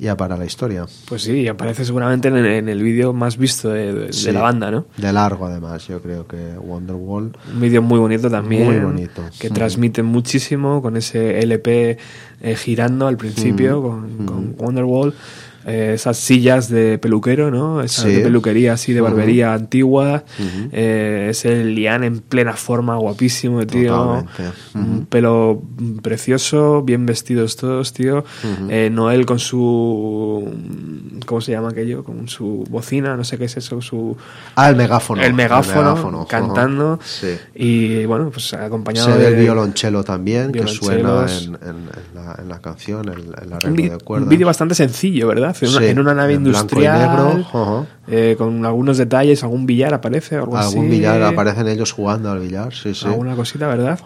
ya 0.00 0.16
para 0.16 0.36
la 0.36 0.44
historia. 0.44 0.86
Pues 1.08 1.22
sí, 1.22 1.32
y 1.40 1.48
aparece 1.48 1.84
seguramente 1.84 2.28
en, 2.28 2.36
el- 2.36 2.46
en 2.46 2.68
el 2.68 2.82
vídeo 2.82 3.12
más 3.12 3.36
visto 3.36 3.70
de, 3.70 3.92
de- 4.08 4.32
la 4.32 4.42
banda, 4.42 4.70
¿no? 4.70 4.86
De 4.96 5.12
largo, 5.12 5.46
además, 5.46 5.88
yo 5.88 6.00
creo 6.00 6.24
que 6.26 6.36
Wonderwall. 6.56 7.36
Un 7.52 7.60
vídeo 7.60 7.82
muy 7.82 7.98
bonito 7.98 8.30
también. 8.30 8.64
Muy 8.64 8.78
bonito. 8.78 9.22
Que 9.40 9.50
Mm. 9.50 9.54
transmite 9.54 10.02
muchísimo 10.04 10.80
con 10.82 10.96
ese 10.96 11.40
LP 11.40 11.98
eh, 12.40 12.54
girando 12.54 13.08
al 13.08 13.16
principio, 13.16 13.80
Mm. 13.82 14.24
con, 14.24 14.24
con 14.24 14.54
Wonderwall. 14.66 15.14
Eh, 15.66 15.92
esas 15.94 16.16
sillas 16.16 16.68
de 16.70 16.98
peluquero, 16.98 17.50
¿no? 17.50 17.82
Esas 17.82 18.04
Sí. 18.04 18.12
de 18.12 18.20
peluquería 18.20 18.72
así, 18.74 18.92
de 18.92 19.00
barbería 19.00 19.52
antigua. 19.54 20.24
Ujú. 20.38 20.68
eh, 20.72 21.28
ese 21.30 21.64
lián 21.64 22.04
en 22.04 22.20
plena 22.20 22.54
forma, 22.54 22.96
guapísimo, 22.96 23.66
tío. 23.66 24.24
Un 24.74 24.80
Ujú. 24.98 25.04
pelo 25.06 25.62
precioso, 26.02 26.82
bien 26.82 27.04
vestidos 27.06 27.56
todos, 27.56 27.92
tío. 27.92 28.24
Eh, 28.68 28.88
Noel 28.90 29.26
con 29.26 29.38
su. 29.38 30.48
¿Cómo 31.26 31.40
se 31.40 31.52
llama 31.52 31.70
aquello? 31.70 32.04
Con 32.04 32.28
su 32.28 32.64
bocina, 32.70 33.16
no 33.16 33.24
sé 33.24 33.36
qué 33.38 33.44
es 33.44 33.56
eso, 33.56 33.80
su. 33.82 34.16
Ah, 34.54 34.70
el 34.70 34.76
megáfono. 34.76 35.22
El 35.22 35.34
megáfono, 35.34 35.78
El 35.80 35.84
megáfono, 35.86 36.26
cantando. 36.26 36.98
Sí. 37.04 37.28
Y 37.54 38.04
bueno, 38.06 38.30
pues 38.30 38.54
acompañado 38.54 39.12
Se 39.12 39.18
de. 39.18 39.28
el 39.28 39.34
violonchelo 39.36 40.04
también, 40.04 40.52
que 40.52 40.66
suena 40.66 41.26
en, 41.28 41.54
en- 41.54 41.54
en 41.68 42.14
la, 42.14 42.36
en 42.40 42.48
la 42.48 42.60
canción, 42.60 43.08
Un, 43.08 43.34
arreglo 43.34 43.72
vi- 43.74 43.88
de 43.88 43.94
un 43.94 44.00
cuerdas. 44.00 44.28
vídeo 44.28 44.46
bastante 44.46 44.74
sencillo, 44.74 45.26
¿verdad? 45.28 45.47
En 45.60 45.68
una, 45.70 45.78
Sí, 45.78 45.84
en 45.86 45.98
una 45.98 46.14
nave 46.14 46.34
en 46.34 46.46
industrial. 46.46 46.98
negro, 46.98 47.88
eh, 48.10 48.34
con 48.38 48.64
algunos 48.64 48.96
detalles, 48.96 49.42
algún 49.42 49.66
billar 49.66 49.92
aparece, 49.92 50.36
algo 50.36 50.56
Algún 50.56 50.86
así. 50.86 50.90
billar, 50.90 51.22
aparecen 51.22 51.68
ellos 51.68 51.92
jugando 51.92 52.30
al 52.30 52.40
billar, 52.40 52.72
sí, 52.74 52.94
sí. 52.94 53.06
Alguna 53.06 53.34
cosita, 53.36 53.66
¿verdad? 53.68 54.00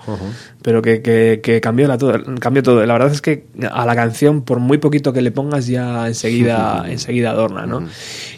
Pero 0.63 0.83
que, 0.83 1.03
que, 1.03 1.41
que 1.43 1.61
cambió, 1.61 1.87
la 1.87 1.99
todo, 1.99 2.15
cambió 2.41 2.63
todo. 2.63 2.85
La 2.85 2.95
verdad 2.95 3.13
es 3.13 3.21
que 3.23 3.47
a 3.71 3.87
la 3.87 3.95
canción, 3.95 4.43
por 4.43 4.59
muy 4.59 4.79
poquito 4.79 5.13
que 5.13 5.23
le 5.23 5.31
pongas, 5.31 5.67
ya 5.69 6.09
enseguida, 6.09 6.85
enseguida 6.89 7.31
adorna, 7.31 7.65
¿no? 7.67 7.85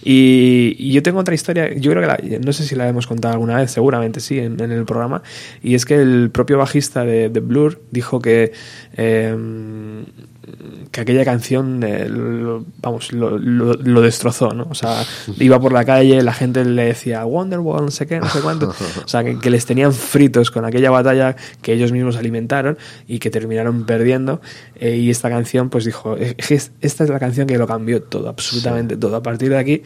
Y, 0.03 0.77
y 0.79 0.93
yo 0.93 1.03
tengo 1.03 1.21
otra 1.21 1.35
historia, 1.35 1.73
yo 1.75 1.91
creo 1.93 2.03
que 2.03 2.07
la- 2.09 2.39
no 2.45 2.53
sé 2.53 2.65
si 2.65 2.75
la 2.75 2.87
hemos 2.89 3.07
contado 3.07 3.33
alguna 3.35 3.57
vez, 3.57 3.71
seguramente 3.71 4.21
sí, 4.21 4.39
en, 4.39 4.61
en 4.61 4.71
el 4.71 4.85
programa, 4.85 5.23
y 5.63 5.75
es 5.75 5.87
que 5.87 5.95
el 5.95 6.31
propio 6.31 6.59
bajista 6.59 7.05
de, 7.05 7.31
de 7.31 7.41
Blur 7.41 7.81
dijo 7.91 8.21
que, 8.21 8.53
eh, 8.97 9.35
que 10.91 11.01
aquella 11.01 11.25
canción, 11.25 11.83
eh, 11.83 12.09
lo- 12.09 12.65
vamos, 12.83 13.13
lo, 13.13 13.39
lo- 13.39 13.75
lo 13.75 14.01
destrozó, 14.01 14.51
¿no? 14.53 14.67
O 14.71 14.75
sea, 14.75 15.03
iba 15.39 15.59
por 15.61 15.73
la 15.73 15.85
calle, 15.85 16.23
la 16.23 16.33
gente 16.33 16.65
le 16.65 16.85
decía 16.87 17.25
Wonderwall, 17.25 17.85
no 17.87 17.91
sé 17.91 18.07
qué, 18.07 18.21
no 18.21 18.29
sé 18.29 18.41
cuánto. 18.41 18.69
O 19.05 19.09
sea, 19.09 19.25
que, 19.25 19.39
que 19.39 19.51
les 19.51 19.67
tenían 19.67 19.93
fritos 19.93 20.51
con 20.51 20.65
aquella 20.65 20.91
batalla 20.91 21.37
que 21.63 21.73
ellos 21.73 21.93
mismos 21.93 22.17
alimentaron 22.17 22.79
y 23.09 23.19
que 23.19 23.31
terminaron 23.31 23.85
perdiendo. 23.87 24.41
Eh, 24.77 24.97
y 24.97 25.11
esta 25.11 25.29
canción, 25.31 25.71
pues 25.71 25.85
dijo, 25.85 26.17
"Es 26.17 26.35
que 26.35 26.55
es- 26.55 26.73
esta 26.81 27.05
es 27.05 27.11
la 27.11 27.19
canción 27.19 27.47
que 27.47 27.59
lo 27.59 27.67
cambió 27.67 28.03
todo, 28.03 28.29
absolutamente 28.29 28.97
todo. 28.97 29.17
A 29.17 29.23
partir 29.23 29.49
de 29.51 29.59
aquí, 29.59 29.83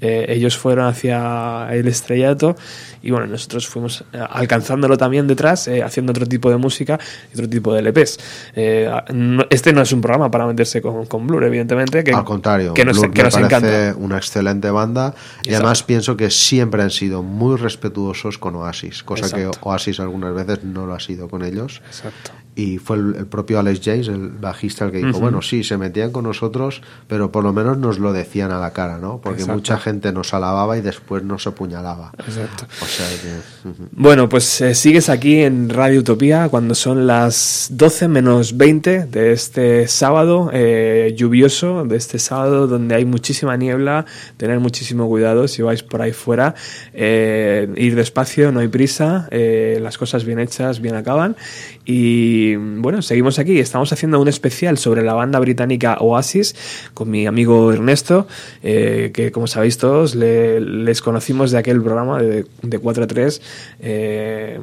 eh, 0.00 0.26
ellos 0.30 0.56
fueron 0.58 0.86
hacia 0.86 1.68
el 1.72 1.86
estrellato 1.86 2.56
y 3.02 3.10
bueno, 3.10 3.26
nosotros 3.26 3.66
fuimos 3.66 4.04
eh, 4.12 4.18
alcanzándolo 4.30 4.96
también 4.96 5.26
detrás, 5.26 5.66
eh, 5.68 5.82
haciendo 5.82 6.12
otro 6.12 6.26
tipo 6.26 6.50
de 6.50 6.56
música 6.56 6.98
y 7.30 7.34
otro 7.34 7.48
tipo 7.48 7.74
de 7.74 7.80
LPs. 7.82 8.18
Eh, 8.54 8.90
no- 9.12 9.44
este 9.50 9.72
no 9.72 9.82
es 9.82 9.92
un 9.92 10.00
programa 10.00 10.30
para 10.30 10.46
meterse 10.46 10.80
con, 10.80 11.06
con 11.06 11.26
Blur, 11.26 11.44
evidentemente, 11.44 12.04
que, 12.04 12.12
Al 12.12 12.24
contrario, 12.24 12.74
que 12.74 12.84
nos, 12.84 12.98
Blur 12.98 13.10
que 13.12 13.18
me 13.22 13.24
nos 13.24 13.34
parece 13.34 13.56
encanta. 13.88 13.98
una 13.98 14.16
excelente 14.16 14.70
banda 14.70 15.14
y 15.16 15.48
Exacto. 15.48 15.56
además 15.56 15.82
pienso 15.82 16.16
que 16.16 16.30
siempre 16.30 16.82
han 16.82 16.90
sido 16.90 17.22
muy 17.22 17.56
respetuosos 17.56 18.38
con 18.38 18.54
Oasis, 18.56 19.02
cosa 19.02 19.26
Exacto. 19.26 19.50
que 19.50 19.58
Oasis 19.68 20.00
algunas 20.00 20.34
veces 20.34 20.64
no 20.64 20.86
lo 20.86 20.94
ha 20.94 21.00
sido 21.00 21.28
con 21.28 21.44
ellos. 21.44 21.82
Exacto. 21.86 22.30
Y 22.54 22.78
fue 22.78 22.96
el, 22.96 23.14
el 23.16 23.26
propio 23.26 23.58
Alex 23.58 23.80
James, 23.82 24.08
el 24.08 24.28
bajista, 24.28 24.84
el 24.84 24.92
que 24.92 24.98
dijo, 24.98 25.18
bueno, 25.20 25.40
sí, 25.40 25.64
se 25.64 25.78
metían 25.78 26.12
con 26.12 26.24
nosotros, 26.24 26.82
pero 27.08 27.32
por 27.32 27.44
lo 27.44 27.52
menos 27.52 27.78
nos 27.78 27.98
lo 27.98 28.12
decían 28.12 28.52
a 28.52 28.58
la 28.58 28.72
cara, 28.72 28.98
¿no? 28.98 29.20
Porque 29.22 29.40
Exacto. 29.40 29.56
mucha 29.56 29.78
gente 29.78 30.12
nos 30.12 30.34
alababa 30.34 30.76
y 30.76 30.82
después 30.82 31.22
nos 31.22 31.46
apuñalaba. 31.46 32.12
Exacto. 32.18 32.66
O 32.82 32.84
sea 32.84 33.06
que... 33.08 33.70
Bueno, 33.92 34.28
pues 34.28 34.60
eh, 34.60 34.74
sigues 34.74 35.08
aquí 35.08 35.38
en 35.40 35.70
Radio 35.70 36.00
Utopía 36.00 36.48
cuando 36.50 36.74
son 36.74 37.06
las 37.06 37.68
12 37.70 38.08
menos 38.08 38.56
20 38.56 39.06
de 39.06 39.32
este 39.32 39.88
sábado 39.88 40.50
eh, 40.52 41.14
lluvioso, 41.16 41.84
de 41.84 41.96
este 41.96 42.18
sábado 42.18 42.66
donde 42.66 42.94
hay 42.94 43.04
muchísima 43.04 43.56
niebla, 43.56 44.06
tener 44.36 44.60
muchísimo 44.60 45.08
cuidado 45.08 45.48
si 45.48 45.62
vais 45.62 45.82
por 45.82 46.02
ahí 46.02 46.12
fuera, 46.12 46.54
eh, 46.92 47.72
ir 47.76 47.94
despacio, 47.94 48.52
no 48.52 48.60
hay 48.60 48.68
prisa, 48.68 49.28
eh, 49.30 49.78
las 49.80 49.98
cosas 49.98 50.24
bien 50.24 50.38
hechas 50.38 50.80
bien 50.80 50.94
acaban 50.96 51.36
y 51.84 52.54
bueno, 52.56 53.02
seguimos 53.02 53.38
aquí, 53.38 53.58
estamos 53.58 53.92
haciendo 53.92 54.20
un 54.20 54.28
especial 54.28 54.78
sobre 54.78 55.02
la 55.02 55.14
banda 55.14 55.38
británica 55.40 55.96
Oasis 56.00 56.54
con 56.94 57.10
mi 57.10 57.26
amigo 57.26 57.72
Ernesto, 57.72 58.26
eh, 58.62 59.10
que 59.12 59.32
como 59.32 59.46
sabéis 59.46 59.78
todos 59.78 60.14
le- 60.14 60.60
les 60.60 61.02
conocimos 61.02 61.50
de 61.50 61.58
aquel 61.58 61.82
programa 61.82 62.22
de, 62.22 62.46
de 62.62 62.78
4 62.78 63.04
a 63.04 63.06
3 63.06 63.42
eh, 63.80 64.60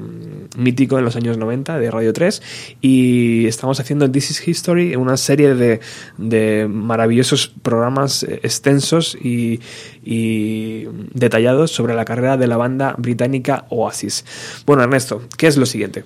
mítico 0.58 0.98
en 0.98 1.06
los 1.06 1.16
años 1.16 1.38
90 1.38 1.78
de 1.80 1.91
Radio 1.91 2.14
3 2.14 2.41
y 2.82 3.46
estamos 3.48 3.80
haciendo 3.80 4.10
This 4.10 4.32
is 4.32 4.48
History, 4.48 4.96
una 4.96 5.18
serie 5.18 5.56
de, 5.56 5.80
de 6.18 6.68
maravillosos 6.70 7.54
programas 7.62 8.24
eh, 8.24 8.40
extensos 8.44 9.16
y, 9.22 9.60
y 10.04 10.86
detallados 11.14 11.72
sobre 11.72 11.96
la 11.96 12.06
carrera 12.06 12.38
de 12.38 12.48
la 12.48 12.58
banda 12.58 12.96
británica 12.98 13.66
Oasis. 13.70 14.24
Bueno, 14.66 14.84
Ernesto, 14.84 15.22
¿qué 15.38 15.48
es 15.48 15.58
lo 15.58 15.66
siguiente? 15.66 16.04